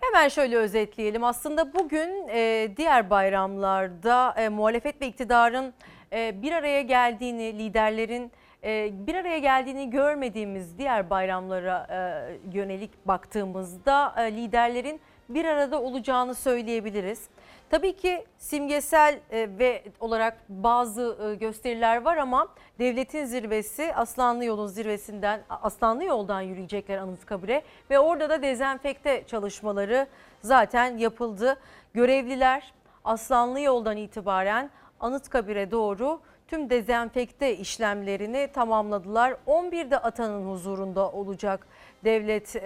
[0.00, 1.24] Hemen şöyle özetleyelim.
[1.24, 5.74] Aslında bugün e, diğer bayramlarda e, muhalefet ve iktidarın
[6.16, 8.32] bir araya geldiğini, liderlerin
[8.64, 16.34] e, bir araya geldiğini görmediğimiz diğer bayramlara e, yönelik baktığımızda e, liderlerin bir arada olacağını
[16.34, 17.28] söyleyebiliriz.
[17.70, 22.48] Tabii ki simgesel e, ve olarak bazı e, gösteriler var ama
[22.78, 30.06] devletin zirvesi Aslanlı Yol'un zirvesinden Aslanlı Yol'dan yürüyecekler Anıtkabir'e ve orada da dezenfekte çalışmaları
[30.42, 31.56] zaten yapıldı.
[31.94, 32.72] Görevliler
[33.04, 39.36] Aslanlı Yol'dan itibaren Anıtkabir'e doğru tüm dezenfekte işlemlerini tamamladılar.
[39.46, 41.66] 11'de atanın huzurunda olacak
[42.04, 42.62] devlet e,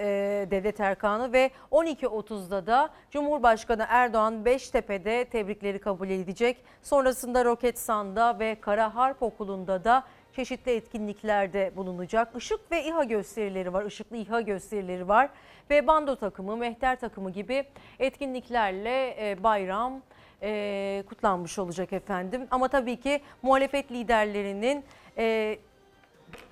[0.51, 6.57] devlet erkanı ve 12.30'da da Cumhurbaşkanı Erdoğan Beştepe'de tebrikleri kabul edecek.
[6.83, 10.03] Sonrasında Roketsan'da ve Kara Harp Okulu'nda da
[10.35, 12.35] çeşitli etkinliklerde bulunacak.
[12.37, 15.29] Işık ve İHA gösterileri var, ışıklı İHA gösterileri var
[15.69, 17.63] ve bando takımı, mehter takımı gibi
[17.99, 20.01] etkinliklerle e, bayram
[20.41, 22.47] e, kutlanmış olacak efendim.
[22.51, 24.85] Ama tabii ki muhalefet liderlerinin
[25.17, 25.57] e,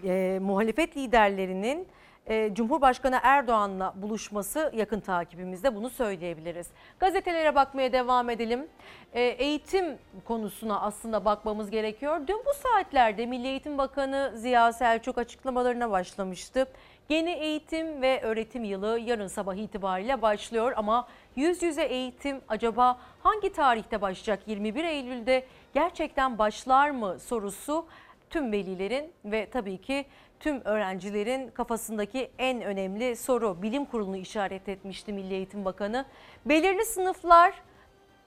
[0.04, 1.88] e, muhalefet liderlerinin
[2.28, 6.68] e, Cumhurbaşkanı Erdoğan'la buluşması yakın takibimizde bunu söyleyebiliriz.
[7.00, 8.68] Gazetelere bakmaya devam edelim.
[9.14, 12.22] E, eğitim konusuna aslında bakmamız gerekiyor.
[12.28, 16.68] Dün bu saatlerde Milli Eğitim Bakanı Ziya Selçuk açıklamalarına başlamıştı.
[17.10, 23.54] Yeni eğitim ve öğretim yılı yarın sabah itibariyle başlıyor ama yüz yüze eğitim acaba hangi
[23.54, 24.48] tarihte başlayacak?
[24.48, 27.86] 21 Eylül'de gerçekten başlar mı sorusu
[28.30, 30.06] tüm velilerin ve tabii ki
[30.40, 33.62] tüm öğrencilerin kafasındaki en önemli soru.
[33.62, 36.06] Bilim Kurulu'nu işaret etmişti Milli Eğitim Bakanı.
[36.46, 37.54] Belirli sınıflar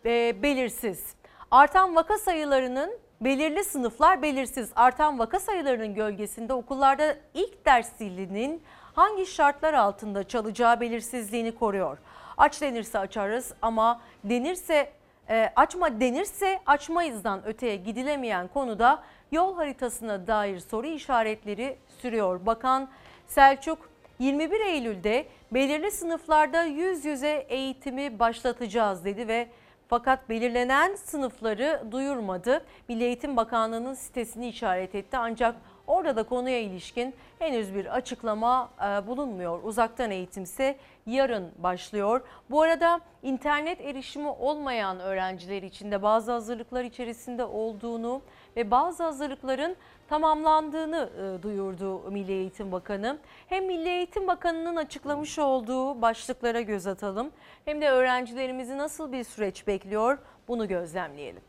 [0.04, 1.14] e, belirsiz.
[1.50, 4.70] Artan vaka sayılarının belirli sınıflar belirsiz.
[4.77, 8.62] Artan vaka sayılarının gölgesinde okullarda ilk ders zilinin
[8.94, 11.99] hangi şartlar altında çalacağı belirsizliğini koruyor.
[12.36, 14.93] Aç denirse açarız ama denirse
[15.31, 22.47] e, açma denirse açmayızdan öteye gidilemeyen konuda yol haritasına dair soru işaretleri sürüyor.
[22.47, 22.89] Bakan
[23.27, 23.78] Selçuk
[24.19, 29.49] 21 Eylül'de belirli sınıflarda yüz yüze eğitimi başlatacağız dedi ve
[29.93, 32.64] fakat belirlenen sınıfları duyurmadı.
[32.89, 35.56] Milli Eğitim Bakanlığı'nın sitesini işaret etti ancak
[35.86, 39.62] orada da konuya ilişkin henüz bir açıklama e, bulunmuyor.
[39.62, 42.20] Uzaktan eğitimse yarın başlıyor.
[42.51, 48.23] Bu arada internet erişimi olmayan öğrenciler için de bazı hazırlıklar içerisinde olduğunu
[48.56, 49.77] ve bazı hazırlıkların
[50.08, 53.18] tamamlandığını e, duyurdu Milli Eğitim Bakanı.
[53.48, 57.30] Hem Milli Eğitim Bakanı'nın açıklamış olduğu başlıklara göz atalım
[57.64, 60.18] hem de öğrencilerimizi nasıl bir süreç bekliyor
[60.48, 61.42] bunu gözlemleyelim.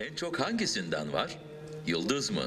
[0.00, 1.38] En çok hangisinden var?
[1.86, 2.42] Yıldız mı?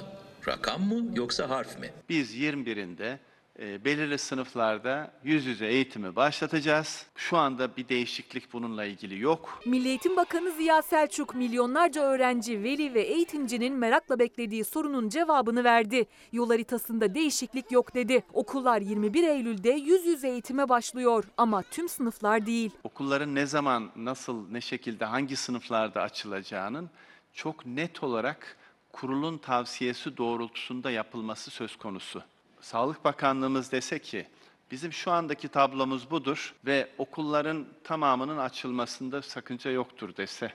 [0.47, 1.89] Rakam mı yoksa harf mi?
[2.09, 3.17] Biz 21'inde
[3.59, 7.05] e, belirli sınıflarda yüz yüze eğitimi başlatacağız.
[7.15, 9.59] Şu anda bir değişiklik bununla ilgili yok.
[9.65, 16.05] Milli Eğitim Bakanı Ziya Selçuk milyonlarca öğrenci, veli ve eğitimcinin merakla beklediği sorunun cevabını verdi.
[16.31, 18.23] Yol haritasında değişiklik yok dedi.
[18.34, 22.71] Okullar 21 Eylül'de yüz yüze eğitime başlıyor ama tüm sınıflar değil.
[22.84, 26.89] Okulların ne zaman, nasıl, ne şekilde, hangi sınıflarda açılacağının
[27.34, 28.57] çok net olarak
[28.91, 32.23] kurulun tavsiyesi doğrultusunda yapılması söz konusu.
[32.64, 34.27] Sağlık Bakanlığımız dese ki
[34.72, 40.45] bizim şu andaki tablomuz budur ve okulların tamamının açılmasında sakınca yoktur dese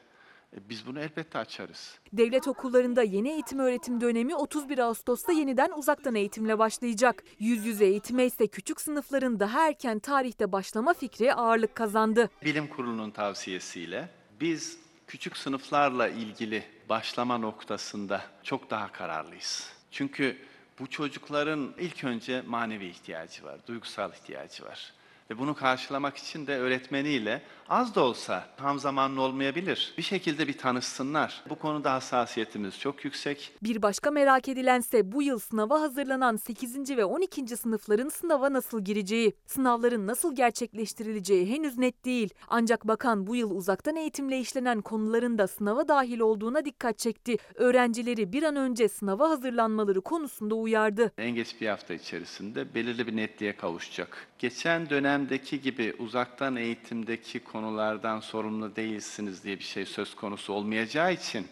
[0.52, 1.98] e, biz bunu elbette açarız.
[2.12, 7.24] Devlet okullarında yeni eğitim öğretim dönemi 31 Ağustos'ta yeniden uzaktan eğitimle başlayacak.
[7.38, 12.30] Yüz yüze eğitime ise küçük sınıfların daha erken tarihte başlama fikri ağırlık kazandı.
[12.44, 14.08] Bilim Kurulu'nun tavsiyesiyle
[14.40, 19.72] biz küçük sınıflarla ilgili başlama noktasında çok daha kararlıyız.
[19.90, 20.47] Çünkü
[20.80, 24.92] bu çocukların ilk önce manevi ihtiyacı var, duygusal ihtiyacı var.
[25.30, 29.94] Ve bunu karşılamak için de öğretmeniyle az da olsa tam zamanlı olmayabilir.
[29.98, 31.44] Bir şekilde bir tanışsınlar.
[31.48, 33.52] Bu konuda hassasiyetimiz çok yüksek.
[33.62, 36.96] Bir başka merak edilense bu yıl sınava hazırlanan 8.
[36.96, 37.56] ve 12.
[37.56, 39.32] sınıfların sınava nasıl gireceği.
[39.46, 42.34] Sınavların nasıl gerçekleştirileceği henüz net değil.
[42.48, 47.36] Ancak bakan bu yıl uzaktan eğitimle işlenen konuların da sınava dahil olduğuna dikkat çekti.
[47.54, 51.12] Öğrencileri bir an önce sınava hazırlanmaları konusunda uyardı.
[51.18, 54.26] En geç bir hafta içerisinde belirli bir netliğe kavuşacak.
[54.38, 61.46] Geçen dönemdeki gibi uzaktan eğitimdeki konulardan sorumlu değilsiniz diye bir şey söz konusu olmayacağı için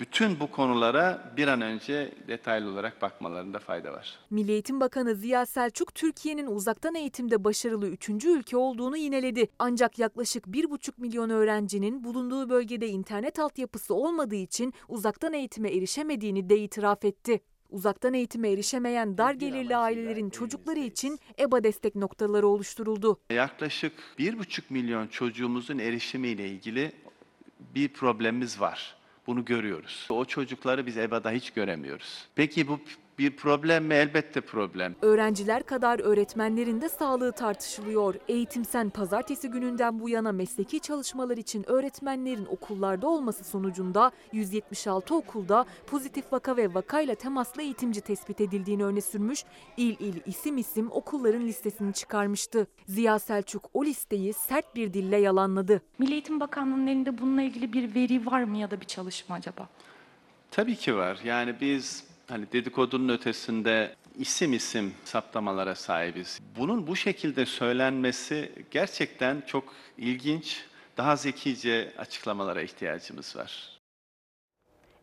[0.00, 4.18] bütün bu konulara bir an önce detaylı olarak bakmalarında fayda var.
[4.30, 8.08] Milli Eğitim Bakanı Ziya Selçuk Türkiye'nin uzaktan eğitimde başarılı 3.
[8.24, 9.48] ülke olduğunu yineledi.
[9.58, 16.58] Ancak yaklaşık 1,5 milyon öğrencinin bulunduğu bölgede internet altyapısı olmadığı için uzaktan eğitime erişemediğini de
[16.58, 17.40] itiraf etti.
[17.70, 23.20] Uzaktan eğitime erişemeyen dar gelirli ailelerin çocukları için EBA destek noktaları oluşturuldu.
[23.30, 26.92] Yaklaşık 1,5 milyon çocuğumuzun erişimiyle ilgili
[27.74, 28.96] bir problemimiz var.
[29.26, 30.06] Bunu görüyoruz.
[30.10, 32.28] O çocukları biz EBA'da hiç göremiyoruz.
[32.34, 32.80] Peki bu
[33.18, 33.94] bir problem mi?
[33.94, 34.94] Elbette problem.
[35.02, 38.14] Öğrenciler kadar öğretmenlerin de sağlığı tartışılıyor.
[38.28, 46.32] Eğitimsen pazartesi gününden bu yana mesleki çalışmalar için öğretmenlerin okullarda olması sonucunda 176 okulda pozitif
[46.32, 49.44] vaka ve vakayla temaslı eğitimci tespit edildiğini öne sürmüş,
[49.76, 52.66] il il isim isim okulların listesini çıkarmıştı.
[52.86, 55.82] Ziya Selçuk o listeyi sert bir dille yalanladı.
[55.98, 59.68] Milli Eğitim Bakanlığı'nın elinde bununla ilgili bir veri var mı ya da bir çalışma acaba?
[60.50, 61.20] Tabii ki var.
[61.24, 66.40] Yani biz hani dedikodunun ötesinde isim isim saptamalara sahibiz.
[66.58, 69.64] Bunun bu şekilde söylenmesi gerçekten çok
[69.98, 70.64] ilginç.
[70.96, 73.78] Daha zekice açıklamalara ihtiyacımız var.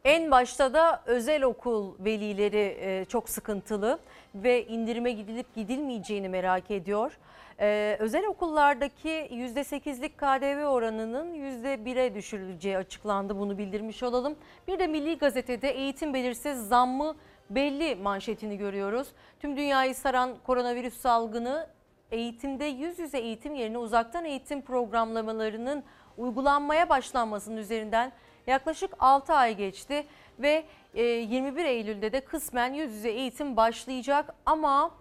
[0.04, 4.00] En başta da özel okul velileri çok sıkıntılı
[4.36, 7.18] ve indirime gidilip gidilmeyeceğini merak ediyor.
[7.60, 13.40] Ee, özel okullardaki %8'lik KDV oranının %1'e düşürüleceği açıklandı.
[13.40, 14.36] Bunu bildirmiş olalım.
[14.68, 17.16] Bir de Milli Gazete'de eğitim belirsiz zammı
[17.50, 19.08] belli manşetini görüyoruz.
[19.40, 21.68] Tüm dünyayı saran koronavirüs salgını
[22.12, 25.84] eğitimde yüz yüze eğitim yerine uzaktan eğitim programlamalarının
[26.18, 28.12] uygulanmaya başlanmasının üzerinden
[28.48, 30.06] yaklaşık 6 ay geçti
[30.40, 30.64] ve
[30.94, 34.92] 21 Eylül'de de kısmen yüz yüze eğitim başlayacak ama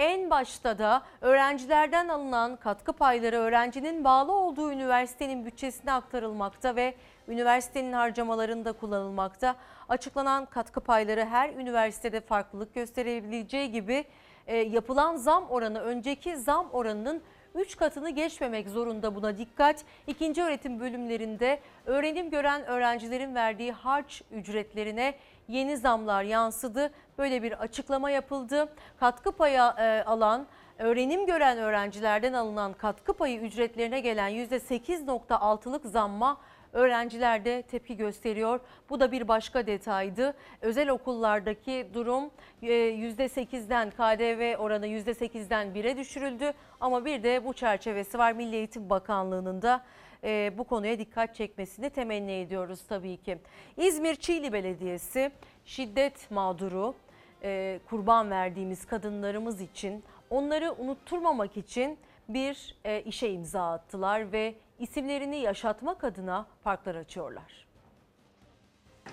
[0.00, 6.94] en başta da öğrencilerden alınan katkı payları öğrencinin bağlı olduğu üniversitenin bütçesine aktarılmakta ve
[7.28, 9.56] üniversitenin harcamalarında kullanılmakta.
[9.88, 14.04] Açıklanan katkı payları her üniversitede farklılık gösterebileceği gibi
[14.46, 17.22] e, yapılan zam oranı önceki zam oranının
[17.54, 19.84] 3 katını geçmemek zorunda buna dikkat.
[20.06, 25.14] İkinci öğretim bölümlerinde öğrenim gören öğrencilerin verdiği harç ücretlerine
[25.50, 26.90] yeni zamlar yansıdı.
[27.18, 28.68] Böyle bir açıklama yapıldı.
[29.00, 30.46] Katkı payı e, alan
[30.78, 36.40] öğrenim gören öğrencilerden alınan katkı payı ücretlerine gelen %8.6'lık zamma
[36.72, 38.60] öğrenciler de tepki gösteriyor.
[38.90, 40.34] Bu da bir başka detaydı.
[40.60, 42.30] Özel okullardaki durum
[42.62, 46.52] e, %8'den KDV oranı %8'den 1'e düşürüldü.
[46.80, 48.32] Ama bir de bu çerçevesi var.
[48.32, 49.82] Milli Eğitim Bakanlığı'nın da
[50.24, 53.38] e, bu konuya dikkat çekmesini temenni ediyoruz tabii ki.
[53.76, 55.30] İzmir Çiğli Belediyesi
[55.64, 56.94] şiddet mağduru
[57.42, 61.98] e, kurban verdiğimiz kadınlarımız için onları unutturmamak için
[62.28, 67.66] bir e, işe imza attılar ve isimlerini yaşatmak adına parklar açıyorlar.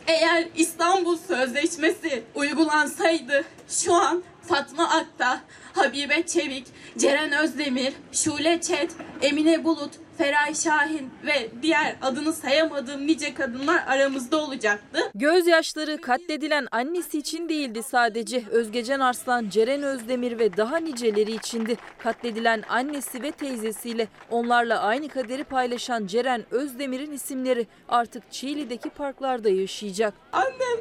[0.07, 5.41] Eğer İstanbul Sözleşmesi uygulansaydı şu an Fatma Akta,
[5.73, 6.67] Habibe Çevik,
[6.97, 14.37] Ceren Özdemir, Şule Çet, Emine Bulut, Feray Şahin ve diğer adını sayamadığım nice kadınlar aramızda
[14.37, 14.99] olacaktı.
[15.15, 18.43] Gözyaşları katledilen annesi için değildi sadece.
[18.51, 21.77] Özgecan Arslan, Ceren Özdemir ve daha niceleri içindi.
[21.97, 30.13] Katledilen annesi ve teyzesiyle onlarla aynı kaderi paylaşan Ceren Özdemir'in isimleri artık Çiğli'deki parklarda yaşayacak.
[30.33, 30.79] Annem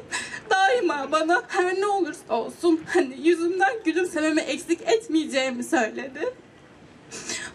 [0.49, 6.33] daima bana her ne olursa olsun hani yüzümden gülümsememi eksik etmeyeceğimi söyledi.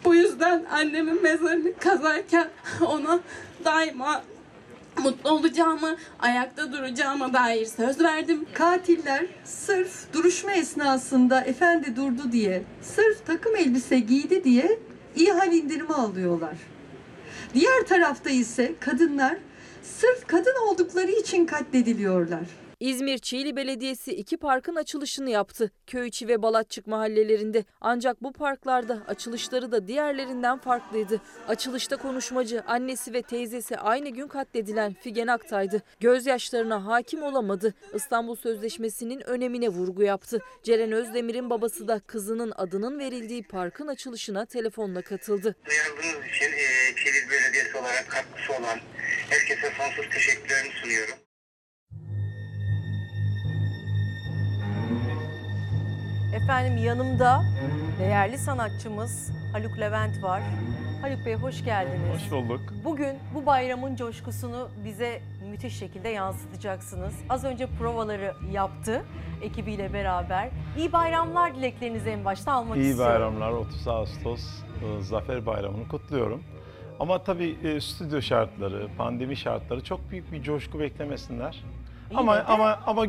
[0.04, 2.48] Bu yüzden annemin mezarını kazarken
[2.80, 3.20] ona
[3.64, 4.22] daima
[4.98, 8.46] mutlu olacağımı, ayakta duracağıma dair söz verdim.
[8.54, 14.78] Katiller sırf duruşma esnasında efendi durdu diye, sırf takım elbise giydi diye
[15.16, 16.56] iyi hal indirimi alıyorlar.
[17.54, 19.36] Diğer tarafta ise kadınlar
[19.82, 22.61] sırf kadın oldukları için katlediliyorlar.
[22.82, 25.70] İzmir Çiğli Belediyesi iki parkın açılışını yaptı.
[25.86, 27.64] Köyçi ve Balatçık mahallelerinde.
[27.80, 31.20] Ancak bu parklarda açılışları da diğerlerinden farklıydı.
[31.48, 35.82] Açılışta konuşmacı annesi ve teyzesi aynı gün katledilen Figen Aktay'dı.
[36.00, 37.74] Gözyaşlarına hakim olamadı.
[37.94, 40.38] İstanbul Sözleşmesi'nin önemine vurgu yaptı.
[40.62, 45.56] Ceren Özdemir'in babası da kızının adının verildiği parkın açılışına telefonla katıldı.
[45.66, 46.50] Duyarlılığınız için
[46.96, 48.78] Çiğli Belediyesi olarak katkısı olan
[49.30, 51.31] herkese sonsuz teşekkürlerimi sunuyorum.
[56.34, 57.42] Efendim yanımda
[57.98, 60.42] değerli sanatçımız Haluk Levent var.
[61.02, 62.14] Haluk Bey hoş geldiniz.
[62.14, 62.60] Hoş bulduk.
[62.84, 67.14] Bugün bu bayramın coşkusunu bize müthiş şekilde yansıtacaksınız.
[67.28, 69.02] Az önce provaları yaptı
[69.42, 70.48] ekibiyle beraber.
[70.78, 73.12] İyi bayramlar dileklerinizi en başta almak İyi istiyorum.
[73.14, 74.40] bayramlar 30 Ağustos
[75.00, 76.42] e, Zafer Bayramı'nı kutluyorum.
[77.00, 81.64] Ama tabii e, stüdyo şartları, pandemi şartları çok büyük bir coşku beklemesinler.
[82.10, 83.04] İyi ama de- ama ama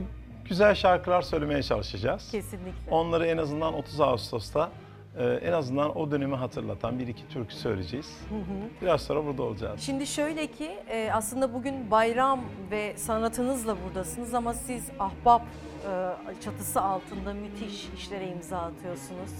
[0.50, 2.32] güzel şarkılar söylemeye çalışacağız.
[2.32, 2.92] Kesinlikle.
[2.92, 4.70] Onları en azından 30 Ağustos'ta
[5.18, 8.18] e, en azından o dönemi hatırlatan bir iki türkü söyleyeceğiz.
[8.30, 8.82] Hı hı.
[8.82, 9.82] Biraz sonra burada olacağız.
[9.82, 12.42] Şimdi şöyle ki e, aslında bugün bayram
[12.72, 19.32] ve sanatınızla buradasınız ama siz ahbap e, çatısı altında müthiş işlere imza atıyorsunuz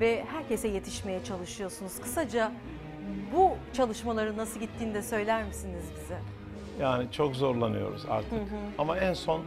[0.00, 2.00] ve herkese yetişmeye çalışıyorsunuz.
[2.00, 2.52] Kısaca
[3.36, 6.18] bu çalışmaların nasıl gittiğini de söyler misiniz bize?
[6.80, 8.32] Yani çok zorlanıyoruz artık.
[8.32, 8.58] Hı hı.
[8.78, 9.44] Ama en son e,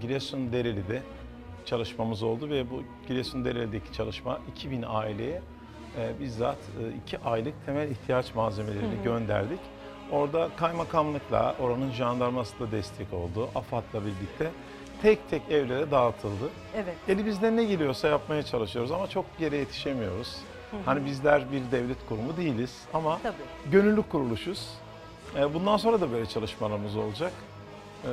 [0.00, 1.02] Giresun Dereli'de
[1.66, 5.42] çalışmamız oldu ve bu Giresun Dereli'deki çalışma 2000 aileye
[5.98, 6.58] e, bizzat
[7.06, 9.04] 2 aylık temel ihtiyaç malzemelerini Hı hı.
[9.04, 9.58] gönderdik.
[10.12, 14.50] Orada kaymakamlıkla, oranın jandarması da destek oldu, AFAD'la birlikte
[15.02, 16.48] tek tek evlere dağıtıldı.
[16.76, 16.94] Evet.
[17.08, 20.36] Elimizden ne geliyorsa yapmaya çalışıyoruz ama çok yere yetişemiyoruz.
[20.70, 20.80] Hı hı.
[20.84, 23.70] Hani bizler bir devlet kurumu değiliz ama Tabii.
[23.72, 24.68] gönüllü kuruluşuz.
[25.38, 27.32] E, Bundan sonra da böyle çalışmalarımız olacak.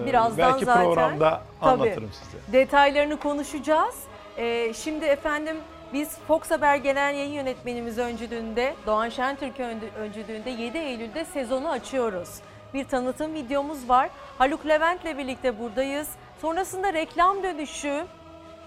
[0.01, 2.37] E, Birazdan Belki zaten programda tabii, anlatırım size.
[2.59, 3.95] Detaylarını konuşacağız.
[4.37, 5.57] Ee, şimdi efendim
[5.93, 12.29] biz Fox Haber Genel Yayın Yönetmenimiz öncülüğünde, Doğan Şentürk öncü- öncülüğünde 7 Eylül'de sezonu açıyoruz.
[12.73, 14.09] Bir tanıtım videomuz var.
[14.37, 16.07] Haluk Levent'le birlikte buradayız.
[16.41, 18.05] Sonrasında reklam dönüşü,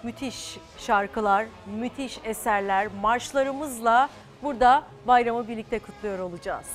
[0.02, 4.08] müthiş şarkılar, müthiş eserler, marşlarımızla
[4.42, 6.66] burada bayramı birlikte kutluyor olacağız.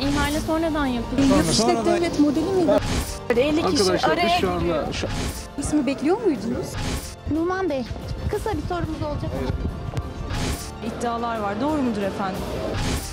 [0.00, 1.22] İhale sonradan yapıldı.
[1.36, 2.78] Yapışlet devlet modeli miydi?
[3.36, 4.86] 50 kişi araya giriyor.
[5.58, 6.66] İsmi bekliyor muydunuz?
[7.34, 7.84] Numan Bey,
[8.30, 9.30] kısa bir sorumuz olacak.
[10.86, 11.60] İddialar var.
[11.60, 12.40] Doğru mudur efendim?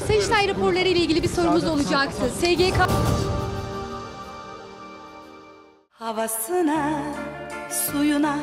[0.07, 2.22] Sayıştay raporları ile ilgili bir sorumuz olacaktı.
[2.40, 2.78] SGK
[5.91, 7.02] Havasına,
[7.91, 8.40] suyuna,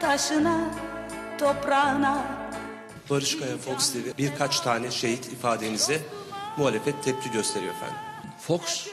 [0.00, 0.60] taşına,
[1.38, 2.24] toprağına.
[3.10, 6.00] Barış Kaya Fox TV birkaç tane şehit ifadenize
[6.56, 7.96] muhalefet tepki gösteriyor efendim.
[8.40, 8.86] Fox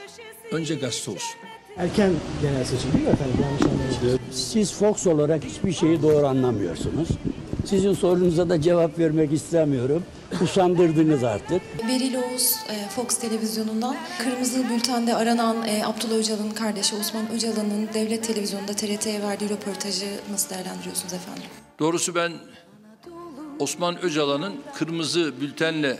[0.52, 1.36] önce gazete olsun.
[1.78, 2.12] Erken
[2.42, 3.36] genel seçim değil mi efendim?
[3.42, 4.20] Yanlış anlamadım.
[4.32, 7.08] Siz Fox olarak hiçbir şeyi doğru anlamıyorsunuz.
[7.66, 10.04] Sizin sorunuza da cevap vermek istemiyorum.
[10.42, 11.62] Usandırdınız artık.
[11.88, 18.24] Beril Oğuz e, Fox Televizyonu'ndan Kırmızı Bülten'de aranan e, Abdullah Öcalan'ın kardeşi Osman Öcalan'ın devlet
[18.28, 21.44] televizyonunda TRT'ye verdiği röportajı nasıl değerlendiriyorsunuz efendim?
[21.80, 22.32] Doğrusu ben
[23.60, 25.98] Osman Öcalan'ın kırmızı bültenle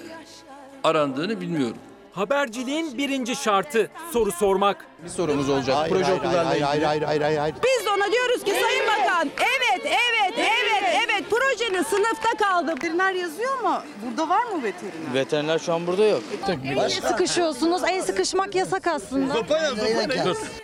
[0.84, 1.78] arandığını bilmiyorum.
[2.12, 4.86] Haberciliğin birinci şartı soru sormak.
[5.04, 5.90] Bir sorumuz olacak.
[5.90, 6.66] Proje okullarla ilgili.
[6.66, 7.56] hayır, hayır, hayır, hayır.
[7.64, 12.72] Biz de ona diyoruz ki Sayın Bakan evet evet evet evet projenin sınıfta kaldı.
[12.76, 13.82] Veteriner yazıyor mu?
[14.06, 15.14] Burada var mı veteriner?
[15.14, 16.24] Veteriner şu an burada yok.
[16.66, 17.82] El sıkışıyorsunuz.
[17.84, 19.36] El sıkışmak yasak aslında.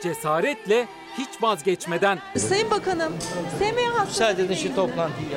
[0.04, 0.88] Cesaretle
[1.18, 3.14] hiç vazgeçmeden Sayın Bakanım,
[3.60, 4.08] SMA hastası.
[4.08, 5.28] Müsaade edin şu toplantıyı.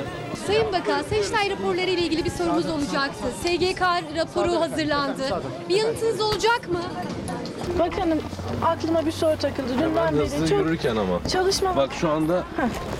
[0.47, 3.23] Sayın Bakan, Sayıştay raporları ile ilgili bir sorumuz olacaktı.
[3.41, 3.81] SGK
[4.15, 5.41] raporu hazırlandı.
[5.69, 6.81] Bir yanıtınız olacak mı?
[7.79, 8.19] Bakanım
[8.65, 9.73] aklıma bir soru takıldı.
[9.79, 11.19] Dünden beri çok yürürken ama.
[11.29, 12.43] çalışma Bak şu anda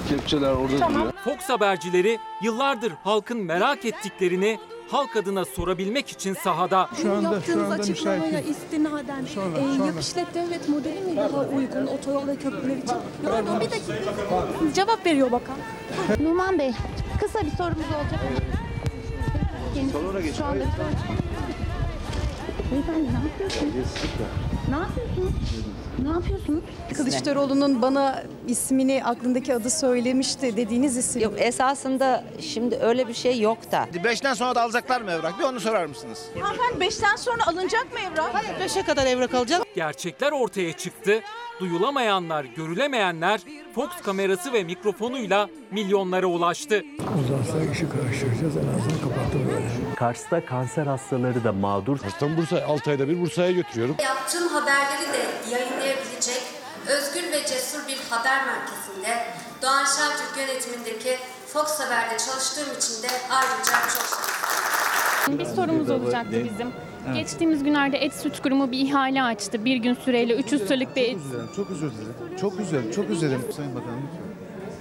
[0.09, 1.11] kepçeler orada Tamam.
[1.23, 4.59] Fox habercileri yıllardır halkın merak ettiklerini
[4.93, 6.89] halk adına sorabilmek için sahada.
[7.03, 9.25] Bu yaptığınız açıklamaya istinaden
[9.55, 12.95] e, yap işlet devlet modeli mi daha uygun otoyol ve köprüler için?
[13.23, 13.93] Pardon bir dakika.
[14.73, 15.55] Cevap veriyor bakan.
[16.19, 16.71] Numan Bey,
[17.19, 18.19] kısa bir sorumuz olacak.
[20.37, 20.65] Şu anda.
[22.71, 23.73] Beyefendi ne yapıyorsunuz?
[24.69, 25.33] Ne yapıyorsunuz?
[26.01, 26.63] Ne yapıyorsunuz?
[26.97, 31.21] Kılıçdaroğlu'nun bana ismini aklındaki adı söylemişti dediğiniz isim.
[31.21, 33.87] Yok esasında şimdi öyle bir şey yok da.
[34.03, 35.39] Beşten sonra da alacaklar mı evrak?
[35.39, 36.25] Bir onu sorar mısınız?
[36.41, 38.29] Hanımefendi beşten sonra alınacak mı evrak?
[38.33, 39.61] Hayır beşe kadar evrak alacak.
[39.75, 41.21] Gerçekler ortaya çıktı.
[41.59, 43.41] Duyulamayanlar, görülemeyenler
[43.75, 46.83] Fox kamerası ve mikrofonuyla milyonlara ulaştı.
[47.23, 49.82] Uzansa işi karıştıracağız en azından kapattım böyle.
[50.03, 51.97] Kars'ta kanser hastaları da mağdur.
[51.97, 53.95] Kars'tan Bursa, 6 ayda bir Bursa'ya götürüyorum.
[54.03, 56.41] Yaptığım haberleri de yayınlayabilecek
[56.87, 59.25] özgür ve cesur bir haber merkezinde
[59.61, 61.17] Doğan Şentürk yönetimindeki
[61.47, 64.19] Fox Haber'de çalıştığım için de ayrıca çok
[65.25, 65.39] mutluyum.
[65.39, 66.71] Bir sorumuz olacaktı bizim.
[67.13, 69.65] Geçtiğimiz günlerde Et Süt Kurumu bir ihale açtı.
[69.65, 71.17] Bir gün süreyle 300 liralık bir et.
[71.55, 72.37] Çok özür dilerim.
[72.41, 72.91] Çok üzüldüm.
[72.91, 73.45] Çok üzüldüm.
[73.55, 74.09] Sayın Bakanım.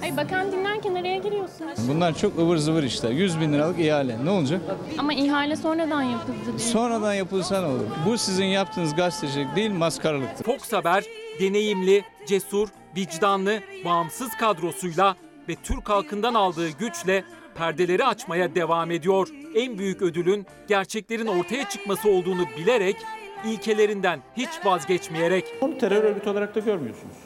[0.03, 1.89] Ay bakan dinlerken araya giriyorsunuz.
[1.89, 3.11] Bunlar çok ıvır zıvır işler.
[3.11, 4.25] 100 bin liralık ihale.
[4.25, 4.61] Ne olacak?
[4.99, 6.59] Ama ihale sonradan yapıldı diye.
[6.59, 7.85] Sonradan yapılsa ne olur?
[8.07, 10.45] Bu sizin yaptığınız gazetecilik değil maskaralıktır.
[10.45, 11.05] Fox Haber
[11.41, 15.17] deneyimli, cesur, vicdanlı, bağımsız kadrosuyla
[15.49, 17.25] ve Türk halkından aldığı güçle
[17.55, 19.29] perdeleri açmaya devam ediyor.
[19.55, 22.97] En büyük ödülün gerçeklerin ortaya çıkması olduğunu bilerek
[23.45, 27.17] ilkelerinden hiç vazgeçmeyerek Onu terör örgütü olarak da görmüyorsunuz.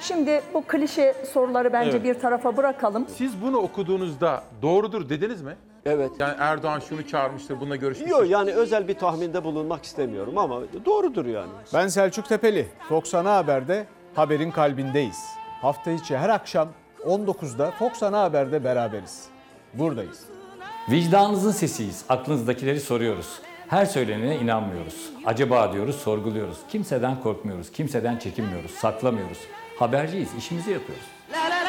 [0.00, 2.04] Şimdi bu klişe soruları bence Evet.
[2.04, 3.06] bir tarafa bırakalım.
[3.16, 5.56] Siz bunu okuduğunuzda doğrudur dediniz mi?
[5.86, 6.10] Evet.
[6.18, 8.16] Yani Erdoğan şunu çağırmıştır, bununla görüşmüştür.
[8.18, 11.50] Yok yani özel bir tahminde bulunmak istemiyorum ama doğrudur yani.
[11.74, 12.66] Ben Selçuk Tepeli.
[12.88, 15.24] Fox Ana Haber'de haberin kalbindeyiz.
[15.62, 16.68] Hafta içi her akşam
[17.06, 19.24] 19'da Fox Ana Haber'de beraberiz.
[19.74, 20.24] Buradayız.
[20.90, 22.04] Vicdanınızın sesiyiz.
[22.08, 23.40] Aklınızdakileri soruyoruz.
[23.68, 25.10] Her söylenene inanmıyoruz.
[25.24, 26.58] Acaba diyoruz, sorguluyoruz.
[26.68, 29.38] Kimseden korkmuyoruz, kimseden çekinmiyoruz, saklamıyoruz.
[29.78, 31.04] Haberciyiz, işimizi yapıyoruz.
[31.34, 31.65] Arhaviden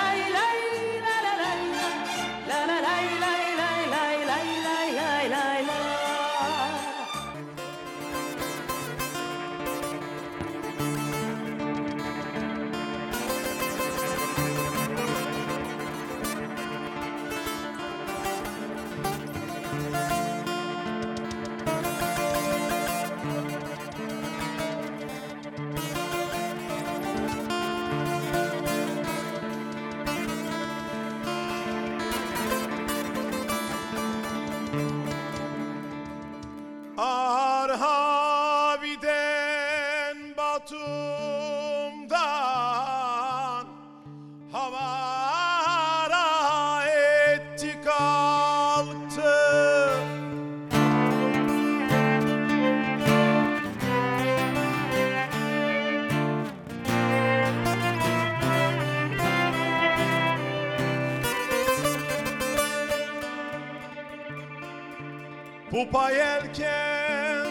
[65.77, 67.47] Pupa yelken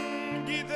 [0.47, 0.70] giderken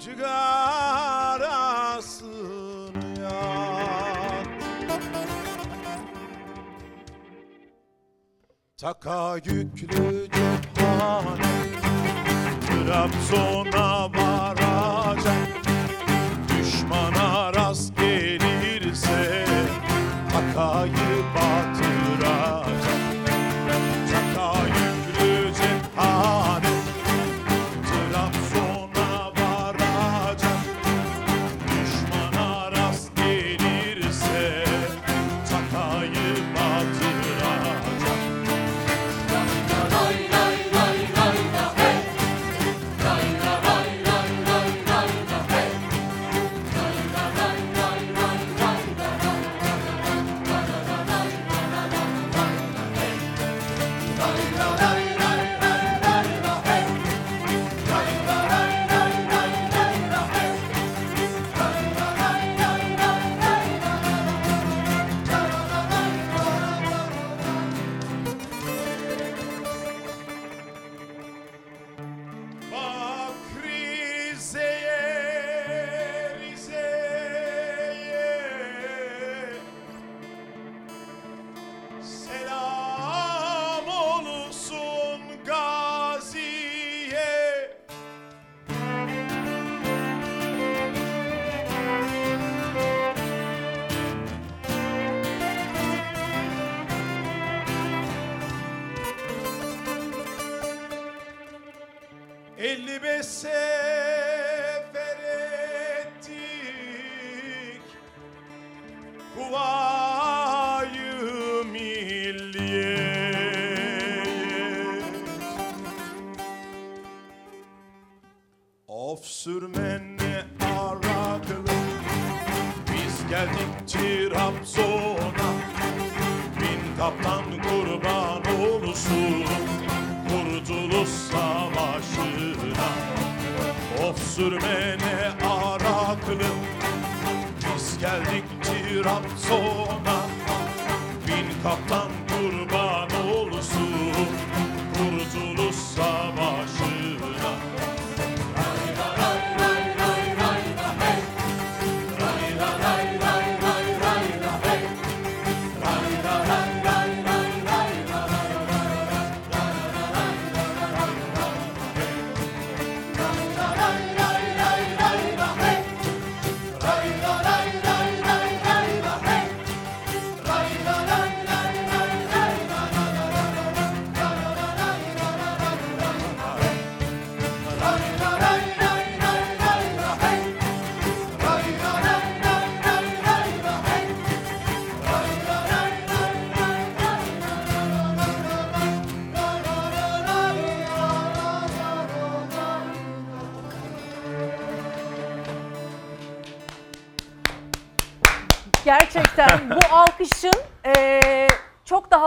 [0.00, 1.50] Cigarasını
[3.22, 4.46] yak.
[8.80, 11.56] Taka yüklü cephane
[12.66, 15.48] Trabzon'a varacak.
[16.48, 19.46] Düşmana rast gelirse
[20.32, 21.75] Takayı batıracak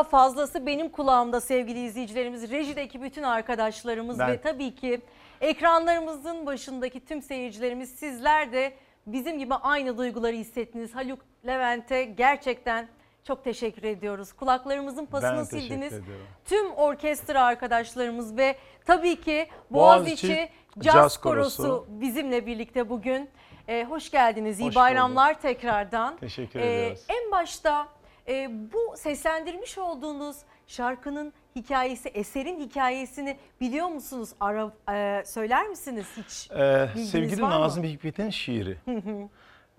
[0.09, 5.01] fazlası benim kulağımda sevgili izleyicilerimiz, rejideki bütün arkadaşlarımız Ben- ve tabii ki
[5.41, 8.73] ekranlarımızın başındaki tüm seyircilerimiz sizler de
[9.07, 10.95] bizim gibi aynı duyguları hissettiniz.
[10.95, 12.87] Haluk Levent'e gerçekten
[13.23, 14.33] çok teşekkür ediyoruz.
[14.33, 15.93] Kulaklarımızın pasını teşekkür sildiniz.
[15.93, 16.25] ediyorum.
[16.45, 18.55] Tüm orkestra arkadaşlarımız ve
[18.85, 20.49] tabii ki Boğaziçi, Boğaziçi
[20.79, 21.85] Caz, Caz Korosu, Korosu.
[21.89, 23.29] bizimle birlikte bugün.
[23.67, 24.59] Ee, hoş geldiniz.
[24.59, 26.17] İyi Hoş bayramlar tekrardan.
[26.17, 27.03] Teşekkür Ee, ediyoruz.
[27.09, 27.87] En başta
[28.29, 30.37] e, bu seslendirmiş olduğunuz
[30.67, 34.29] şarkının hikayesi, eserin hikayesini biliyor musunuz?
[34.39, 36.51] Ara, e, söyler misiniz hiç?
[36.51, 37.41] Ee, sevgili?
[37.41, 38.77] Nazım Hikmet'in şiiri.
[38.85, 39.01] Hı.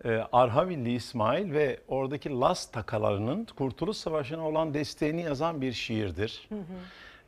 [0.05, 6.49] Ee, Arhavilli İsmail ve oradaki Las takalarının Kurtuluş Savaşı'na olan desteğini yazan bir şiirdir.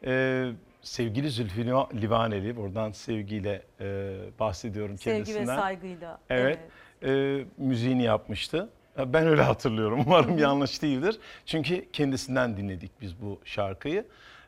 [0.04, 0.50] Ee,
[0.82, 5.56] sevgili Zülfü Liva- Livaneli, buradan sevgiyle e, bahsediyorum Sevgi ve kendisinden.
[5.56, 6.58] saygıyla, Evet,
[7.04, 8.68] e, müziğini yapmıştı.
[8.98, 10.02] E, Ben öyle hatırlıyorum.
[10.06, 11.18] Umarım yanlış değildir.
[11.46, 14.04] Çünkü kendisinden dinledik biz bu şarkıyı.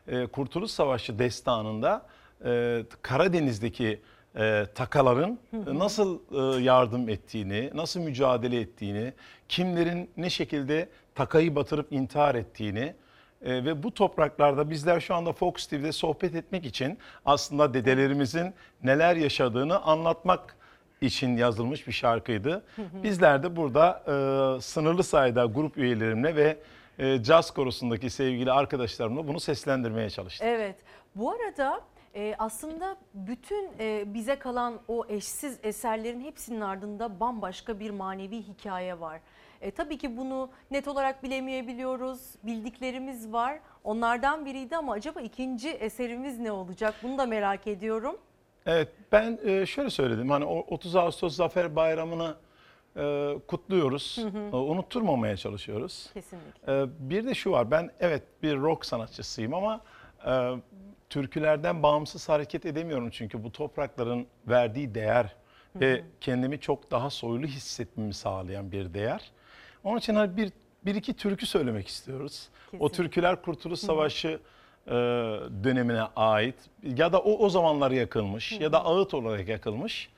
[0.07, 2.05] E, Kurtuluş Savaşı destanında
[2.45, 3.99] e, Karadeniz'deki
[4.37, 5.39] e, takaların
[5.73, 9.13] nasıl e, yardım ettiğini, nasıl mücadele ettiğini,
[9.49, 12.93] kimlerin ne şekilde takayı batırıp intihar ettiğini
[13.45, 18.53] e, ve bu topraklarda bizler şu anda Fox TV'de sohbet etmek için aslında dedelerimizin
[18.83, 20.55] neler yaşadığını anlatmak
[21.01, 22.65] için yazılmış bir şarkıydı.
[23.03, 26.57] Bizler de burada e, sınırlı sayıda grup üyelerimle ve
[26.99, 30.47] e, caz korosundaki sevgili arkadaşlarımla bunu seslendirmeye çalıştık.
[30.47, 30.75] Evet.
[31.15, 31.81] Bu arada
[32.15, 38.99] e, aslında bütün e, bize kalan o eşsiz eserlerin hepsinin ardında bambaşka bir manevi hikaye
[38.99, 39.19] var.
[39.61, 42.19] E, tabii ki bunu net olarak bilemeyebiliyoruz.
[42.43, 43.59] Bildiklerimiz var.
[43.83, 46.95] Onlardan biriydi ama acaba ikinci eserimiz ne olacak?
[47.03, 48.17] Bunu da merak ediyorum.
[48.65, 52.35] Evet ben e, şöyle söyledim hani o 30 Ağustos Zafer Bayramı'nı
[52.97, 54.17] e, kutluyoruz.
[54.17, 54.37] Hı hı.
[54.37, 56.09] E, Unutturmamaya çalışıyoruz.
[56.13, 56.89] Kesinlikle.
[56.99, 59.81] Bir de şu var ben evet bir rock sanatçısıyım ama
[61.09, 65.35] türkülerden bağımsız hareket edemiyorum çünkü bu toprakların verdiği değer
[65.73, 69.31] Hı ve kendimi çok daha soylu hissetmemi sağlayan bir değer.
[69.83, 70.51] Onun için hani bir,
[70.85, 72.49] bir iki türkü söylemek istiyoruz.
[72.67, 72.95] O Kesinlikle.
[72.95, 73.87] türküler Kurtuluş Hı hı.
[74.87, 74.91] E,
[75.63, 80.09] dönemine ait ya da o o zamanlar yakılmış Hı ya da ağıt olarak yakılmış.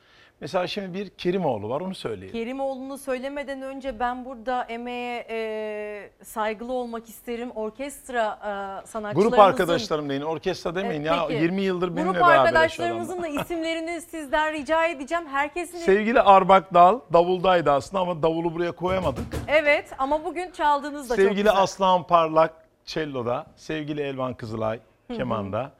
[0.41, 2.31] Mesela şimdi bir Kerimoğlu var onu söyleyeyim.
[2.31, 7.51] Kerimoğlu'nu söylemeden önce ben burada emeğe e, saygılı olmak isterim.
[7.51, 9.29] Orkestra e, sanatçılarımızın...
[9.29, 11.25] Grup arkadaşlarım deyin, orkestra demeyin E, ya.
[11.27, 11.43] peki.
[11.43, 15.27] 20 yıldır benimle Grup beraber şu arkadaşlarımızın da isimlerini sizden rica edeceğim.
[15.27, 19.25] Herkesin Sevgili Arbak Dal, davuldaydı aslında ama davulu buraya koyamadık.
[19.47, 21.57] Evet ama bugün çaldığınız da çok Sevgili güzel.
[21.61, 24.79] Aslan Parlak cello'da, sevgili Elvan Kızılay
[25.13, 25.71] kemanda,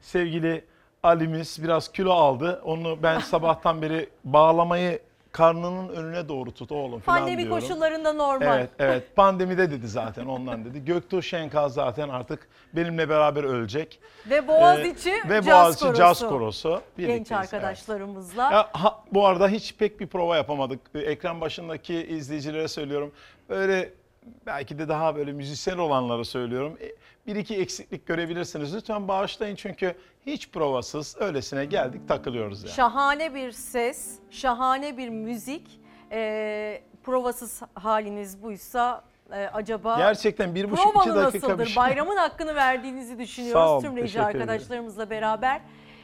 [0.00, 0.64] sevgili
[1.02, 2.62] Ali'miz biraz kilo aldı.
[2.64, 5.00] Onu ben sabahtan beri bağlamayı
[5.32, 7.60] karnının önüne doğru tut oğlum falan Pandemi diyorum.
[7.60, 8.58] koşullarında normal.
[8.58, 9.16] Evet, evet.
[9.16, 10.84] Pandemide dedi zaten ondan dedi.
[10.84, 14.00] Göktuğ Şenkal zaten artık benimle beraber ölecek.
[14.30, 15.98] Ve Boğaziçi Ee, ve Caz Boğaziçi Korosu.
[15.98, 16.70] Caz Korosu.
[16.96, 17.54] Genç Birlikteyiz, evet.
[17.54, 18.42] arkadaşlarımızla.
[18.42, 20.80] Ya, ha, bu arada hiç pek bir prova yapamadık.
[20.94, 23.12] Ee, Ekran başındaki izleyicilere söylüyorum.
[23.48, 23.92] Böyle
[24.46, 26.78] belki de daha böyle müzisyen olanlara söylüyorum.
[26.82, 26.88] E,
[27.26, 28.74] Bir iki eksiklik görebilirsiniz.
[28.74, 29.94] Lütfen bağışlayın çünkü
[30.26, 32.72] hiç provasız öylesine geldik takılıyoruz yani.
[32.74, 35.80] Şahane bir ses, şahane bir müzik.
[36.12, 41.76] Ee, provasız haliniz buysa e, acaba Gerçekten bir buçuk iki dakika bir şey.
[41.76, 44.40] Bayramın hakkını verdiğinizi düşünüyoruz Sağ olun, tüm reji teşekkür ederim.
[44.40, 45.60] arkadaşlarımızla beraber.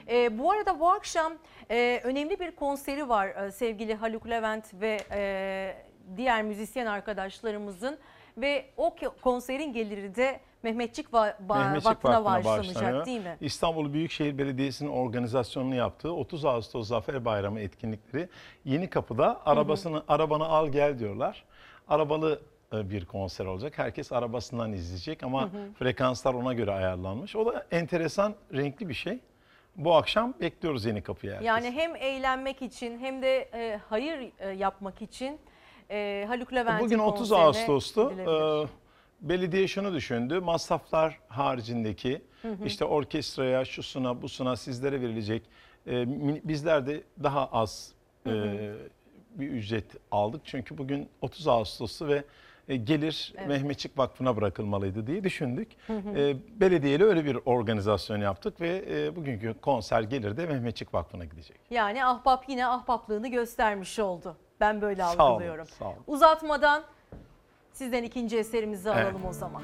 [0.08, 1.32] Ee, bu arada bu akşam
[1.70, 5.76] e, önemli bir konseri var e, sevgili Haluk Levent ve e,
[6.16, 7.98] diğer müzisyen arkadaşlarımızın
[8.36, 13.36] ve o konserin geliri de Mehmetçik Va- Mehmetçik Vakfı'na bağışlanacak değil mi?
[13.40, 18.28] İstanbul Büyükşehir Belediyesi'nin organizasyonunu yaptığı 30 Ağustos Zafer Bayramı etkinlikleri
[18.64, 21.44] Yeni Kapı'da arabasını arabanı al gel diyorlar.
[21.88, 22.40] Arabalı
[22.72, 23.78] e, bir konser olacak.
[23.78, 25.72] Herkes arabasından izleyecek ama Hı hı.
[25.78, 27.36] frekanslar ona göre ayarlanmış.
[27.36, 29.18] O da enteresan, renkli bir şey.
[29.76, 31.40] Bu akşam bekliyoruz Yeni Kapı'ya.
[31.40, 35.38] Yani hem eğlenmek için hem de e, hayır e, yapmak için
[35.90, 38.12] e, Haluk Levent'in Bugün 30 konserine Ağustos'tu.
[38.18, 38.66] Ee,
[39.28, 40.40] belediye şunu düşündü.
[40.40, 42.66] Masraflar haricindeki Hı hı.
[42.66, 45.42] işte orkestraya, şusuna, busuna sizlere verilecek.
[45.86, 46.04] e,
[46.48, 47.92] bizler de daha az
[48.24, 48.34] Hı hı.
[48.46, 48.72] e,
[49.34, 50.40] bir ücret aldık.
[50.44, 52.24] Çünkü bugün 30 Ağustos'u ve
[52.68, 53.48] e, gelir Evet.
[53.48, 55.68] Mehmetçik Vakfı'na bırakılmalıydı diye düşündük.
[55.86, 56.18] Hı hı.
[56.18, 61.60] E, belediyeyle öyle bir organizasyon yaptık ve e, bugünkü konser gelir de Mehmetçik Vakfı'na gidecek.
[61.70, 64.36] Yani ahbap yine ahbaplığını göstermiş oldu.
[64.60, 65.66] Ben böyle Sağ olun, algılıyorum.
[65.66, 65.96] sağ olun.
[66.06, 66.82] Uzatmadan
[67.72, 69.04] sizden ikinci eserimizi Evet.
[69.06, 69.62] alalım o zaman.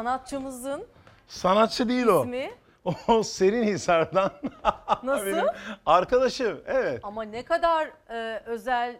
[0.00, 0.86] Sanatçımızın
[1.28, 2.20] Sanatçı değil o.
[2.24, 2.50] ismi
[3.08, 4.30] O Serinhisar'dan.
[5.02, 5.26] Nasıl?
[5.26, 5.46] Benim
[5.86, 6.60] arkadaşım.
[6.66, 7.00] Evet.
[7.02, 8.96] ama ne kadar e, özel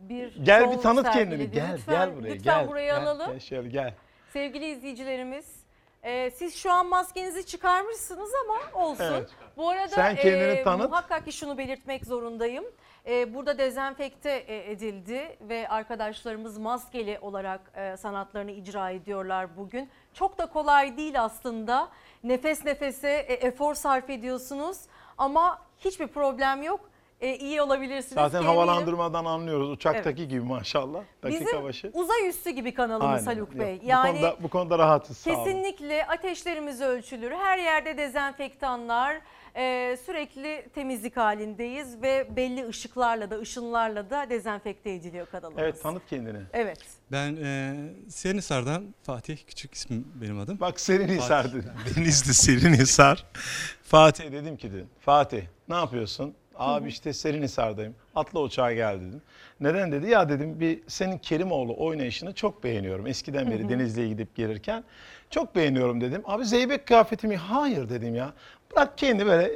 [0.00, 1.30] bir Gel şov bir tanıt sergiledi.
[1.30, 1.50] kendini.
[1.50, 2.34] Gel lütfen, gel buraya.
[2.34, 3.30] Lütfen gel, buraya gel, alalım.
[3.30, 3.94] Gel şöyle gel.
[4.32, 5.64] Sevgili izleyicilerimiz
[6.02, 9.04] Ee, siz şu an maskenizi çıkarmışsınız ama olsun.
[9.04, 9.28] Evet.
[9.56, 10.90] Bu arada Sen kendini e, tanıt.
[10.90, 12.64] muhakkak ki şunu belirtmek zorundayım.
[13.06, 19.90] E, burada dezenfekte e, edildi ve arkadaşlarımız maskeli olarak e, sanatlarını icra ediyorlar bugün.
[20.14, 21.88] Çok da kolay değil aslında.
[22.24, 24.78] Nefes nefese e, efor sarf ediyorsunuz
[25.18, 26.80] ama hiçbir problem yok.
[27.20, 28.14] E, iyi olabilirsiniz.
[28.14, 28.52] Zaten eminim.
[28.52, 29.70] havalandırmadan anlıyoruz.
[29.70, 31.02] Uçaktaki gibi maşallah.
[31.22, 31.90] Dakika Bizim başı.
[31.94, 33.40] uzay üssü gibi kanalımız Aynen.
[33.40, 33.74] Haluk Bey.
[33.74, 35.24] Yok, Yani bu, konuda, bu konuda rahatız.
[35.24, 37.30] Kesinlikle ateşlerimiz ölçülür.
[37.32, 39.20] Her yerde dezenfektanlar,
[39.56, 45.62] e, sürekli temizlik halindeyiz ve belli ışıklarla da ışınlarla da dezenfekte ediliyor kanalımız.
[45.62, 46.38] Evet tanıt kendini.
[46.52, 46.78] Evet.
[47.12, 47.74] Ben e,
[48.08, 50.60] Serinhisar'dan Fatih Küçük ismim benim adım.
[50.60, 51.54] Bak Serinhisar Fatih.
[51.58, 51.72] dedim.
[51.96, 53.24] Denizli Serinhisar.
[53.82, 54.88] Fatih dedim ki dedim.
[55.00, 56.34] Fatih ne yapıyorsun?
[56.56, 57.94] Abi işte Serinhisar'dayım.
[58.14, 59.22] Atla uçağa gel dedim.
[59.60, 60.10] Neden dedi?
[60.10, 63.06] Ya dedim bir senin Kerimoğlu oynayışını çok beğeniyorum.
[63.06, 64.84] Eskiden beri Denizli'ye gidip gelirken
[65.30, 66.22] çok beğeniyorum dedim.
[66.24, 68.32] Abi Zeybek kıyafetimi hayır dedim ya.
[68.76, 69.52] Bırak kendi böyle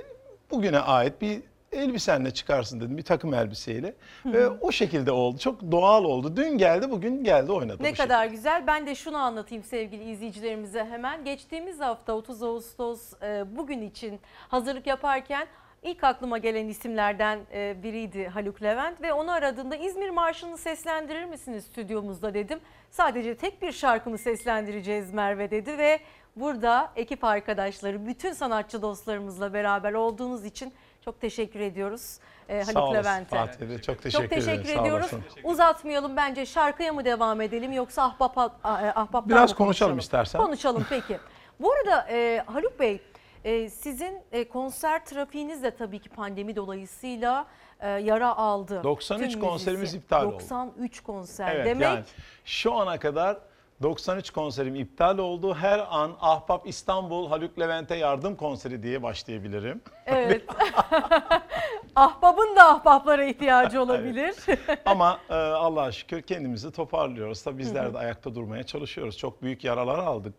[0.50, 1.40] bugüne ait bir
[1.72, 2.96] elbisenle çıkarsın dedim.
[2.96, 3.94] Bir takım elbiseyle.
[4.26, 5.38] Ve o şekilde oldu.
[5.38, 6.36] Çok doğal oldu.
[6.36, 7.82] Dün geldi bugün geldi oynadı.
[7.82, 8.66] Ne kadar güzel.
[8.66, 11.24] Ben de şunu anlatayım sevgili izleyicilerimize hemen.
[11.24, 15.46] Geçtiğimiz hafta 30 Ağustos e, bugün için hazırlık yaparken
[15.82, 21.64] ilk aklıma gelen isimlerden e, biriydi Haluk Levent ve onu aradığında İzmir Marşı'nı seslendirir misiniz
[21.64, 22.60] stüdyomuzda dedim.
[22.90, 26.00] Sadece tek bir şarkımı seslendireceğiz Merve dedi ve
[26.40, 30.72] burada ekip arkadaşları bütün sanatçı dostlarımızla beraber olduğunuz için
[31.04, 33.36] çok teşekkür ediyoruz e, Sağ Haluk olasın Levent'e.
[33.36, 34.80] Fatih de çok teşekkür Çok teşekkür ederim.
[34.80, 35.10] Ediyoruz.
[35.44, 38.52] Uzatmayalım bence şarkıya mı devam edelim yoksa ahbap, ah-
[38.96, 40.40] ahbaplar Biraz mı konuşalım istersen.
[40.40, 41.18] Konuşalım peki.
[41.60, 43.00] Bu arada e, Haluk Bey
[43.44, 47.46] e, sizin e, konser trafiğiniz de tabii ki pandemi dolayısıyla
[47.80, 48.80] e, yara aldı.
[48.84, 50.00] 93 Tüm konserimiz müzisyen.
[50.00, 50.34] iptal oldu.
[50.34, 51.82] 93 konser Evet demek.
[51.82, 52.04] yani
[52.44, 53.36] şu ana kadar
[53.82, 55.54] 93 konserim iptal oldu.
[55.54, 59.80] Her an Ahbap İstanbul Haluk Levent'e yardım konseri diye başlayabilirim.
[60.06, 60.42] Evet.
[61.96, 64.34] Ahbabın da ahbaplara ihtiyacı olabilir.
[64.86, 67.42] Ama e, Allah'a şükür kendimizi toparlıyoruz.
[67.42, 69.18] Tabii bizler de ayakta durmaya çalışıyoruz.
[69.18, 70.34] Çok büyük yaralar aldık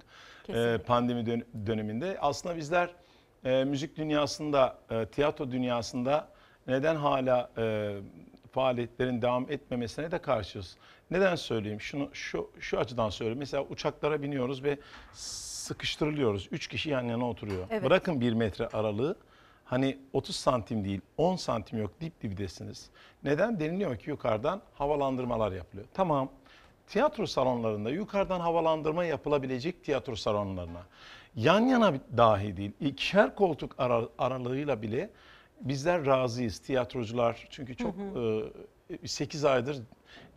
[0.49, 2.17] e, pandemi dön- döneminde.
[2.21, 2.89] Aslında bizler
[3.45, 6.27] e, müzik dünyasında, e, tiyatro dünyasında
[6.67, 7.95] neden hala e,
[8.51, 10.77] faaliyetlerin devam etmemesine de karşıyız.
[11.11, 11.81] Neden söyleyeyim?
[11.81, 13.39] Şunu şu şu açıdan söyleyeyim.
[13.39, 14.77] Mesela uçaklara biniyoruz ve
[15.13, 16.47] sıkıştırılıyoruz.
[16.51, 17.67] Üç kişi yan yana oturuyor.
[17.69, 17.83] Evet.
[17.83, 19.15] Bırakın bir metre aralığı.
[19.65, 22.89] Hani 30 santim değil 10 santim yok dip dibidesiniz.
[23.23, 23.59] Neden?
[23.59, 25.87] Deniliyor ki yukarıdan havalandırmalar yapılıyor.
[25.93, 26.29] Tamam
[26.87, 30.81] tiyatro salonlarında yukarıdan havalandırma yapılabilecek tiyatro salonlarına
[31.35, 35.09] yan yana dahi değil ikişer koltuk ara- aralığıyla bile
[35.61, 37.95] bizler razıyız tiyatrocular çünkü çok
[39.03, 39.77] e, 8 aydır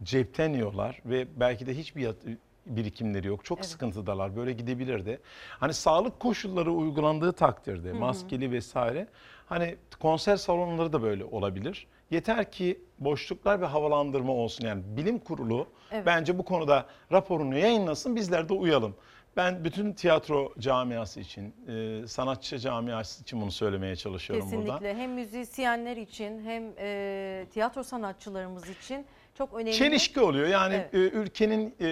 [0.03, 2.27] cepten yiyorlar ve belki de hiçbir yat-
[2.67, 3.45] birikimleri yok.
[3.45, 4.37] Çok sıkıntıdalar.
[4.37, 5.21] Böyle gidebilirdi.
[5.61, 9.07] Hani sağlık koşulları uygulandığı takdirde maskeli vesaire
[9.47, 11.87] hani konser salonları da böyle olabilir.
[12.11, 14.67] Yeter ki boşluklar ve havalandırma olsun.
[14.67, 16.07] Yani bilim kurulu Evet.
[16.07, 18.17] bence bu konuda raporunu yayınlasın.
[18.17, 18.95] Bizler de uyalım.
[19.37, 24.65] Ben bütün tiyatro camiası için, e, sanatçı camiası için bunu söylemeye çalışıyorum burada.
[24.65, 29.07] Kesinlikle hem müzisyenler için hem e, tiyatro sanatçılarımız için
[29.43, 29.73] çok önemli.
[29.73, 30.49] Çelişki oluyor.
[30.49, 30.95] Yani Evet.
[30.95, 31.87] e, ülkenin e,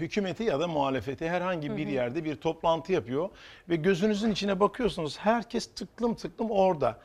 [0.00, 1.92] hükümeti ya da muhalefeti herhangi bir Hı hı.
[1.92, 3.28] yerde bir toplantı yapıyor
[3.68, 5.18] ve gözünüzün içine bakıyorsunuz.
[5.18, 6.98] Herkes tıklım tıklım orada.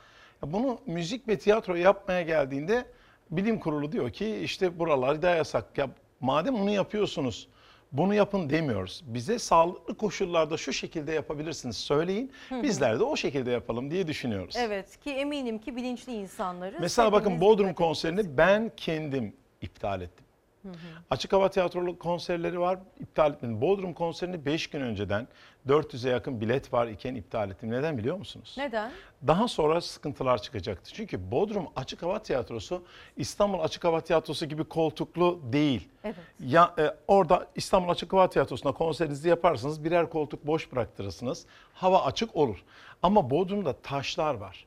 [0.45, 2.85] Bunu müzik ve tiyatro yapmaya geldiğinde
[3.31, 5.77] bilim kurulu diyor ki işte buralarda yasak.
[5.77, 5.89] Ya
[6.19, 7.47] madem onu yapıyorsunuz
[7.91, 9.03] bunu yapın demiyoruz.
[9.05, 12.31] Bize sağlıklı koşullarda şu şekilde yapabilirsiniz söyleyin.
[12.63, 14.55] Bizler de o şekilde yapalım diye düşünüyoruz.
[14.57, 16.79] Evet ki eminim ki bilinçli insanlarız.
[16.79, 19.33] Mesela bakın Bodrum konserini ben kendim
[19.64, 20.26] iptal ettim.
[20.64, 20.73] Hı hı.
[21.10, 23.61] Açık hava tiyatrolu konserleri var iptal etmedim.
[23.61, 25.27] Bodrum konserini 5 gün önceden
[25.68, 27.72] 400'e yakın bilet var iken iptal ettim.
[27.72, 28.56] Neden biliyor musunuz?
[28.57, 28.91] Neden?
[29.27, 30.91] Daha sonra sıkıntılar çıkacaktı.
[30.94, 32.84] Çünkü Bodrum Açık Hava Tiyatrosu
[33.18, 35.90] İstanbul Açık Hava Tiyatrosu gibi koltuklu değil.
[36.03, 36.15] Evet.
[36.40, 39.84] Ya e, orada İstanbul Açık Hava Tiyatrosu'nda konserinizi yaparsınız.
[39.84, 41.45] Birer koltuk boş bıraktırırsınız.
[41.73, 42.64] Hava açık olur.
[43.03, 44.65] Ama Bodrum'da taşlar var.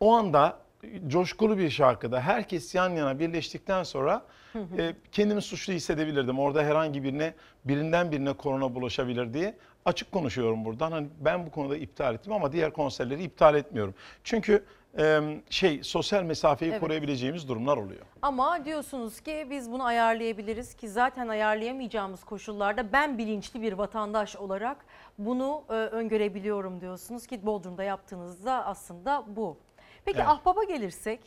[0.00, 0.58] O anda
[1.06, 4.22] coşkulu bir şarkıda herkes yan yana birleştikten sonra
[4.52, 4.82] Hı hı.
[4.82, 6.38] e, kendimi suçlu hissedebilirdim.
[6.38, 7.34] Orada herhangi birine
[7.64, 10.92] birinden birine korona bulaşabilir diye açık konuşuyorum buradan.
[10.92, 13.94] Hani ben bu konuda iptal ettim ama diğer konserleri iptal etmiyorum.
[14.24, 14.64] Çünkü
[14.98, 16.80] e, şey sosyal mesafeyi Evet.
[16.80, 18.00] koruyabileceğimiz durumlar oluyor.
[18.22, 24.76] Ama diyorsunuz ki biz bunu ayarlayabiliriz ki zaten ayarlayamayacağımız koşullarda ben bilinçli bir vatandaş olarak
[25.18, 29.56] bunu e, öngörebiliyorum diyorsunuz ki Bodrum'da yaptığınızda aslında bu.
[30.04, 30.28] Peki Evet.
[30.28, 31.20] Ahbap'a gelirsek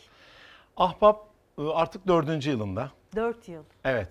[0.77, 1.27] Ahbap
[1.57, 2.91] e, artık dördüncü yılında.
[3.15, 3.64] 4 yıl.
[3.84, 4.10] Evet.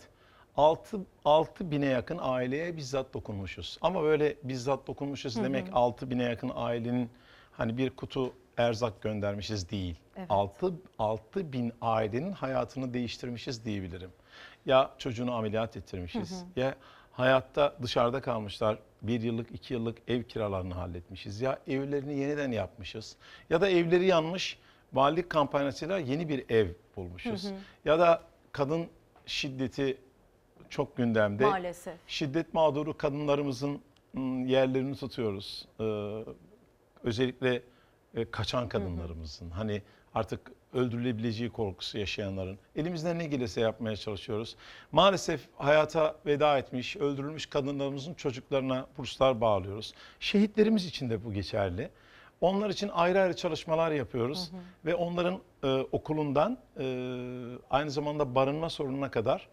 [0.56, 3.78] 6, 6 bine yakın aileye bizzat dokunmuşuz.
[3.82, 5.44] Ama böyle bizzat dokunmuşuz Hı hı.
[5.44, 7.10] demek 6 bine yakın ailenin
[7.52, 9.96] hani bir kutu erzak göndermişiz değil.
[10.16, 10.26] Evet.
[10.30, 14.10] 6, 6 bin ailenin hayatını değiştirmişiz diyebilirim.
[14.66, 16.60] Ya çocuğunu ameliyat ettirmişiz Hı hı.
[16.60, 16.74] ya
[17.12, 18.78] hayatta dışarıda kalmışlar.
[19.02, 21.40] Bir yıllık, iki yıllık ev kiralarını halletmişiz.
[21.40, 23.16] Ya evlerini yeniden yapmışız.
[23.50, 24.58] Ya da evleri yanmış
[24.92, 27.44] valilik kampanyasıyla yeni bir ev bulmuşuz.
[27.44, 27.54] Hı hı.
[27.84, 28.22] Ya da
[28.52, 28.86] kadın
[29.26, 29.98] şiddeti
[30.68, 31.46] çok gündemde.
[31.46, 31.94] Maalesef.
[32.06, 33.80] Şiddet mağduru kadınlarımızın
[34.16, 35.68] ım, yerlerini tutuyoruz.
[35.80, 35.84] Ee,
[37.04, 37.62] özellikle
[38.14, 39.82] e, kaçan kadınlarımızın hani
[40.14, 44.56] artık öldürülebileceği korkusu yaşayanların elimizden ne gelirse yapmaya çalışıyoruz.
[44.92, 49.94] Maalesef hayata veda etmiş, öldürülmüş kadınlarımızın çocuklarına burslar bağlıyoruz.
[50.20, 51.90] Şehitlerimiz için de bu geçerli.
[52.40, 54.60] Onlar için ayrı ayrı çalışmalar yapıyoruz Hı hı.
[54.84, 56.84] ve onların e, okulundan e,
[57.70, 59.48] aynı zamanda barınma sorununa kadar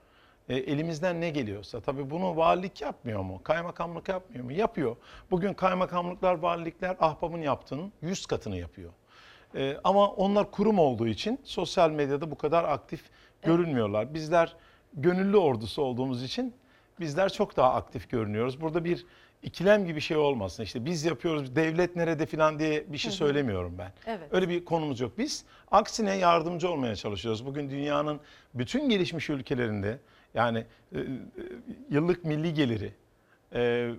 [0.50, 3.42] e, elimizden ne geliyorsa tabii bunu valilik yapmıyor mu?
[3.44, 4.52] Kaymakamlık yapmıyor mu?
[4.52, 4.96] Yapıyor.
[5.32, 8.92] Bugün kaymakamlıklar, valilikler ahbabın yaptığının 100 katını yapıyor.
[9.58, 13.02] E, ama onlar kurum olduğu için sosyal medyada bu kadar aktif
[13.42, 14.14] görünmüyorlar.
[14.14, 14.56] Bizler
[14.94, 16.54] gönüllü ordusu olduğumuz için
[17.00, 18.62] bizler çok daha aktif görünüyoruz.
[18.62, 19.06] Burada bir
[19.44, 20.64] ikilem gibi şey olmasın.
[20.64, 23.92] İşte biz yapıyoruz, devlet nerede falan diye bir şey söylemiyorum ben.
[24.06, 24.28] Evet.
[24.32, 25.18] Öyle bir konumuz yok.
[25.18, 27.46] Biz aksine yardımcı olmaya çalışıyoruz.
[27.46, 28.20] Bugün dünyanın
[28.54, 30.00] bütün gelişmiş ülkelerinde
[30.34, 31.04] yani e, e,
[31.90, 32.94] yıllık milli geliri,
[33.54, 33.92] e,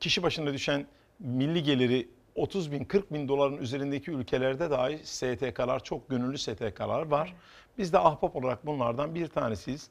[0.00, 0.86] kişi başına düşen
[1.18, 7.34] milli geliri 30 bin 40 bin doların üzerindeki ülkelerde dahi STK'lar çok gönüllü STK'lar var.
[7.78, 9.88] Biz de ahbap olarak bunlardan bir tanesiyiz.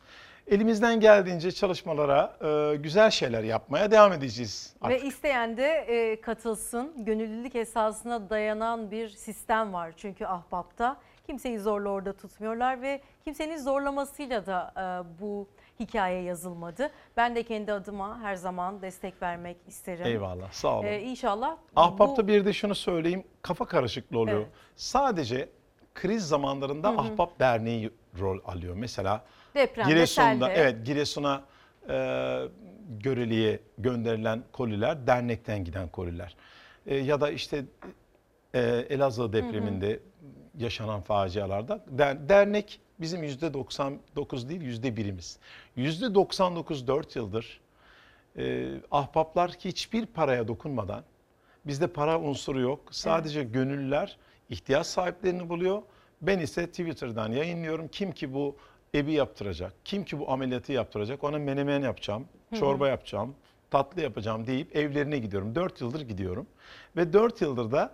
[0.48, 4.76] Elimizden geldiğince çalışmalara e, güzel şeyler yapmaya devam edeceğiz.
[4.88, 7.06] Ve isteyen de e, katılsın.
[7.06, 10.98] Gönüllülük esasına dayanan bir sistem var çünkü Ahbap'ta.
[11.28, 15.48] Kimseyi zorla orada tutmuyorlar ve kimsenin zorlamasıyla da e, bu
[15.80, 16.90] hikaye yazılmadı.
[17.18, 20.06] Ben de kendi adıma her zaman destek vermek isterim.
[20.06, 20.88] Eyvallah sağ olun.
[20.88, 24.38] E, inşallah Ahbap'ta bu- bir de şunu söyleyeyim kafa karışıklığı oluyor.
[24.40, 24.48] Evet.
[24.76, 25.50] Sadece
[25.96, 26.98] kriz zamanlarında Hı hı.
[27.02, 28.76] Ahbap Derneği rol alıyor.
[28.76, 29.26] Mesela
[29.56, 30.54] Depremde, Giresun'da selde.
[30.62, 31.44] evet Giresun'a
[31.90, 32.40] e,
[33.00, 36.36] Göreli'ye gönderilen koliler dernekten giden koliler.
[36.86, 37.66] E, ya da işte
[38.54, 38.60] e,
[38.90, 40.00] Elazığ depreminde
[40.58, 45.16] yaşanan facialarda der- dernek bizim yüzde 99 değil yüzde birimiz.
[45.16, 45.40] Yüzde
[45.78, 47.62] 99 4 yıldır
[48.38, 51.04] e, ahbaplar hiçbir paraya dokunmadan
[51.66, 52.80] bizde para unsuru yok.
[52.92, 54.18] Sadece gönüllüler
[54.50, 55.82] ihtiyaç sahiplerini buluyor.
[56.22, 57.88] Ben ise Twitter'dan yayınlıyorum.
[57.88, 58.56] Kim ki bu
[58.96, 62.60] ebi yaptıracak, kim ki bu ameliyatı yaptıracak ona menemen yapacağım, Hı hı.
[62.60, 63.36] çorba yapacağım,
[63.72, 65.56] tatlı yapacağım deyip evlerine gidiyorum.
[65.56, 66.48] 4 yıldır gidiyorum.
[66.96, 67.92] Ve 4 yıldır da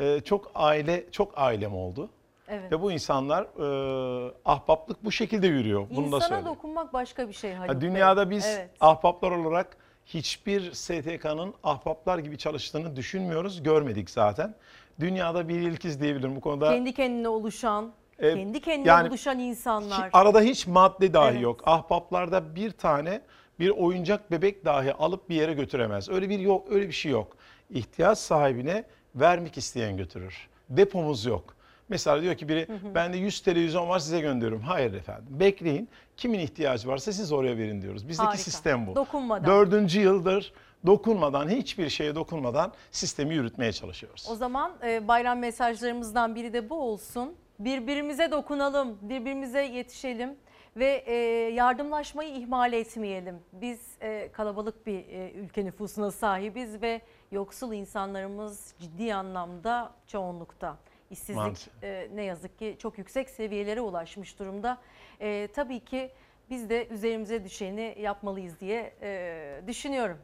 [0.00, 2.10] e, çok aile, çok ailem oldu.
[2.50, 2.72] Evet.
[2.72, 5.86] Ve bu insanlar e, ahbaplık bu şekilde yürüyor.
[5.90, 6.46] Bunu da İnsana söyleyeyim.
[6.46, 7.88] dokunmak başka bir şey Haluk Ha, Bey.
[7.88, 8.70] dünyada biz Evet.
[8.80, 14.54] ahbaplar olarak hiçbir STK'nın ahbaplar gibi çalıştığını düşünmüyoruz, görmedik zaten.
[15.00, 16.70] Dünyada bir ilkiz diyebilirim bu konuda.
[16.70, 20.10] kendi kendine oluşan, E, kendi kendine yani oluşan insanlar.
[20.12, 21.42] Arada hiç madde dahi Evet.
[21.42, 21.60] yok.
[21.68, 23.20] Ahbaplarda bir tane
[23.60, 26.08] bir oyuncak bebek dahi alıp bir yere götüremez.
[26.08, 27.36] Öyle bir yok, öyle bir şey yok.
[27.70, 30.48] İhtiyaç sahibine vermek isteyen götürür.
[30.68, 31.54] Depomuz yok.
[31.90, 34.62] Mesela diyor ki biri bende 100 televizyon var size gönderiyorum.
[34.62, 35.26] Hayır efendim.
[35.30, 35.88] Bekleyin.
[36.16, 38.08] Kimin ihtiyacı varsa siz oraya verin diyoruz.
[38.08, 38.42] Bizdeki Harika.
[38.42, 38.94] sistem bu.
[38.94, 39.46] Dokunmadan.
[39.46, 40.52] Dördüncü yıldır
[40.86, 44.28] dokunmadan, hiçbir şeye dokunmadan sistemi yürütmeye çalışıyoruz.
[44.30, 47.34] O zaman e, bayram mesajlarımızdan biri de bu olsun.
[47.58, 50.36] Birbirimize dokunalım, birbirimize yetişelim
[50.76, 51.14] ve e,
[51.54, 53.38] yardımlaşmayı ihmal etmeyelim.
[53.52, 57.00] Biz e, kalabalık bir e, ülke nüfusuna sahibiz ve
[57.30, 60.76] yoksul insanlarımız ciddi anlamda çoğunlukta.
[61.10, 61.84] İşsizlik Maalesef.
[61.84, 64.78] e, ne yazık ki çok yüksek seviyelere ulaşmış durumda.
[65.20, 66.10] E, tabii ki
[66.50, 70.18] biz de üzerimize düşeni yapmalıyız diye e, düşünüyorum.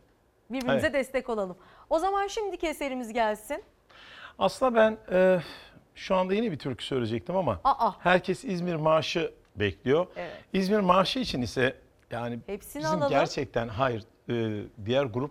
[0.50, 0.94] Birbirimize Evet.
[0.94, 1.56] destek olalım.
[1.90, 3.64] O zaman şimdiki eserimiz gelsin.
[4.38, 5.40] Aslında ben e,
[5.94, 7.92] şu anda yine bir türkü söyleyecektim ama Aa.
[8.04, 10.06] herkes İzmir Marşı bekliyor.
[10.16, 10.32] Evet.
[10.52, 11.76] İzmir Marşı için ise
[12.10, 13.10] yani Hepsini bizim alalım.
[13.10, 15.30] gerçekten hayır e, diğer grup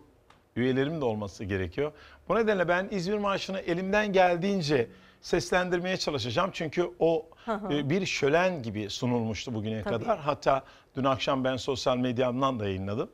[0.55, 1.91] üyelerim de olması gerekiyor.
[2.29, 4.87] Bu nedenle ben İzmir Marşı'nı elimden geldiğince
[5.25, 6.49] seslendirmeye çalışacağım.
[6.53, 7.25] Çünkü o
[7.71, 9.93] e, bir şölen gibi sunulmuştu bugüne Tabii.
[10.03, 10.19] kadar.
[10.19, 10.63] Hatta
[10.95, 13.09] dün akşam ben sosyal medyamdan da yayınladım.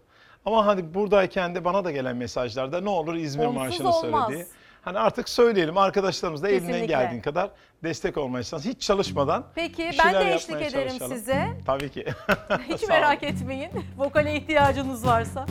[0.45, 4.29] Ama hani buradayken de bana da gelen mesajlarda ne olur İzmir Onsuz Marşı'nı olmaz.
[4.29, 4.47] diye.
[4.81, 6.85] Hani artık söyleyelim arkadaşlarımız da elinden Kesinlikle.
[6.87, 7.49] geldiğin kadar
[7.83, 8.69] destek olmaya çalışsın.
[8.69, 11.17] Hiç çalışmadan Peki ben de eşlik ederim çalışalım.
[11.17, 11.47] size.
[11.65, 12.05] Tabii ki.
[12.69, 13.71] Hiç merak etmeyin.
[13.97, 15.45] Vokale ihtiyacınız varsa.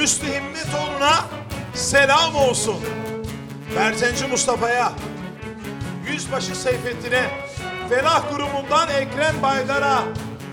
[0.00, 1.24] Hüsnü Himmetoğlu'na
[1.74, 2.76] selam olsun.
[3.76, 4.92] Berzenci Mustafa'ya,
[6.12, 7.30] Yüzbaşı Seyfettin'e,
[7.88, 10.02] Felah grubundan Ekrem Baydar'a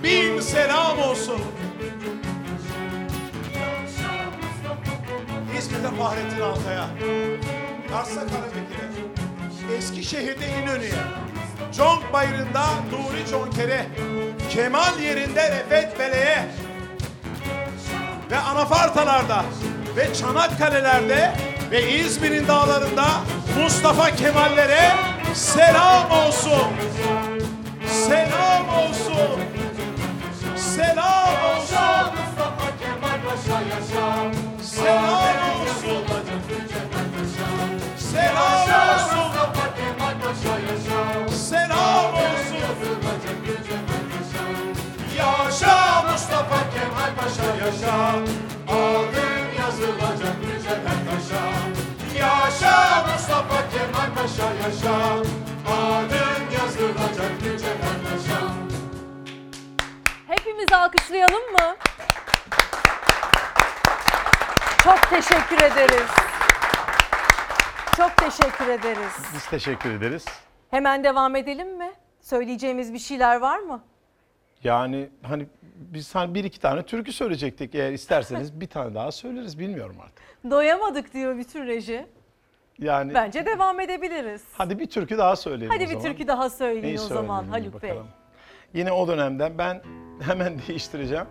[0.04, 1.42] bin selam olsun.
[5.58, 6.88] İzmir'de Fahrettin Altay'a,
[7.92, 11.04] Kars'ta Karabekir'e, Eskişehir'de İnönü'ye,
[11.78, 13.86] Conk Bayırı'nda Nuri Conker'e,
[14.50, 16.65] Kemal yerinde Refet Bele'ye
[18.32, 19.46] ve Anafartalar'da
[19.96, 21.36] ve Çanakkale'lerde
[21.72, 23.06] ve İzmir'in dağlarında
[23.64, 24.92] Mustafa Kemal'lere
[25.34, 26.68] selam olsun.
[53.36, 55.12] Mustafa Kemal Paşa yaşa.
[55.68, 58.42] Adın yazılacak mücevher taşa.
[60.28, 61.76] Hepimiz alkışlayalım mı?
[64.84, 66.10] Çok teşekkür ederiz.
[67.98, 69.14] Çok teşekkür ederiz.
[69.34, 70.26] Biz teşekkür ederiz.
[70.72, 71.92] Hemen devam edelim mi?
[72.22, 73.84] Söyleyeceğimiz bir şeyler var mı?
[74.64, 77.76] Yani hani biz hani bir iki tane türkü söyleyecektik.
[77.76, 80.52] Eğer isterseniz bir tane daha söyleriz bilmiyorum artık.
[80.52, 82.15] Doyamadık diyor bütün reji.
[82.80, 84.44] Yani Bence devam edebiliriz.
[84.54, 86.02] hadi bir türkü daha söyleyelim Hadi o bir zaman.
[86.04, 87.90] türkü daha söyleyin Neyi o zaman söyleyelim Haluk Bey.
[87.90, 88.08] bakalım.
[88.74, 89.82] Yine o dönemden ben
[90.22, 91.26] hemen değiştireceğim.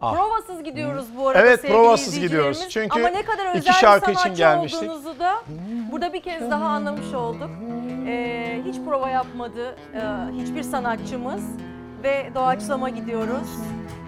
[0.00, 0.14] Ah.
[0.14, 2.58] Provasız gidiyoruz bu arada Evet, sevgili provasız izleyicilerimiz.
[2.58, 2.72] gidiyoruz.
[2.72, 4.82] Çünkü Ama ne kadar iki özel şarkı bir için sanatçı gelmiştik.
[4.90, 5.34] olduğunuzu da
[5.92, 7.50] burada bir kez daha anlamış olduk.
[8.06, 10.00] Ee, hiç prova yapmadı e,
[10.42, 11.42] hiçbir sanatçımız
[12.02, 13.48] ve doğaçlama gidiyoruz.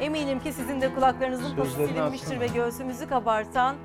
[0.00, 2.40] Eminim ki sizin de kulaklarınızın Sözlerini silinmiştir atsana.
[2.40, 3.76] ve göğsümüzü kabartan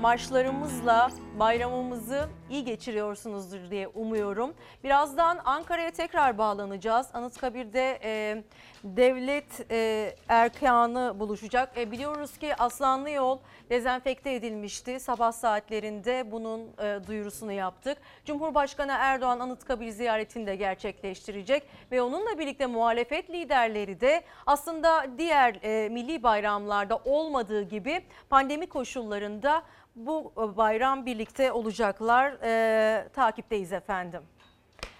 [0.00, 4.54] marşlarımızla bayramımızı iyi geçiriyorsunuzdur diye umuyorum.
[4.84, 7.06] Birazdan Ankara'ya tekrar bağlanacağız.
[7.12, 8.44] Anıtkabir'de e,
[8.84, 11.78] devlet e, erkanı buluşacak.
[11.78, 13.38] E, biliyoruz ki Aslanlı Yol
[13.70, 15.00] dezenfekte edilmişti.
[15.00, 17.98] Sabah saatlerinde bunun e, duyurusunu yaptık.
[18.24, 21.62] Cumhurbaşkanı Erdoğan Anıtkabir ziyaretini de gerçekleştirecek
[21.92, 29.62] ve onunla birlikte muhalefet liderleri de aslında diğer e, milli bayramlarda olmadığı gibi pandemi koşullarında
[29.96, 32.32] bu e, bayram birlikte olacaklar.
[32.42, 34.22] E, takipteyiz efendim.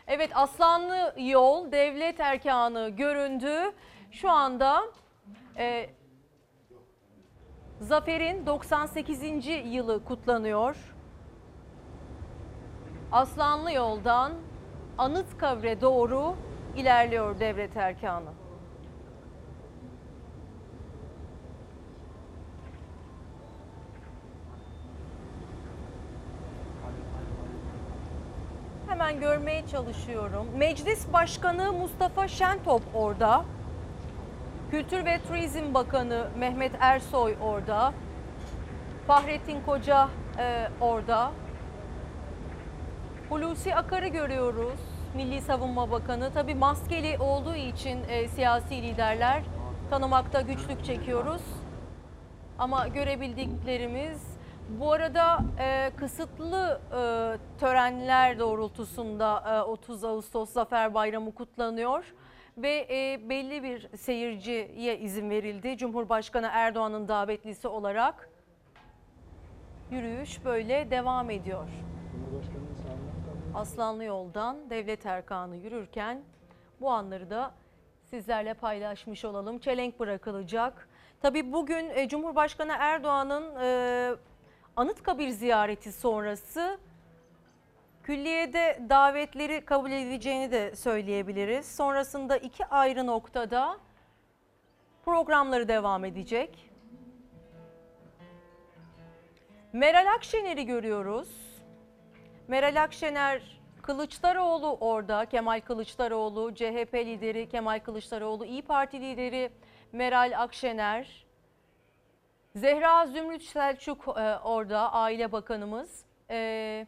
[0.07, 3.73] Evet Aslanlı Yol devlet erkanı göründü.
[4.11, 4.83] Şu anda
[5.59, 5.91] e,
[7.81, 9.23] Zafer'in 98.
[9.65, 10.95] yılı kutlanıyor.
[13.13, 14.33] Aslanlı Yol'dan
[14.99, 16.37] Anıtkabir'e doğru
[16.77, 18.46] ilerliyor devlet erkanı.
[28.89, 30.47] Hemen görmeye çalışıyorum.
[30.57, 33.45] Meclis Başkanı Mustafa Şentop orada.
[34.71, 37.93] Kültür ve Turizm Bakanı Mehmet Ersoy orada.
[39.07, 40.09] Fahrettin Koca
[40.39, 41.33] e, orada.
[43.29, 44.81] Hulusi Akar'ı görüyoruz.
[45.15, 46.31] Milli Savunma Bakanı.
[46.35, 49.43] Tabii maskeli olduğu için e, siyasi liderler
[49.91, 51.43] tanımakta güçlük çekiyoruz.
[52.59, 54.36] Ama görebildiklerimiz
[54.69, 57.01] bu arada e, kısıtlı e,
[57.61, 62.15] törenler doğrultusunda e, 30 Ağustos Zafer Bayramı kutlanıyor
[62.59, 65.77] ve e, belli bir seyirciye izin verildi.
[65.77, 68.31] Cumhurbaşkanı Erdoğan'ın davetlisi olarak
[69.91, 71.69] yürüyüş böyle devam ediyor.
[73.55, 76.21] Aslanlı yoldan Devlet Erkanı yürürken
[76.81, 77.55] bu anları da
[78.03, 79.59] sizlerle paylaşmış olalım.
[79.59, 80.89] Çelenk bırakılacak.
[81.23, 84.15] Tabii bugün e, Cumhurbaşkanı Erdoğan'ın e,
[84.77, 86.79] Anıtkabir ziyareti sonrası
[88.03, 91.77] külliyede davetleri kabul edileceğini de söyleyebiliriz.
[91.77, 93.79] Sonrasında iki ayrı noktada
[95.05, 96.71] programları devam edecek.
[99.73, 101.29] Meral Akşener'i görüyoruz.
[102.49, 109.51] Meral Akşener Kılıçdaroğlu orada, Kemal Kılıçdaroğlu, CHP lideri Kemal Kılıçdaroğlu, İyi Parti lideri
[109.93, 111.26] Meral Akşener,
[112.57, 116.05] Zehra Zümrüt Selçuk e, orada, Aile Bakanımız.
[116.31, 116.87] E,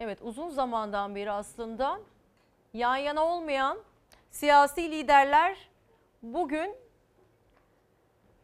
[0.00, 2.00] evet uzun zamandan beri aslında
[2.74, 3.78] yan yana olmayan
[4.30, 5.56] siyasi liderler
[6.22, 6.76] bugün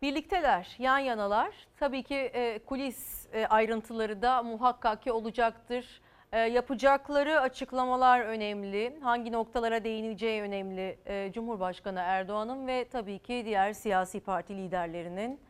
[0.02, 1.54] birlikteler, yan yanalar.
[1.76, 6.01] Tabii ki e, kulis e, ayrıntıları da muhakkak ki olacaktır.
[6.32, 8.98] E, yapacakları açıklamalar önemli.
[9.00, 15.40] Hangi noktalara değineceği önemli e, Cumhurbaşkanı Erdoğan'ın ve tabii ki diğer siyasi parti liderlerinin.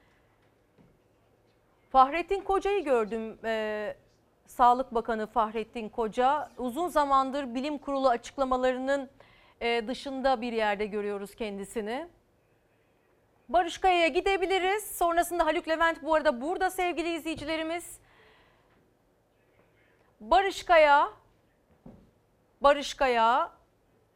[1.91, 3.39] Fahrettin Koca'yı gördüm.
[3.45, 3.97] E,
[4.47, 9.11] Sağlık Bakanı Fahrettin Koca uzun zamandır bilim kurulu açıklamalarının
[9.61, 12.07] e, dışında bir yerde görüyoruz kendisini.
[13.49, 14.97] Barış Kaya'ya gidebiliriz.
[14.97, 17.99] Sonrasında Haluk Levent bu arada burada sevgili izleyicilerimiz.
[20.31, 21.11] Barış Kaya,
[22.61, 23.53] Barış Kaya,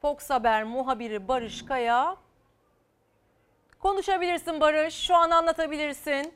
[0.01, 2.17] Fox Haber muhabiri Barış Kaya.
[3.79, 6.35] Konuşabilirsin Barış, şu an anlatabilirsin.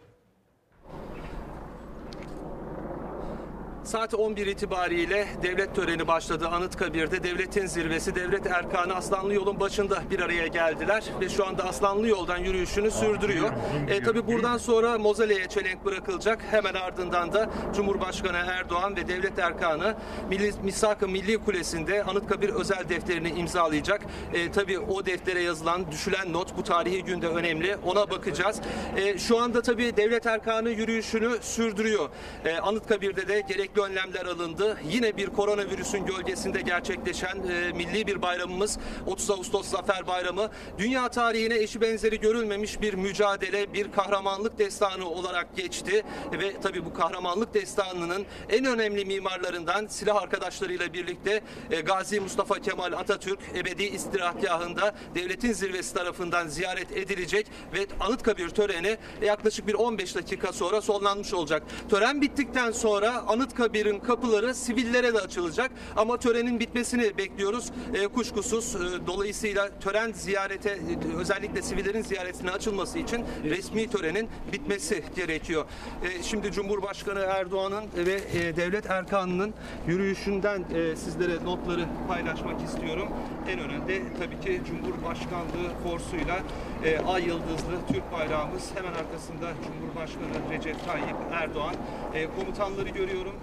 [3.84, 7.22] Saat 11 itibariyle devlet töreni başladı Anıtkabir'de.
[7.22, 12.38] Devletin zirvesi, devlet erkanı Aslanlı Yol'un başında bir araya geldiler ve şu anda Aslanlı Yol'dan
[12.38, 13.50] yürüyüşünü sürdürüyor.
[13.88, 16.42] E, tabii buradan sonra Mozele'ye çelenk bırakılacak.
[16.50, 19.94] Hemen ardından da Cumhurbaşkanı Erdoğan ve devlet erkanı
[20.28, 24.00] Milli, Misak-ı Milli Kulesi'nde Anıtkabir özel defterini imzalayacak.
[24.34, 27.76] E, tabii o deftere yazılan, düşülen not bu tarihi günde önemli.
[27.84, 28.60] Ona bakacağız.
[28.96, 32.08] E, şu anda tabii devlet erkanı yürüyüşünü sürdürüyor.
[32.44, 33.42] E, Anıtkabir'de de
[33.74, 34.78] gerekli önlemler alındı.
[34.92, 40.50] Yine bir koronavirüsün gölgesinde gerçekleşen e, milli bir bayramımız 30 Ağustos Zafer Bayramı.
[40.78, 46.02] Dünya tarihine eşi benzeri görülmemiş bir mücadele, bir kahramanlık destanı olarak geçti.
[46.32, 51.40] Ve tabii bu kahramanlık destanının en önemli mimarlarından silah arkadaşlarıyla birlikte
[51.70, 58.96] e, Gazi Mustafa Kemal Atatürk ebedi istirahatgahında devletin zirvesi tarafından ziyaret edilecek ve Anıtkabir töreni
[59.22, 61.62] yaklaşık bir 15 dakika sonra sonlanmış olacak.
[61.90, 63.24] Tören bittikten sonra
[63.60, 67.70] Anıtkabir'in kapıları sivillere de açılacak ama törenin bitmesini bekliyoruz.
[67.94, 70.78] E, kuşkusuz e, dolayısıyla tören ziyarete
[71.18, 75.64] özellikle sivillerin ziyaretine açılması için resmi törenin bitmesi gerekiyor.
[76.04, 79.54] E, şimdi Cumhurbaşkanı Erdoğan'ın ve e, devlet erkanının
[79.88, 83.08] yürüyüşünden e, sizlere notları paylaşmak istiyorum.
[83.48, 86.40] En önemli tabii ki Cumhurbaşkanlığı forsuyla
[86.84, 91.74] e, ay yıldızlı Türk bayrağımız hemen arkasında Cumhurbaşkanı Recep Tayyip Erdoğan.
[92.14, 93.34] E, komutanları görüyorum,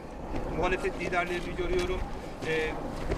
[0.57, 1.99] muhalefet liderlerini görüyorum.
[2.47, 2.53] E,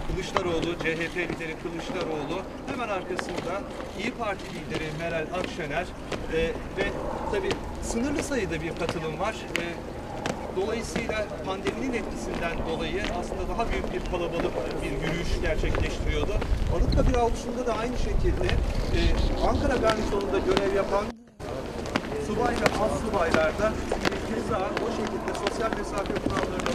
[0.07, 2.41] Kılıçdaroğlu, CHP lideri Kılıçdaroğlu,
[2.72, 3.61] hemen arkasında
[3.99, 5.86] İyi Parti lideri Meral Akşener
[6.34, 6.38] e,
[6.77, 6.86] ve
[7.31, 7.49] tabii
[7.84, 9.36] sınırlı sayıda bir katılım var.
[9.60, 9.64] E,
[10.56, 14.53] Dolayısıyla pandeminin etkisinden dolayı aslında daha büyük bir kalabalık
[14.84, 16.34] bir yürüyüş gerçekleştiriyordu.
[16.76, 18.48] Anıtkabir avlusunda da aynı şekilde
[18.98, 18.99] e,
[19.49, 21.06] Ankara Garnizonu'nda görev yapan
[22.27, 23.73] subay ve az subaylar da
[24.27, 26.72] keza o şekilde sosyal mesafe kurallarına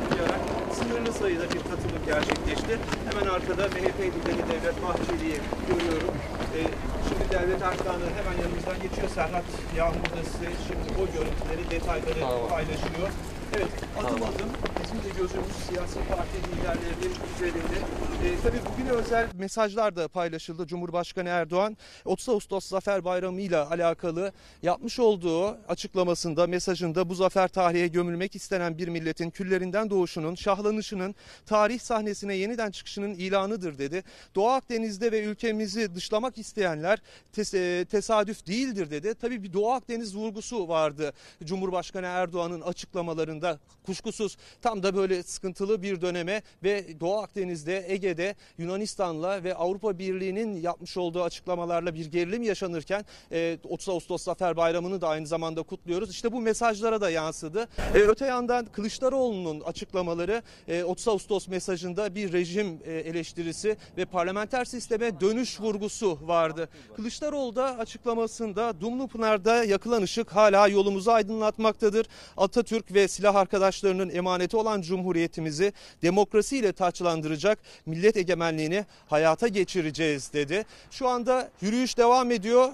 [0.95, 2.79] sınırlı sayıda bir katılım gerçekleşti.
[3.09, 5.39] Hemen arkada MHP lideri Devlet Bahçeli'yi
[5.69, 6.15] görüyorum.
[6.57, 6.61] E,
[7.09, 9.09] şimdi Devlet Erkanı hemen yanımızdan geçiyor.
[9.15, 9.45] Serhat
[9.77, 13.09] Yağmur da size şimdi o görüntüleri, detayları paylaşıyor.
[13.57, 13.69] Evet,
[13.99, 14.51] adım adım
[14.83, 17.79] bizim de gözümüz siyasi parti liderlerinin üzerinde.
[18.25, 20.67] E, tabii bugüne özel mesajlar da paylaşıldı.
[20.67, 24.33] Cumhurbaşkanı Erdoğan 30 Ağustos Zafer Bayramı ile alakalı
[24.63, 31.15] yapmış olduğu açıklamasında, mesajında bu zafer tarihe gömülmek istenen bir milletin küllerinden doğuşunun, şahlanışının,
[31.47, 34.03] tarih sahnesine yeniden çıkışının ilanıdır dedi.
[34.35, 36.99] Doğu Akdeniz'de ve ülkemizi dışlamak isteyenler
[37.37, 39.15] tes- e, tesadüf değildir dedi.
[39.21, 41.13] Tabii bir Doğu Akdeniz vurgusu vardı
[41.45, 43.44] Cumhurbaşkanı Erdoğan'ın açıklamalarında.
[43.87, 50.57] Kuşkusuz tam da böyle sıkıntılı bir döneme ve Doğu Akdeniz'de, Ege'de Yunanistan'la ve Avrupa Birliği'nin
[50.57, 56.11] yapmış olduğu açıklamalarla bir gerilim yaşanırken e, 30 Ağustos Zafer Bayramı'nı da aynı zamanda kutluyoruz.
[56.11, 57.69] İşte bu mesajlara da yansıdı.
[57.95, 64.65] E, öte yandan Kılıçdaroğlu'nun açıklamaları e, 30 Ağustos mesajında bir rejim e, eleştirisi ve parlamenter
[64.65, 66.69] sisteme dönüş vurgusu vardı.
[66.97, 72.07] Kılıçdaroğlu da açıklamasında Dumlupınar'da yakılan ışık hala yolumuzu aydınlatmaktadır.
[72.37, 80.65] Atatürk ve silah arkadaşlarının emaneti olan cumhuriyetimizi demokrasiyle taçlandıracak millet egemenliğini hayata geçireceğiz dedi.
[80.91, 82.73] Şu anda yürüyüş devam ediyor.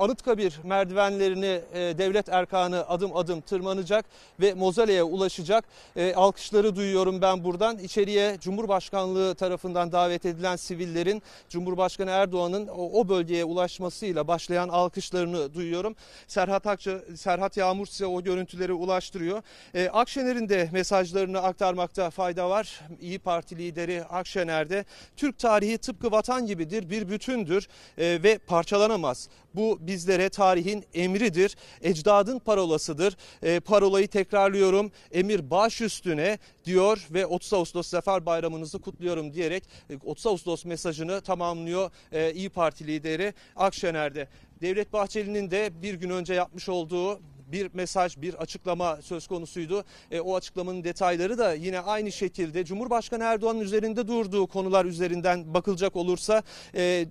[0.00, 4.04] Anıtkabir merdivenlerini e, devlet erkanı adım adım tırmanacak
[4.40, 5.64] ve mozoleye ulaşacak.
[5.96, 7.78] E, alkışları duyuyorum ben buradan.
[7.78, 15.96] İçeriye Cumhurbaşkanlığı tarafından davet edilen sivillerin Cumhurbaşkanı Erdoğan'ın o, o bölgeye ulaşmasıyla başlayan alkışlarını duyuyorum.
[16.26, 19.42] Serhat Akça, Serhat Yağmur size o görüntüleri ulaştırıyor.
[19.74, 22.80] E, Akşener'in de mesajlarını aktarmakta fayda var.
[23.00, 24.84] İyi Parti lideri Akşener'de
[25.16, 27.68] Türk tarihi tıpkı vatan gibidir, bir bütündür
[27.98, 29.28] e, ve parçalanamaz.
[29.54, 33.16] Bu bizlere tarihin emridir, ecdadın parolasıdır.
[33.42, 39.96] E, parolayı tekrarlıyorum, emir baş üstüne diyor ve 30 Ağustos Zafer Bayramınızı kutluyorum diyerek e,
[40.04, 44.28] 30 Ağustos mesajını tamamlıyor e, İyi Parti lideri Akşener'de.
[44.60, 47.20] Devlet Bahçeli'nin de bir gün önce yapmış olduğu
[47.52, 49.84] bir mesaj, bir açıklama söz konusuydu.
[50.10, 55.96] E, o açıklamanın detayları da yine aynı şekilde Cumhurbaşkanı Erdoğan'ın üzerinde durduğu konular üzerinden bakılacak
[55.96, 56.42] olursa
[56.74, 57.06] e,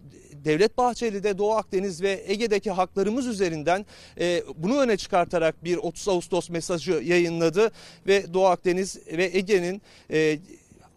[0.45, 3.85] Devlet Bahçeli de Doğu Akdeniz ve Ege'deki haklarımız üzerinden
[4.19, 7.71] e, bunu öne çıkartarak bir 30 Ağustos mesajı yayınladı
[8.07, 10.39] ve Doğu Akdeniz ve Ege'nin e,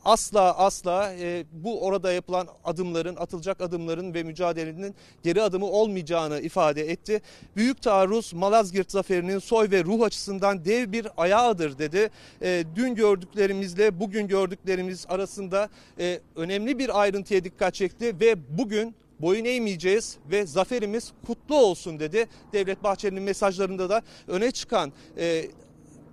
[0.04, 6.90] asla asla e, bu orada yapılan adımların, atılacak adımların ve mücadelenin geri adımı olmayacağını ifade
[6.90, 7.22] etti.
[7.56, 12.10] Büyük taarruz Malazgirt zaferinin soy ve ruh açısından dev bir ayağıdır dedi.
[12.42, 15.68] E, dün gördüklerimizle bugün gördüklerimiz arasında
[15.98, 22.26] e, önemli bir ayrıntıya dikkat çekti ve bugün boyun eğmeyeceğiz ve zaferimiz kutlu olsun dedi.
[22.52, 25.44] Devlet Bahçeli'nin mesajlarında da öne çıkan e,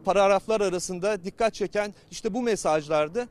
[0.06, 3.28] paragraflar arasında dikkat çeken işte bu mesajlardı.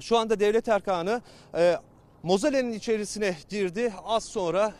[0.00, 1.22] Şu anda devlet erkanı
[1.54, 1.76] e,
[2.22, 3.92] mozolenin içerisine girdi.
[4.04, 4.74] Az sonra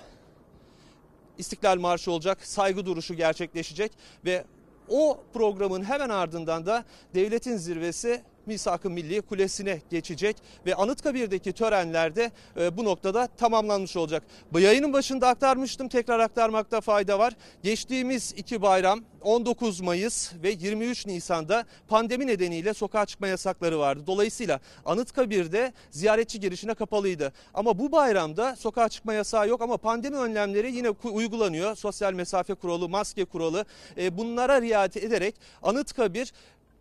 [1.39, 3.93] İstiklal Marşı olacak, saygı duruşu gerçekleşecek
[4.25, 4.45] ve
[4.89, 6.85] o programın hemen ardından da
[7.15, 10.37] devletin zirvesi Misak-ı Milli Kulesi'ne geçecek
[10.67, 14.23] ve Anıtkabir'deki törenlerde e, bu noktada tamamlanmış olacak.
[14.53, 17.33] Bu yayının başında aktarmıştım tekrar aktarmakta fayda var.
[17.63, 24.03] Geçtiğimiz iki bayram 19 Mayıs ve 23 Nisan'da pandemi nedeniyle sokağa çıkma yasakları vardı.
[24.07, 27.33] Dolayısıyla Anıtkabir'de ziyaretçi girişine kapalıydı.
[27.55, 31.77] Ama bu bayramda sokağa çıkma yasağı yok ama pandemi önlemleri yine uygulanıyor.
[31.77, 33.65] Sosyal mesafe kuralı, maske kuralı
[33.99, 36.33] e, bunlara riayet ederek Anıtkabir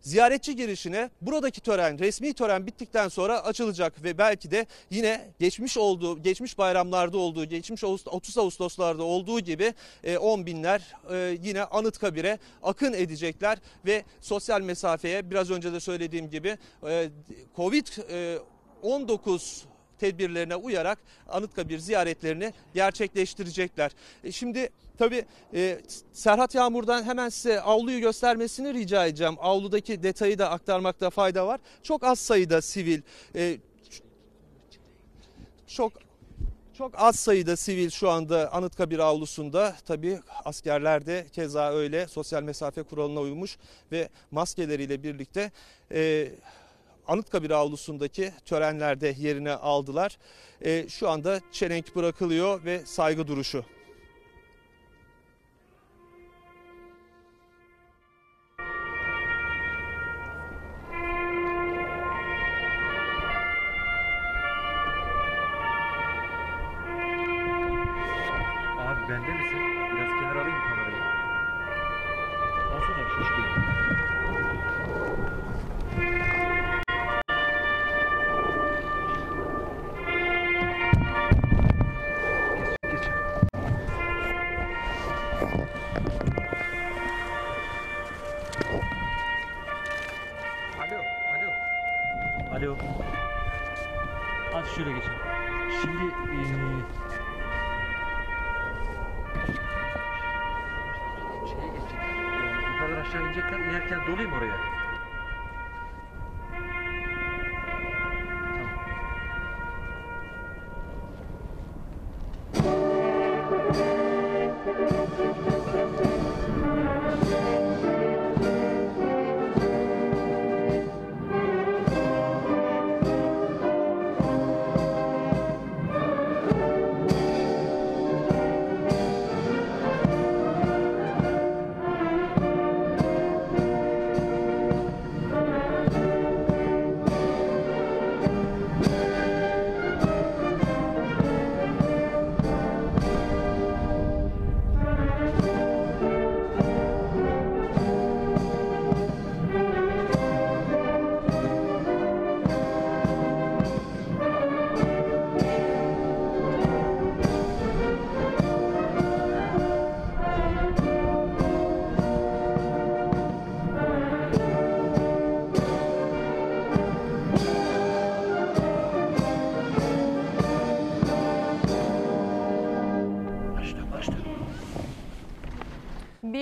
[0.06, 6.22] ziyaretçi girişine buradaki tören, resmi tören bittikten sonra açılacak ve belki de yine geçmiş olduğu,
[6.22, 9.74] geçmiş bayramlarda olduğu, geçmiş 30 Ağustoslarda olduğu gibi
[10.20, 16.58] 10 binler e, yine Anıtkabir'e akın edecekler ve sosyal mesafeye biraz önce de söylediğim gibi
[16.86, 17.10] e,
[17.56, 17.86] Covid
[18.82, 19.64] 19
[19.98, 23.90] tedbirlerine uyarak Anıtkabir ziyaretlerini gerçekleştirecekler.
[24.24, 24.68] E şimdi
[24.98, 25.24] tabii
[25.54, 25.80] e,
[26.12, 29.34] Serhat Yağmur'dan hemen size avluyu göstermesini rica edeceğim.
[29.40, 31.60] Avludaki detayı da aktarmakta fayda var.
[31.82, 33.00] Çok az sayıda sivil,
[33.34, 33.58] e,
[35.66, 35.92] çok
[36.78, 39.76] çok az sayıda sivil şu anda Anıtkabir avlusunda.
[39.86, 43.58] Tabii askerler de keza öyle sosyal mesafe kuralına uymuş
[43.92, 45.50] ve maskeleriyle birlikte
[45.92, 46.28] e,
[47.08, 50.18] Anıtkabir avlusundaki törenlerde yerine aldılar.
[50.60, 53.64] E, şu anda çelenk bırakılıyor ve saygı duruşu.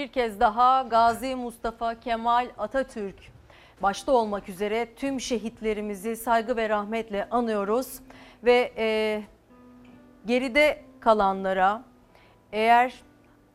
[0.04, 3.14] Bir kez daha Gazi Mustafa Kemal Atatürk
[3.82, 8.00] başta olmak üzere tüm şehitlerimizi saygı ve rahmetle anıyoruz
[8.44, 9.22] ve e,
[10.26, 11.82] geride kalanlara
[12.52, 12.94] eğer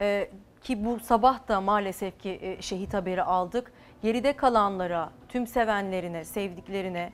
[0.01, 0.29] e,
[0.61, 3.71] ki bu sabah da maalesef ki e, şehit haberi aldık.
[4.01, 7.11] Geride kalanlara, tüm sevenlerine, sevdiklerine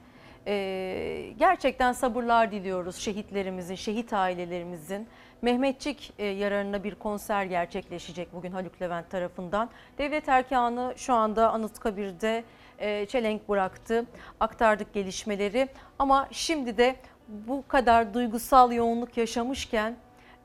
[0.48, 5.08] e, gerçekten sabırlar diliyoruz şehitlerimizin, şehit ailelerimizin.
[5.42, 9.70] Mehmetçik e, yararına bir konser gerçekleşecek bugün Haluk Levent tarafından.
[9.98, 12.44] Devlet erkanı şu anda Anıtkabir'de
[12.80, 14.06] e, çelenk bıraktı.
[14.40, 15.68] Aktardık gelişmeleri
[16.00, 16.96] ama şimdi de
[17.28, 19.96] bu kadar duygusal yoğunluk yaşamışken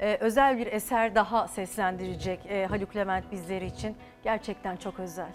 [0.00, 2.40] e, özel bir eser daha seslendirecek
[2.70, 3.96] Haluk Levent bizleri için.
[4.24, 5.32] Gerçekten çok özel.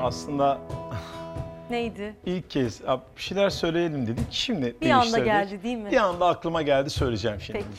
[0.00, 0.58] Aslında
[1.70, 2.14] Neydi?
[2.26, 4.26] ilk kez "Abi bir şeyler söyleyelim dedik.
[4.30, 5.24] Şimdi Bir anda değiştirdik.
[5.26, 5.90] geldi değil mi?
[5.90, 7.72] Bir anda aklıma geldi söyleyeceğim şimdi Peki.
[7.72, 7.76] bir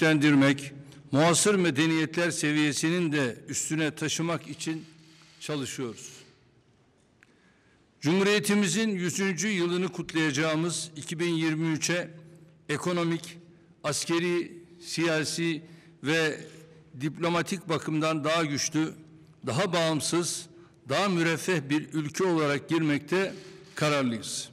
[0.00, 0.72] güçlendirmek,
[1.12, 4.84] muasır medeniyetler seviyesinin de üstüne taşımak için
[5.40, 6.12] çalışıyoruz.
[8.00, 9.42] Cumhuriyetimizin 100.
[9.44, 12.10] yılını kutlayacağımız 2023'e
[12.68, 13.38] ekonomik,
[13.84, 14.52] askeri,
[14.82, 15.62] siyasi
[16.04, 16.40] ve
[17.00, 18.94] diplomatik bakımdan daha güçlü,
[19.46, 20.46] daha bağımsız,
[20.88, 23.34] daha müreffeh bir ülke olarak girmekte
[23.74, 24.48] kararlıyız.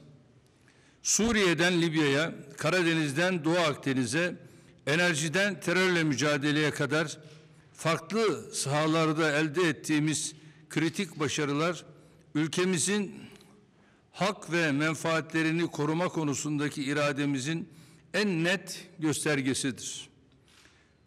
[1.02, 4.47] Suriye'den Libya'ya, Karadeniz'den Doğu Akdeniz'e,
[4.88, 7.18] enerjiden terörle mücadeleye kadar
[7.72, 10.34] farklı sahalarda elde ettiğimiz
[10.70, 11.84] kritik başarılar
[12.34, 13.14] ülkemizin
[14.12, 17.68] hak ve menfaatlerini koruma konusundaki irademizin
[18.14, 20.08] en net göstergesidir.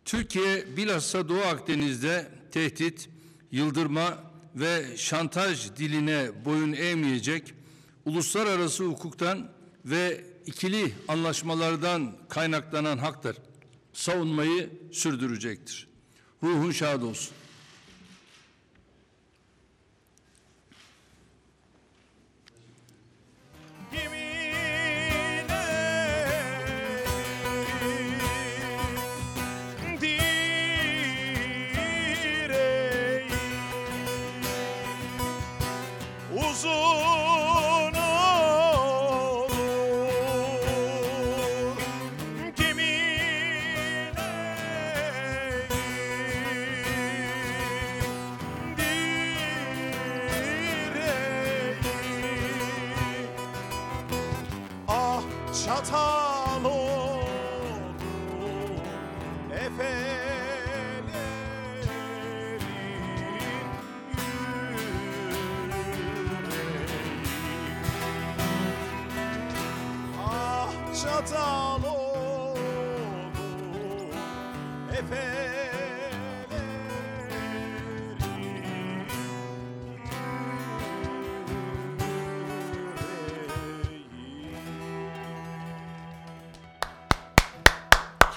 [0.05, 3.09] Türkiye bilhassa Doğu Akdeniz'de tehdit,
[3.51, 4.23] yıldırma
[4.55, 7.53] ve şantaj diline boyun eğmeyecek,
[8.05, 9.51] uluslararası hukuktan
[9.85, 13.35] ve ikili anlaşmalardan kaynaklanan haklar
[13.93, 15.87] savunmayı sürdürecektir.
[16.43, 17.33] Ruhun şad olsun.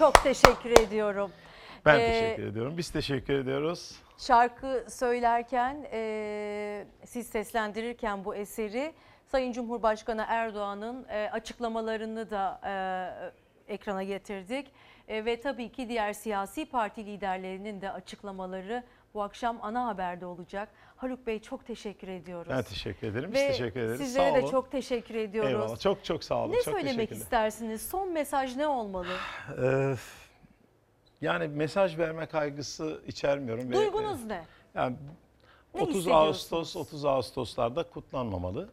[0.04, 1.30] Çok teşekkür ediyorum.
[1.84, 2.76] Ben Ee, teşekkür ediyorum.
[2.76, 3.96] Biz teşekkür ediyoruz.
[4.18, 8.92] Şarkı söylerken, e, siz seslendirirken bu eseri
[9.26, 12.60] Sayın Cumhurbaşkanı Erdoğan'ın e, açıklamalarını da
[13.68, 14.72] e, ekrana getirdik.
[15.08, 20.68] E, ve tabii ki diğer siyasi parti liderlerinin de açıklamaları bu akşam ana haberde olacak.
[20.96, 22.52] Haluk Bey çok teşekkür ediyoruz.
[22.52, 23.30] Ben teşekkür ederim.
[23.30, 24.00] Ve Biz teşekkür ederiz.
[24.00, 24.50] Sizlere Sağ de olun.
[24.50, 25.50] çok teşekkür ediyoruz.
[25.50, 25.80] Eyvallah.
[25.80, 26.52] Çok çok sağ olun.
[26.52, 27.82] Ne çok söylemek istersiniz?
[27.88, 29.16] Son mesaj ne olmalı?
[29.62, 29.94] Ee,
[31.20, 33.70] yani mesaj verme kaygısı içermiyorum.
[33.70, 34.44] ve, Duygunuz ne?
[34.74, 34.96] Yani
[35.74, 36.26] Ne 30 hissediyorsunuz?
[36.52, 38.68] Ağustos 30 Ağustos'larda kutlanmamalı.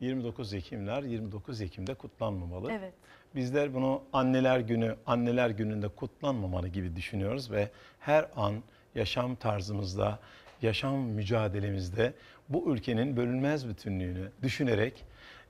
[0.00, 2.72] 29 Ekimler 29 Ekim'de kutlanmamalı.
[2.72, 2.92] Evet.
[3.34, 7.70] Bizler bunu anneler günü, anneler gününde kutlanmamalı gibi düşünüyoruz ve
[8.00, 8.54] her an
[8.94, 10.18] yaşam tarzımızda,
[10.62, 12.14] yaşam mücadelemizde
[12.48, 15.04] bu ülkenin bölünmez bütünlüğünü düşünerek,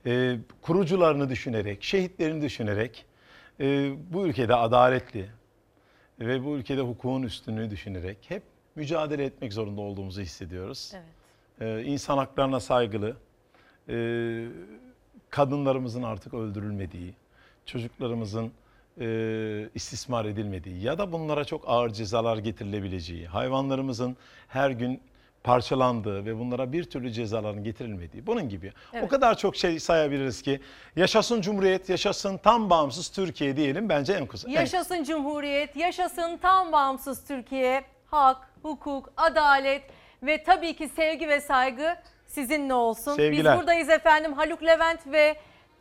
[0.05, 3.05] e, kurucularını düşünerek, şehitlerini düşünerek,
[3.59, 5.29] e, bu ülkede adaletli
[6.19, 8.43] ve bu ülkede hukukun üstünlüğü düşünerek hep
[8.75, 10.91] mücadele etmek zorunda olduğumuzu hissediyoruz.
[10.95, 11.05] Evet.
[11.61, 13.17] Ee, insan haklarına saygılı,
[13.89, 14.47] e,
[15.29, 17.13] kadınlarımızın artık öldürülmediği,
[17.65, 18.51] çocuklarımızın
[19.01, 24.17] e, istismar edilmediği ya da bunlara çok ağır cezalar getirilebileceği, hayvanlarımızın
[24.47, 25.01] her gün
[25.43, 28.73] parçalandığı ve bunlara bir türlü cezaların getirilmediği bunun gibi.
[28.93, 29.03] Evet.
[29.03, 30.59] O kadar çok şey sayabiliriz ki
[30.95, 34.47] yaşasın Cumhuriyet, yaşasın tam bağımsız Türkiye diyelim bence en kısa.
[34.49, 39.83] en- Yaşasın Cumhuriyet, yaşasın tam bağımsız Türkiye, hak, hukuk, adalet
[40.23, 41.95] ve tabii ki sevgi ve saygı
[42.27, 43.15] sizinle olsun.
[43.15, 43.53] Sevgiler.
[43.53, 44.33] Biz buradayız efendim.
[44.33, 45.35] Haluk Levent ve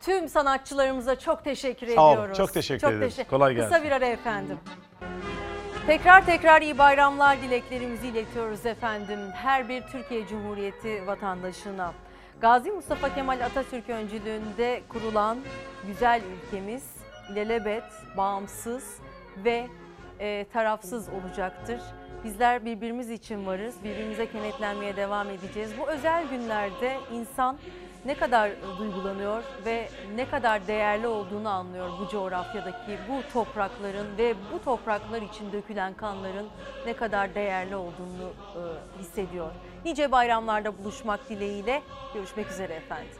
[0.04, 2.36] tüm sanatçılarımıza çok teşekkür Sağ olun, ediyoruz.
[2.36, 3.18] çok teşekkür ederiz.
[3.30, 3.84] Kolay Kısa gelsin.
[3.86, 4.58] bir ara efendim.
[5.86, 11.92] Tekrar tekrar iyi bayramlar dileklerimizi iletiyoruz efendim her bir Türkiye Cumhuriyeti vatandaşına.
[12.40, 15.38] Gazi Mustafa Kemal Atatürk öncülüğünde kurulan
[15.86, 16.84] güzel ülkemiz
[17.32, 17.84] ilelebet,
[18.16, 18.98] bağımsız
[19.44, 19.66] ve
[20.20, 21.80] e, tarafsız olacaktır.
[22.24, 25.70] Bizler birbirimiz için varız, birbirimize kenetlenmeye devam edeceğiz.
[25.78, 27.58] Bu özel günlerde insan
[28.04, 34.64] ne kadar duygulanıyor ve ne kadar değerli olduğunu anlıyor bu coğrafyadaki bu toprakların ve bu
[34.64, 36.46] topraklar için dökülen kanların
[36.86, 39.50] ne kadar değerli olduğunu e, hissediyor.
[39.84, 41.82] Nice bayramlarda buluşmak dileğiyle
[42.14, 43.08] görüşmek üzere efendim.